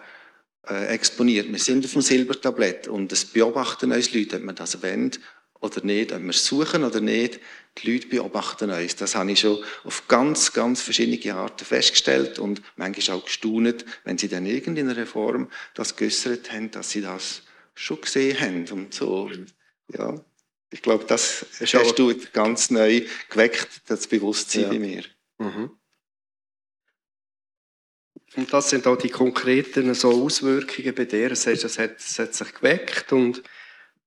äh, 0.69 0.87
exponiert. 0.87 1.51
Wir 1.51 1.59
sind 1.59 1.85
auf 1.85 1.93
dem 1.93 2.01
Silbertablett 2.01 2.87
und 2.87 3.11
es 3.11 3.25
beobachten 3.25 3.91
uns 3.91 4.13
Leute, 4.13 4.37
ob 4.37 4.43
man 4.43 4.55
das 4.55 4.81
wendet 4.81 5.19
oder 5.59 5.83
nicht, 5.83 6.11
ob 6.11 6.21
wir 6.21 6.29
es 6.29 6.45
suchen 6.45 6.83
oder 6.83 7.01
nicht. 7.01 7.39
Die 7.77 7.91
Leute 7.91 8.07
beobachten 8.07 8.71
uns. 8.71 8.95
Das 8.95 9.15
habe 9.15 9.31
ich 9.31 9.39
schon 9.39 9.63
auf 9.83 10.07
ganz, 10.07 10.53
ganz 10.53 10.81
verschiedene 10.81 11.35
Arten 11.35 11.65
festgestellt 11.65 12.39
und 12.39 12.61
manchmal 12.75 13.17
auch 13.17 13.25
gestaunet, 13.25 13.85
wenn 14.03 14.17
sie 14.17 14.27
dann 14.27 14.45
irgendeiner 14.45 15.05
Form 15.05 15.49
das 15.73 15.95
geäussert 15.95 16.51
haben, 16.51 16.71
dass 16.71 16.91
sie 16.91 17.01
das 17.01 17.43
schon 17.75 18.01
gesehen 18.01 18.39
haben 18.39 18.67
und 18.71 18.93
so. 18.93 19.29
Ja, 19.93 20.19
ich 20.69 20.81
glaube, 20.81 21.05
das 21.05 21.45
hast 21.59 21.99
du 21.99 22.13
ganz 22.33 22.71
neu 22.71 23.03
geweckt, 23.29 23.81
das 23.87 24.07
Bewusstsein 24.07 24.63
ja. 24.63 24.69
bei 24.69 24.79
mir. 24.79 25.03
Mhm. 25.37 25.71
Und 28.35 28.51
das 28.53 28.69
sind 28.69 28.85
auch 28.87 28.97
die 28.97 29.09
konkreten 29.09 29.93
so 29.93 30.11
Auswirkungen 30.11 30.93
bei 30.93 31.05
dir. 31.05 31.29
Das 31.29 31.47
heißt, 31.47 31.63
das 31.63 31.79
hat, 31.79 31.95
das 31.95 32.19
hat 32.19 32.33
sich 32.33 32.53
geweckt 32.53 33.11
und 33.13 33.41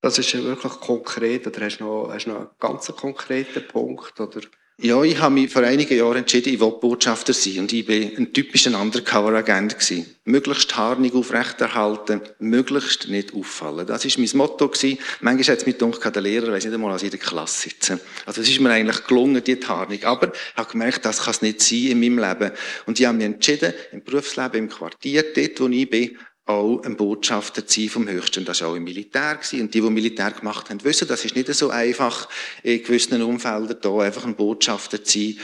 das 0.03 0.19
ist 0.19 0.33
ja 0.33 0.43
wirklich 0.43 0.73
konkret. 0.75 1.47
Oder 1.47 1.65
hast 1.65 1.79
du 1.79 1.85
noch, 1.85 2.11
hast 2.13 2.27
du 2.27 2.31
noch 2.31 2.41
einen 2.41 2.51
ganz 2.59 2.87
konkreten 2.89 3.67
Punkt? 3.67 4.21
Oder? 4.21 4.41
Ja, 4.83 5.03
ich 5.03 5.19
habe 5.19 5.35
mich 5.35 5.53
vor 5.53 5.63
einigen 5.63 5.95
Jahren 5.95 6.17
entschieden, 6.17 6.55
ich 6.55 6.61
will 6.61 6.71
Botschafter 6.71 7.35
sein. 7.35 7.59
Und 7.59 7.73
ich 7.75 7.85
bin 7.85 8.17
ein 8.17 8.33
typischer 8.33 8.81
Undercover-Agent. 8.81 9.77
Möglichst 10.25 10.75
Harnung 10.75 11.15
aufrechterhalten, 11.17 12.23
möglichst 12.39 13.09
nicht 13.09 13.35
auffallen. 13.35 13.87
Das 13.87 14.07
war 14.07 14.13
mein 14.17 14.31
Motto. 14.35 14.73
Manchmal 15.21 15.53
hat 15.53 15.59
es 15.59 15.67
mir 15.67 15.75
gedacht, 15.75 16.15
der 16.15 16.23
Lehrer 16.23 16.53
weiss 16.53 16.65
nicht 16.65 16.73
einmal, 16.73 16.93
als 16.93 17.03
ich 17.03 17.13
in 17.13 17.19
der 17.19 17.21
Klasse 17.21 17.69
sitze. 17.69 18.01
Also 18.25 18.41
es 18.41 18.49
ist 18.49 18.59
mir 18.59 18.71
eigentlich 18.71 19.05
gelungen, 19.05 19.45
die 19.45 19.57
Tarnung. 19.57 20.03
Aber 20.05 20.33
ich 20.33 20.57
habe 20.57 20.71
gemerkt, 20.71 21.05
das 21.05 21.25
kann 21.25 21.33
es 21.33 21.43
nicht 21.43 21.61
sein 21.61 21.89
in 21.89 22.01
meinem 22.01 22.19
Leben. 22.19 22.53
Und 22.87 22.99
ich 22.99 23.05
habe 23.05 23.19
mich 23.19 23.27
entschieden, 23.27 23.75
im 23.93 24.03
Berufsleben, 24.03 24.61
im 24.61 24.69
Quartier, 24.71 25.25
dort, 25.35 25.61
wo 25.61 25.69
ich 25.69 25.91
bin, 25.91 26.17
auch 26.51 26.83
ein 26.85 26.97
Botschafter 26.97 27.67
zu 27.67 27.81
sein 27.81 27.89
vom 27.89 28.09
Höchsten. 28.09 28.45
Das 28.45 28.61
war 28.61 28.69
auch 28.69 28.75
im 28.75 28.85
Militär. 28.85 29.39
Und 29.53 29.75
die, 29.75 29.81
die 29.81 29.91
Militär 29.91 30.31
gemacht 30.33 30.71
haben, 30.71 30.83
wissen, 30.85 31.09
das 31.09 31.25
ist 31.25 31.37
nicht 31.37 31.53
so 31.55 31.71
einfach, 31.71 32.29
in 32.63 32.83
gewissen 32.83 33.23
Umfeldern 33.23 33.79
da 33.81 33.99
einfach 33.99 34.25
ein 34.25 34.37
Botschafter 34.37 35.03
zu 35.03 35.19
sein. 35.19 35.39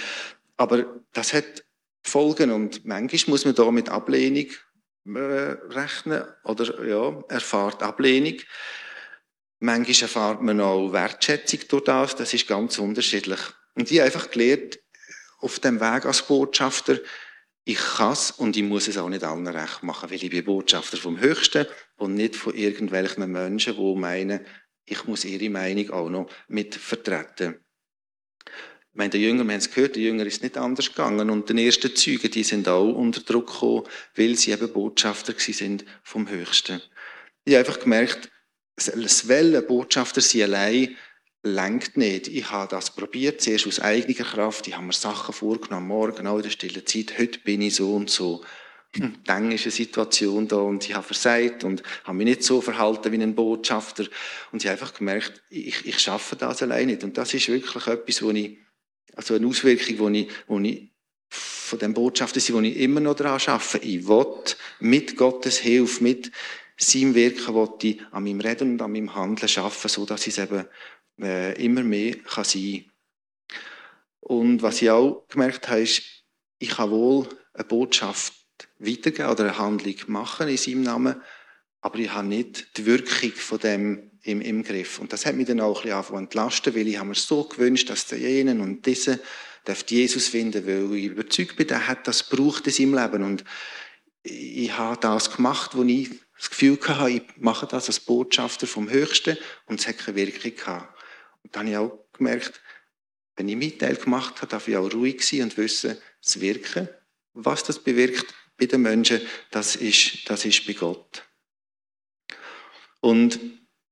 Aber 0.56 0.86
das 1.12 1.32
hat 1.32 1.64
Folgen 2.02 2.52
und 2.52 2.84
manchmal 2.84 3.32
muss 3.32 3.44
man 3.44 3.54
da 3.54 3.70
mit 3.70 3.88
Ablehnung 3.88 4.46
äh, 5.06 5.56
rechnen 5.70 6.24
oder 6.44 6.84
ja, 6.86 7.24
erfahrt 7.28 7.82
Ablehnung. 7.82 8.40
Manchmal 9.58 10.02
erfahrt 10.02 10.42
man 10.42 10.60
auch 10.60 10.92
Wertschätzung 10.92 11.60
durch 11.68 11.84
das. 11.84 12.16
Das 12.16 12.32
ist 12.32 12.46
ganz 12.46 12.78
unterschiedlich. 12.78 13.40
Und 13.74 13.90
ich 13.90 13.98
habe 13.98 14.06
einfach 14.06 14.30
gelernt, 14.30 14.78
auf 15.38 15.58
dem 15.58 15.80
Weg 15.80 16.06
als 16.06 16.22
Botschafter, 16.22 16.98
ich 17.68 17.78
kann 17.78 18.12
es 18.12 18.30
und 18.30 18.56
ich 18.56 18.62
muss 18.62 18.86
es 18.86 18.96
auch 18.96 19.08
nicht 19.08 19.24
allen 19.24 19.48
recht 19.48 19.82
machen, 19.82 20.08
weil 20.08 20.22
ich 20.22 20.30
bin 20.30 20.44
Botschafter 20.44 20.96
vom 20.98 21.18
Höchsten 21.18 21.66
und 21.96 22.14
nicht 22.14 22.36
von 22.36 22.54
irgendwelchen 22.54 23.30
Menschen, 23.30 23.76
die 23.76 23.94
meinen, 23.96 24.46
ich 24.84 25.04
muss 25.06 25.24
ihre 25.24 25.50
Meinung 25.50 25.90
auch 25.90 26.08
noch 26.08 26.30
mit 26.46 26.76
vertreten. 26.76 27.56
Ich 28.44 28.98
meine, 28.98 29.10
der 29.10 29.20
Jünger, 29.20 29.42
wir 29.42 29.52
haben 29.52 29.58
es 29.58 29.72
gehört, 29.72 29.96
der 29.96 30.04
Jünger 30.04 30.24
ist 30.24 30.44
nicht 30.44 30.56
anders 30.56 30.90
gegangen 30.90 31.28
und 31.28 31.50
die 31.50 31.66
ersten 31.66 31.94
Züge, 31.96 32.28
die 32.28 32.44
sind 32.44 32.68
auch 32.68 32.94
unter 32.94 33.22
Druck 33.22 33.48
gekommen, 33.48 33.82
weil 34.14 34.36
sie 34.36 34.52
eben 34.52 34.72
Botschafter 34.72 35.34
sind 35.36 35.84
vom 36.04 36.30
Höchsten. 36.30 36.80
Ich 37.44 37.54
habe 37.54 37.66
einfach 37.66 37.80
gemerkt, 37.80 38.30
das 38.76 39.26
Wellen 39.26 39.66
Botschafter 39.66 40.20
sein 40.20 40.42
allein 40.42 40.96
lenkt 41.46 41.96
nicht. 41.96 42.28
Ich 42.28 42.50
habe 42.50 42.68
das 42.68 42.90
probiert, 42.90 43.40
zuerst 43.40 43.66
aus 43.66 43.80
eigener 43.80 44.24
Kraft. 44.24 44.66
Ich 44.66 44.74
habe 44.74 44.84
mir 44.84 44.92
Sachen 44.92 45.32
vorgenommen, 45.32 45.86
morgen 45.86 46.26
auch 46.26 46.36
in 46.36 46.42
der 46.42 46.50
stillen 46.50 46.84
Zeit. 46.84 47.18
Heute 47.18 47.38
bin 47.40 47.62
ich 47.62 47.76
so 47.76 47.94
und 47.94 48.10
so. 48.10 48.44
Hm, 48.96 49.14
dann 49.24 49.52
ist 49.52 49.64
eine 49.64 49.70
Situation 49.70 50.48
da 50.48 50.56
und 50.56 50.84
ich 50.84 50.94
habe 50.94 51.06
versagt 51.06 51.64
und 51.64 51.82
habe 52.04 52.16
mich 52.16 52.26
nicht 52.26 52.42
so 52.42 52.60
verhalten 52.60 53.12
wie 53.12 53.22
ein 53.22 53.34
Botschafter. 53.34 54.06
Und 54.52 54.62
ich 54.62 54.70
habe 54.70 54.80
einfach 54.80 54.94
gemerkt, 54.94 55.42
ich, 55.48 55.86
ich 55.86 55.98
schaffe 55.98 56.36
das 56.36 56.62
allein 56.62 56.86
nicht. 56.86 57.04
Und 57.04 57.16
das 57.16 57.32
ist 57.32 57.48
wirklich 57.48 57.86
etwas, 57.86 58.22
wo 58.22 58.30
ich, 58.30 58.58
also 59.14 59.34
eine 59.34 59.46
Auswirkung, 59.46 59.98
wo 59.98 60.08
ich, 60.08 60.28
wo 60.46 60.58
ich 60.58 60.90
von 61.28 61.78
dem 61.78 61.94
Botschafter 61.94 62.40
sind, 62.40 62.56
wo 62.56 62.60
ich 62.60 62.76
immer 62.76 63.00
noch 63.00 63.14
daran 63.14 63.40
arbeite. 63.46 63.78
Ich 63.78 64.08
will 64.08 64.26
mit 64.80 65.16
Gottes 65.16 65.58
Hilfe, 65.58 66.02
mit 66.02 66.32
seinem 66.76 67.14
Wirken, 67.14 67.54
will 67.54 67.68
ich 67.82 68.00
an 68.10 68.24
meinem 68.24 68.40
Reden 68.40 68.72
und 68.72 68.82
an 68.82 68.92
meinem 68.92 69.14
Handeln 69.14 69.50
arbeiten, 69.56 69.88
so 69.88 70.04
dass 70.04 70.26
ich 70.26 70.36
es 70.36 70.44
eben 70.44 70.66
äh, 71.20 71.52
immer 71.62 71.82
mehr 71.82 72.16
kann 72.16 72.44
sein 72.44 72.84
Und 74.20 74.62
was 74.62 74.82
ich 74.82 74.90
auch 74.90 75.26
gemerkt 75.28 75.68
habe, 75.68 75.82
ist, 75.82 76.02
ich 76.58 76.70
kann 76.70 76.90
wohl 76.90 77.28
eine 77.52 77.64
Botschaft 77.64 78.34
weitergeben 78.78 79.30
oder 79.30 79.44
eine 79.44 79.58
Handlung 79.58 79.96
machen 80.06 80.48
in 80.48 80.56
seinem 80.56 80.82
Namen, 80.82 81.22
aber 81.80 81.98
ich 81.98 82.12
habe 82.12 82.26
nicht 82.26 82.76
die 82.76 82.86
Wirkung 82.86 83.32
von 83.32 83.58
dem 83.58 84.10
im, 84.22 84.40
im 84.40 84.62
Griff. 84.62 84.98
Und 84.98 85.12
das 85.12 85.24
hat 85.24 85.36
mich 85.36 85.46
dann 85.46 85.60
auch 85.60 85.84
ein 85.84 85.90
bisschen 85.90 86.16
entlasten, 86.16 86.74
weil 86.74 86.88
ich 86.88 86.98
habe 86.98 87.10
mir 87.10 87.14
so 87.14 87.44
gewünscht, 87.44 87.88
dass 87.90 88.06
der 88.06 88.18
jenen 88.18 88.60
und 88.60 88.84
diese 88.84 89.20
Jesus 89.88 90.28
finden, 90.28 90.66
weil 90.66 90.96
ich 90.96 91.06
überzeugt 91.06 91.56
bin, 91.56 91.66
der 91.66 91.88
hat 91.88 92.06
das 92.06 92.28
braucht 92.28 92.66
in 92.66 92.72
seinem 92.72 92.94
Leben. 92.94 93.24
Und 93.24 93.44
ich 94.22 94.76
habe 94.76 95.00
das 95.00 95.34
gemacht, 95.34 95.72
wo 95.74 95.82
ich 95.82 96.10
das 96.36 96.50
Gefühl 96.50 96.78
hatte, 96.86 97.10
ich 97.10 97.22
mache 97.36 97.66
das 97.66 97.88
als 97.88 98.00
Botschafter 98.00 98.66
vom 98.66 98.90
Höchsten 98.90 99.36
und 99.66 99.80
es 99.80 99.88
hat 99.88 99.98
keine 99.98 100.16
Wirkung 100.16 100.54
gehabt. 100.54 100.95
Und 101.46 101.54
dann 101.54 101.66
habe 101.66 101.70
ich 101.70 101.76
auch 101.76 102.04
gemerkt, 102.12 102.60
wenn 103.36 103.48
ich 103.48 103.54
meinen 103.54 103.78
Teil 103.78 103.94
gemacht 103.94 104.36
habe, 104.38 104.48
darf 104.48 104.66
ich 104.66 104.76
auch 104.76 104.92
ruhig 104.92 105.24
sein 105.24 105.42
und 105.42 105.56
wissen, 105.56 105.96
das 106.24 106.40
Wirken, 106.40 106.88
was 107.34 107.62
das 107.62 107.78
bewirkt 107.78 108.34
bei 108.56 108.66
den 108.66 108.82
Menschen, 108.82 109.20
das 109.52 109.76
ist, 109.76 110.28
das 110.28 110.44
ist 110.44 110.66
bei 110.66 110.72
Gott. 110.72 111.22
Und 112.98 113.38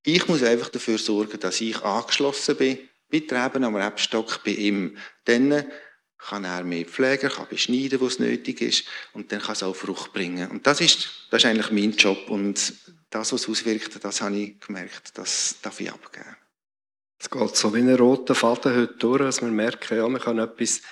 ich 0.03 0.27
muss 0.27 0.43
einfach 0.43 0.69
dafür 0.69 0.99
sorgen, 0.99 1.39
dass 1.39 1.61
ich 1.61 1.81
angeschlossen 1.83 2.57
bin, 2.57 2.79
mit 3.09 3.33
Reben 3.33 3.63
am 3.63 3.77
Rebstock 3.77 4.43
bei 4.43 4.51
ihm. 4.51 4.99
Dann 5.25 5.65
kann 6.19 6.45
er 6.45 6.65
mehr 6.65 6.87
pflegen, 6.87 7.31
kann 7.31 7.47
beschneiden, 7.49 8.01
wo 8.01 8.09
es 8.09 8.19
nötig 8.19 8.63
ist, 8.63 8.85
und 9.13 9.31
dann 9.31 9.41
kann 9.41 9.53
es 9.53 9.63
auch 9.63 9.77
Frucht 9.77 10.13
bringen. 10.13 10.51
Und 10.51 10.67
das 10.67 10.81
ist, 10.81 11.29
das 11.31 11.45
ist 11.45 11.49
eigentlich 11.49 11.71
mein 11.71 11.93
Job. 11.93 12.31
Und 12.31 12.75
das, 13.11 13.33
was 13.33 13.49
auswirkt, 13.49 14.03
das 14.03 14.21
habe 14.23 14.37
ich 14.37 14.59
gemerkt, 14.59 15.17
das 15.17 15.61
darf 15.63 15.79
ich 15.79 15.93
abgeben. 15.93 16.35
Es 17.19 17.31
geht 17.31 17.57
so 17.57 17.75
wie 17.75 17.79
ein 17.79 17.95
roter 17.95 18.35
Faden 18.35 18.77
heute 18.77 18.95
durch, 18.95 19.23
dass 19.23 19.41
wir 19.43 19.49
merken, 19.49 19.97
ja, 19.97 20.09
wir 20.09 20.19
können 20.19 20.41
etwas 20.41 20.83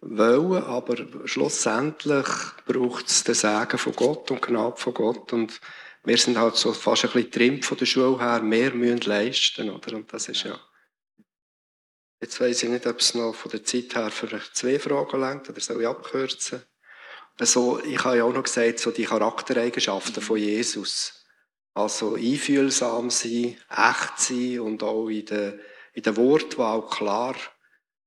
wollen, 0.00 0.62
aber 0.64 0.96
schlussendlich 1.26 2.26
braucht 2.66 3.08
es 3.08 3.24
den 3.24 3.34
Segen 3.34 3.78
von 3.78 3.94
Gott 3.94 4.30
und 4.30 4.42
Gnade 4.42 4.76
von 4.76 4.94
Gott 4.94 5.32
und 5.32 5.60
wir 6.04 6.18
sind 6.18 6.36
halt 6.36 6.56
so 6.56 6.72
fast 6.72 7.04
ein 7.04 7.12
bisschen 7.12 7.30
trimmt 7.30 7.64
von 7.64 7.78
der 7.78 7.86
Schule 7.86 8.18
her, 8.18 8.42
mehr 8.42 8.74
müssen 8.74 9.02
leisten, 9.02 9.70
oder? 9.70 9.96
Und 9.96 10.12
das 10.12 10.28
ist 10.28 10.42
ja. 10.42 10.58
Jetzt 12.20 12.40
weiss 12.40 12.62
ich 12.62 12.68
nicht, 12.68 12.86
ob 12.86 12.98
es 12.98 13.14
noch 13.14 13.34
von 13.34 13.50
der 13.50 13.64
Zeit 13.64 13.94
her 13.94 14.10
für 14.10 14.40
zwei 14.52 14.78
Fragen 14.78 15.20
lenkt, 15.20 15.48
oder 15.48 15.60
soll 15.60 15.80
ich 15.80 15.86
abkürzen? 15.86 16.62
Also, 17.38 17.82
ich 17.84 18.02
habe 18.04 18.18
ja 18.18 18.24
auch 18.24 18.32
noch 18.32 18.42
gesagt, 18.42 18.78
so 18.78 18.90
die 18.90 19.04
Charaktereigenschaften 19.04 20.22
von 20.22 20.36
Jesus. 20.36 21.21
Also, 21.74 22.14
einfühlsam 22.16 23.10
sein, 23.10 23.56
echt 23.70 24.18
sein 24.18 24.60
und 24.60 24.82
auch 24.82 25.08
in 25.08 25.24
der 25.26 25.54
in 25.94 26.02
der 26.02 26.16
Wortwahl 26.16 26.86
klar 26.86 27.34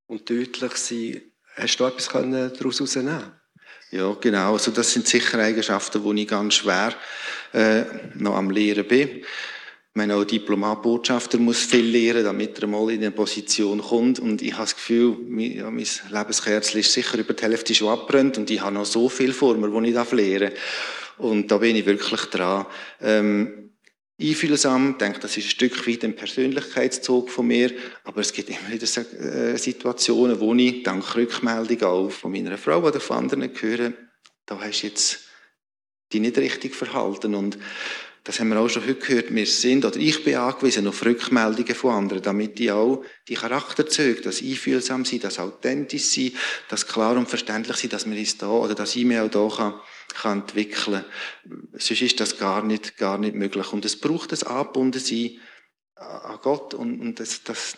und 0.07 0.29
deutlich 0.29 0.75
sein. 0.75 1.21
Hast 1.55 1.77
du 1.77 1.85
etwas 1.85 2.09
daraus 2.09 2.79
herausnehmen 2.79 3.31
Ja, 3.91 4.13
genau. 4.19 4.53
Also 4.53 4.71
das 4.71 4.91
sind 4.91 5.07
sicher 5.07 5.39
Eigenschaften, 5.39 6.03
die 6.03 6.23
ich 6.23 6.27
ganz 6.27 6.55
schwer 6.55 6.93
äh, 7.53 7.83
noch 8.15 8.35
am 8.35 8.49
Lehren 8.49 8.87
bin. 8.87 9.09
Ich 9.19 9.97
meine, 9.97 10.15
auch 10.15 10.25
Diplomatbotschafter 10.25 11.37
muss 11.37 11.63
viel 11.63 11.85
lernen, 11.85 12.25
damit 12.25 12.59
er 12.59 12.67
mal 12.67 12.91
in 12.91 12.99
eine 12.99 13.11
Position 13.11 13.81
kommt. 13.81 14.19
Und 14.19 14.41
ich 14.41 14.51
habe 14.51 14.63
das 14.63 14.75
Gefühl, 14.75 15.15
mein, 15.25 15.51
ja, 15.53 15.71
mein 15.71 15.87
Lebenskerzel 16.09 16.81
ist 16.81 16.91
sicher 16.91 17.17
über 17.17 17.33
die 17.33 17.43
Hälfte 17.43 17.73
schon 17.73 17.87
abbrennt 17.87 18.37
und 18.37 18.49
ich 18.51 18.59
habe 18.59 18.73
noch 18.73 18.85
so 18.85 19.07
viel 19.07 19.31
vor 19.31 19.55
mir, 19.55 19.71
wo 19.71 19.81
ich 19.81 19.93
lernen 19.93 20.51
darf. 20.51 20.59
Und 21.17 21.51
da 21.51 21.57
bin 21.57 21.75
ich 21.75 21.85
wirklich 21.85 22.21
dran. 22.21 22.65
Ähm, 23.01 23.65
einfühlsam. 24.19 24.97
Denke, 24.97 25.19
das 25.19 25.37
ist 25.37 25.45
ein 25.45 25.49
Stück 25.49 25.87
weit 25.87 26.03
ein 26.03 26.15
Persönlichkeitszug 26.15 27.29
von 27.29 27.47
mir. 27.47 27.71
Aber 28.03 28.21
es 28.21 28.31
gibt 28.33 28.49
immer 28.49 28.69
wieder 28.69 28.85
äh, 28.85 29.57
Situationen, 29.57 30.39
wo 30.39 30.53
ich 30.55 30.83
dank 30.83 31.15
Rückmeldung 31.15 31.83
auch 31.83 32.09
von 32.09 32.31
meiner 32.31 32.57
Frau 32.57 32.81
oder 32.81 32.99
von 32.99 33.17
anderen 33.17 33.51
höre, 33.59 33.93
da 34.45 34.59
hast 34.59 34.81
du 34.81 34.87
jetzt 34.87 35.19
die 36.13 36.19
nicht 36.19 36.37
richtig 36.37 36.75
verhalten. 36.75 37.35
Und 37.35 37.57
das 38.23 38.39
haben 38.39 38.49
wir 38.49 38.59
auch 38.59 38.69
schon 38.69 38.83
heute 38.83 38.95
gehört, 38.95 39.33
wir 39.33 39.45
sind, 39.45 39.85
oder 39.85 39.97
ich 39.97 40.23
bin 40.23 40.35
angewiesen 40.35 40.87
auf 40.87 41.03
Rückmeldungen 41.05 41.75
von 41.75 41.93
anderen, 41.93 42.23
damit 42.23 42.57
die 42.57 42.71
auch 42.71 43.03
die 43.27 43.35
Charakterzüge, 43.35 44.21
das 44.21 44.41
einfühlsam 44.41 45.05
sein, 45.05 45.19
das 45.19 45.39
authentisch 45.39 46.05
sein, 46.05 46.31
das 46.69 46.87
klar 46.87 47.17
und 47.17 47.29
verständlich 47.29 47.77
sein, 47.77 47.89
dass 47.89 48.09
wir 48.09 48.17
uns 48.17 48.37
da, 48.37 48.49
oder 48.49 48.75
dass 48.75 48.95
ich 48.95 49.05
mich 49.05 49.19
auch 49.19 49.29
da 49.29 49.47
kann 49.55 49.73
kann 50.15 50.41
entwickeln. 50.41 51.05
Sonst 51.73 52.01
ist 52.01 52.19
das 52.19 52.37
gar 52.37 52.63
nicht, 52.63 52.97
gar 52.97 53.17
nicht 53.17 53.35
möglich. 53.35 53.71
Und 53.73 53.85
es 53.85 53.99
braucht 53.99 54.31
das 54.31 54.43
Angebundensein 54.43 55.39
an 55.95 56.39
Gott 56.41 56.73
und, 56.73 56.99
und 56.99 57.19
das, 57.19 57.43
das 57.43 57.77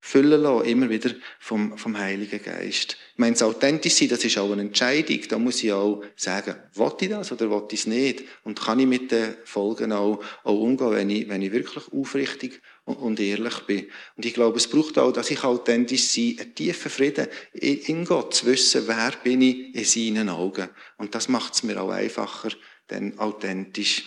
füllen 0.00 0.42
lassen, 0.42 0.66
immer 0.66 0.88
wieder 0.88 1.10
vom, 1.38 1.76
vom 1.76 1.98
Heiligen 1.98 2.42
Geist. 2.42 2.96
Ich 3.12 3.18
meine, 3.18 3.32
das 3.32 3.42
authentisch 3.42 3.94
sein, 3.94 4.08
das 4.08 4.24
ist 4.24 4.38
auch 4.38 4.50
eine 4.50 4.62
Entscheidung. 4.62 5.20
Da 5.28 5.38
muss 5.38 5.62
ich 5.62 5.72
auch 5.72 6.02
sagen, 6.16 6.56
will 6.74 6.92
ich 7.00 7.08
das 7.10 7.32
oder 7.32 7.50
will 7.50 7.66
ich 7.70 7.80
es 7.80 7.86
nicht? 7.86 8.24
Und 8.42 8.60
kann 8.60 8.80
ich 8.80 8.86
mit 8.86 9.10
den 9.10 9.34
Folgen 9.44 9.92
auch, 9.92 10.22
auch 10.42 10.58
umgehen, 10.58 10.92
wenn 10.92 11.10
ich, 11.10 11.28
wenn 11.28 11.42
ich 11.42 11.52
wirklich 11.52 11.92
aufrichtig 11.92 12.62
und 12.84 13.20
ehrlich 13.20 13.60
bin. 13.60 13.86
Und 14.16 14.24
ich 14.24 14.32
glaube, 14.32 14.56
es 14.56 14.68
braucht 14.68 14.98
auch, 14.98 15.12
dass 15.12 15.30
ich 15.30 15.44
authentisch 15.44 16.08
sein, 16.08 16.36
einen 16.40 16.54
tiefen 16.54 16.90
Frieden 16.90 17.28
in 17.52 18.04
Gott, 18.06 18.34
zu 18.34 18.46
wissen, 18.46 18.88
wer 18.88 19.12
bin 19.22 19.42
ich 19.42 19.74
in 19.74 19.84
seinen 19.84 20.28
Augen. 20.30 20.70
Und 20.96 21.14
das 21.14 21.28
macht 21.28 21.54
es 21.54 21.62
mir 21.62 21.80
auch 21.80 21.90
einfacher, 21.90 22.50
dann 22.86 23.18
authentisch, 23.18 24.04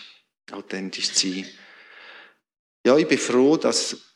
authentisch 0.50 1.12
zu 1.12 1.28
sein. 1.30 1.46
Ja, 2.84 2.98
ich 2.98 3.08
bin 3.08 3.16
froh, 3.16 3.56
dass 3.56 4.13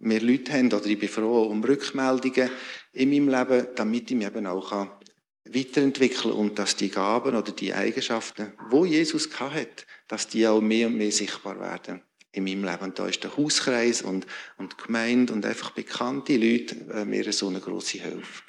wir 0.00 0.20
Leute 0.20 0.52
haben, 0.52 0.72
oder 0.72 0.86
ich 0.86 0.98
bin 0.98 1.08
froh 1.08 1.42
um 1.42 1.62
Rückmeldungen 1.62 2.50
in 2.92 3.10
meinem 3.10 3.28
Leben, 3.28 3.68
damit 3.76 4.10
ich 4.10 4.16
mich 4.16 4.26
eben 4.26 4.46
auch 4.46 4.88
weiterentwickeln 5.44 6.32
kann 6.32 6.40
und 6.40 6.58
dass 6.58 6.76
die 6.76 6.90
Gaben 6.90 7.36
oder 7.36 7.52
die 7.52 7.72
Eigenschaften, 7.72 8.52
wo 8.70 8.84
Jesus 8.84 9.28
hat, 9.38 9.86
dass 10.08 10.28
die 10.28 10.46
auch 10.46 10.60
mehr 10.60 10.86
und 10.86 10.96
mehr 10.96 11.12
sichtbar 11.12 11.58
werden 11.60 12.02
in 12.32 12.44
meinem 12.44 12.64
Leben. 12.64 12.84
Und 12.84 12.98
da 12.98 13.06
ist 13.06 13.22
der 13.24 13.36
Hauskreis 13.36 14.02
und, 14.02 14.26
und 14.58 14.72
die 14.72 14.84
Gemeinde 14.86 15.32
und 15.32 15.44
einfach 15.44 15.70
bekannte 15.70 16.36
Leute 16.36 16.76
äh, 16.92 17.04
mir 17.04 17.32
so 17.32 17.48
eine 17.48 17.60
grosse 17.60 17.98
Hilfe. 17.98 18.42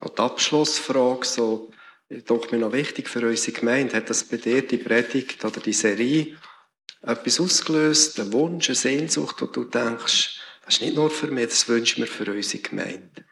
Und 0.00 0.18
die 0.18 0.22
Abschlussfrage, 0.22 1.26
so, 1.26 1.70
doch 2.26 2.50
mir 2.52 2.58
noch 2.58 2.72
wichtig 2.72 3.08
für 3.08 3.26
unsere 3.26 3.58
Gemeinde, 3.58 3.96
hat 3.96 4.10
das 4.10 4.24
bei 4.24 4.36
dir 4.36 4.62
die 4.62 4.76
Predigt 4.76 5.44
oder 5.44 5.60
die 5.60 5.72
Serie 5.72 6.36
etwas 7.02 7.40
ausgelöst, 7.40 8.18
ein 8.20 8.32
Wunsch, 8.32 8.68
eine 8.68 8.76
Sehnsucht, 8.76 9.36
wo 9.40 9.46
du 9.46 9.64
denkst, 9.64 10.40
das 10.64 10.74
ist 10.74 10.82
nicht 10.82 10.96
nur 10.96 11.10
für 11.10 11.28
mich, 11.28 11.48
das 11.48 11.68
wünschen 11.68 12.02
wir 12.02 12.08
für 12.08 12.30
unsere 12.30 12.62
Gemeinde? 12.62 13.24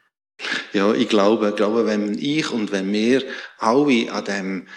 Ja, 0.73 0.93
ich 0.93 1.09
glaube, 1.09 1.51
ich 1.51 1.57
glaube, 1.57 1.87
wenn 1.87 2.19
ich 2.19 2.51
und 2.51 2.73
wenn 2.73 2.93
wir 2.93 3.25
alle 3.59 4.13
an 4.13 4.25
dem 4.25 4.69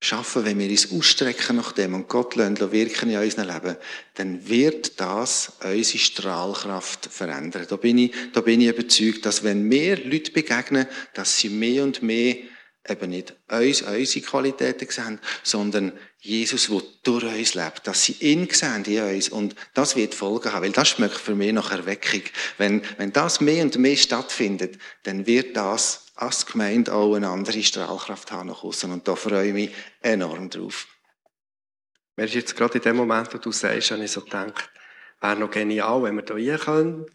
schaffen, 0.00 0.44
wenn 0.44 0.58
wir 0.58 0.70
uns 0.70 0.92
ausstrecken 0.92 1.56
nach 1.56 1.72
dem 1.72 1.94
und 1.94 2.08
Gott 2.08 2.36
lassen, 2.36 2.72
wirken 2.72 3.10
in 3.10 3.18
unserem 3.18 3.48
Leben, 3.48 3.76
dann 4.14 4.48
wird 4.48 5.00
das 5.00 5.54
unsere 5.64 5.98
Strahlkraft 5.98 7.06
verändern. 7.06 7.66
Da 7.68 7.76
bin 7.76 7.98
ich, 7.98 8.14
da 8.32 8.40
bin 8.40 8.60
ich 8.60 8.68
überzeugt, 8.68 9.26
dass 9.26 9.42
wenn 9.42 9.62
mehr 9.62 9.98
Leute 10.04 10.30
begegnen, 10.30 10.86
dass 11.14 11.38
sie 11.38 11.48
mehr 11.48 11.82
und 11.82 12.02
mehr 12.02 12.36
eben 12.88 13.10
nicht 13.10 13.34
uns, 13.48 13.82
unsere 13.82 14.26
Qualitäten 14.26 14.88
sehen, 14.90 15.18
sondern 15.42 15.92
Jesus, 16.20 16.68
der 16.68 16.82
durch 17.04 17.24
uns 17.24 17.54
lebt, 17.54 17.86
dass 17.86 18.02
sie 18.02 18.16
ihn 18.20 18.48
sehen 18.50 18.84
in 18.84 19.02
uns. 19.02 19.28
Und 19.28 19.54
das 19.74 19.96
wird 19.96 20.14
Folgen 20.14 20.52
haben, 20.52 20.64
weil 20.64 20.72
das 20.72 20.88
schmeckt 20.88 21.16
für 21.16 21.34
mich 21.34 21.52
nach 21.52 21.70
Erweckung. 21.70 22.22
Wenn, 22.56 22.82
wenn 22.96 23.12
das 23.12 23.40
mehr 23.40 23.62
und 23.62 23.78
mehr 23.78 23.96
stattfindet, 23.96 24.78
dann 25.04 25.26
wird 25.26 25.56
das 25.56 26.06
als 26.16 26.46
Gemeinde 26.46 26.92
auch 26.92 27.14
eine 27.14 27.28
andere 27.28 27.62
Strahlkraft 27.62 28.32
haben 28.32 28.48
nach 28.48 28.64
außen. 28.64 28.90
Und 28.90 29.06
da 29.06 29.14
freue 29.14 29.48
ich 29.48 29.52
mich 29.52 29.70
enorm 30.02 30.50
drauf. 30.50 30.88
Mir 32.16 32.24
ist 32.24 32.34
jetzt 32.34 32.56
gerade 32.56 32.78
in 32.78 32.82
dem 32.82 32.96
Moment, 32.96 33.32
wo 33.32 33.38
du 33.38 33.52
sagst, 33.52 33.92
habe 33.92 34.02
ich 34.02 34.10
so 34.10 34.22
gedacht, 34.22 34.70
wäre 35.20 35.36
noch 35.36 35.52
genial, 35.52 36.02
wenn 36.02 36.16
wir 36.16 36.36
hier 36.36 36.54
rein 36.54 37.06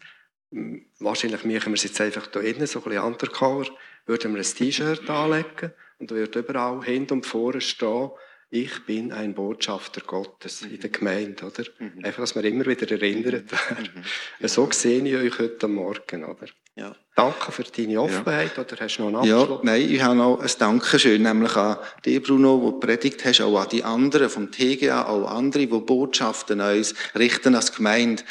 können. 0.50 0.86
Wahrscheinlich 0.98 1.44
machen 1.44 1.72
wir 1.72 1.74
es 1.74 1.82
jetzt 1.82 2.00
einfach 2.00 2.28
hier 2.32 2.42
innen, 2.42 2.66
so 2.66 2.78
ein 2.78 2.84
bisschen 2.84 3.02
undercover, 3.02 3.66
würden 4.06 4.34
wir 4.34 4.40
ein 4.40 4.46
T-Shirt 4.46 5.08
anlegen 5.08 5.72
und 5.98 6.10
würde 6.10 6.40
überall 6.40 6.82
hinten 6.84 7.14
und 7.14 7.26
vorne 7.26 7.60
stehen, 7.60 8.10
ich 8.54 8.86
bin 8.86 9.10
ein 9.10 9.34
Botschafter 9.34 10.00
Gottes 10.00 10.62
in 10.62 10.78
der 10.78 10.90
Gemeinde, 10.90 11.44
oder? 11.44 11.64
Mhm. 11.80 12.04
Einfach, 12.04 12.20
dass 12.20 12.36
wir 12.36 12.44
immer 12.44 12.64
wieder 12.66 12.88
erinnert 12.88 13.50
werden. 13.50 14.04
Mhm. 14.38 14.46
So 14.46 14.68
sehe 14.70 15.02
ich 15.02 15.16
euch 15.16 15.40
heute 15.40 15.66
Morgen, 15.66 16.24
oder? 16.24 16.46
Ja. 16.76 16.94
Danke 17.16 17.50
für 17.50 17.64
deine 17.64 18.00
Offenheit, 18.00 18.56
ja. 18.56 18.62
oder 18.62 18.76
hast 18.78 18.96
du 18.96 19.10
noch 19.10 19.22
einen 19.22 19.32
Abschluss? 19.32 19.58
Ja, 19.58 19.60
nein, 19.64 19.90
ich 19.90 20.02
habe 20.02 20.14
noch 20.14 20.38
ein 20.38 20.50
Dankeschön, 20.56 21.22
nämlich 21.22 21.56
an 21.56 21.78
dich, 22.04 22.22
Bruno, 22.22 22.62
wo 22.62 22.70
du 22.70 22.78
predigt 22.78 23.24
hast, 23.24 23.40
auch 23.40 23.58
an 23.58 23.68
die 23.70 23.82
anderen 23.82 24.28
vom 24.28 24.50
TGA, 24.52 25.04
auch 25.06 25.28
andere, 25.28 25.66
die 25.66 25.78
Botschaften 25.78 26.60
an 26.60 26.76
uns 26.76 26.94
richten 27.16 27.56
als 27.56 27.72
Gemeinde. 27.74 28.22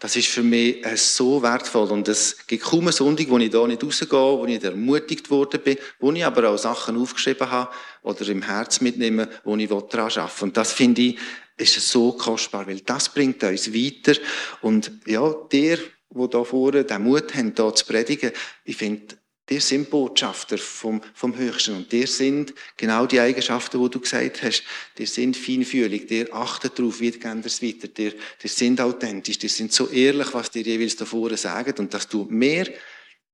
Das 0.00 0.14
ist 0.14 0.28
für 0.28 0.44
mich 0.44 0.84
äh, 0.84 0.96
so 0.96 1.42
wertvoll 1.42 1.90
und 1.90 2.06
es 2.06 2.46
gibt 2.46 2.62
kaum 2.62 2.82
einen 2.82 2.92
Sonntag, 2.92 3.28
wo 3.30 3.38
ich 3.38 3.50
da 3.50 3.66
nicht 3.66 3.82
rausgehe, 3.82 4.08
wo 4.10 4.46
ich 4.46 4.62
ermutigt 4.62 5.28
worden 5.28 5.60
bin, 5.60 5.76
wo 5.98 6.12
ich 6.12 6.24
aber 6.24 6.50
auch 6.50 6.56
Sachen 6.56 6.96
aufgeschrieben 6.96 7.50
habe 7.50 7.70
oder 8.02 8.28
im 8.28 8.42
Herz 8.42 8.80
mitnehme, 8.80 9.28
wo 9.42 9.56
ich 9.56 9.68
daran 9.68 10.10
arbeite. 10.10 10.44
Und 10.44 10.56
das 10.56 10.72
finde 10.72 11.02
ich, 11.02 11.18
ist 11.56 11.80
so 11.80 12.12
kostbar, 12.12 12.68
weil 12.68 12.80
das 12.80 13.08
bringt 13.08 13.42
uns 13.42 13.74
weiter. 13.74 14.14
Und 14.62 14.92
ja, 15.04 15.34
der, 15.50 15.78
wo 16.10 16.28
da 16.28 16.44
vorne 16.44 16.84
den 16.84 17.02
Mut 17.02 17.34
haben, 17.34 17.54
da 17.54 17.74
zu 17.74 17.84
predigen, 17.84 18.30
ich 18.64 18.76
finde, 18.76 19.16
Dir 19.48 19.60
sind 19.60 19.88
Botschafter 19.88 20.58
vom, 20.58 21.00
vom 21.14 21.36
Höchsten 21.36 21.76
und 21.76 21.90
dir 21.90 22.06
sind 22.06 22.54
genau 22.76 23.06
die 23.06 23.20
Eigenschaften, 23.20 23.82
die 23.82 23.90
du 23.90 24.00
gesagt 24.00 24.42
hast. 24.42 24.62
Dir 24.98 25.06
sind 25.06 25.36
feinfühlig, 25.36 26.06
dir 26.06 26.34
achtet 26.34 26.78
darauf, 26.78 27.00
wie 27.00 27.10
geht 27.10 27.46
es 27.46 27.62
weiter. 27.62 27.88
Dir, 27.88 28.12
dir 28.42 28.48
sind 28.48 28.80
authentisch, 28.80 29.38
dir 29.38 29.48
sind 29.48 29.72
so 29.72 29.88
ehrlich, 29.88 30.34
was 30.34 30.50
dir 30.50 30.62
jeweils 30.62 30.96
davor 30.96 31.34
sagen 31.36 31.74
und 31.78 31.94
das 31.94 32.08
tut 32.08 32.30
mir 32.30 32.72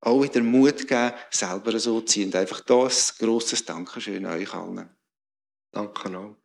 auch 0.00 0.22
wieder 0.22 0.42
Mut 0.42 0.86
geben, 0.86 1.12
selber 1.30 1.78
so 1.78 2.00
zu 2.00 2.06
ziehen. 2.06 2.26
Und 2.26 2.36
einfach 2.36 2.60
das 2.60 3.16
grosses 3.18 3.64
Dankeschön 3.64 4.26
an 4.26 4.38
euch 4.38 4.52
allen. 4.54 4.88
Danke 5.72 6.16
auch. 6.16 6.43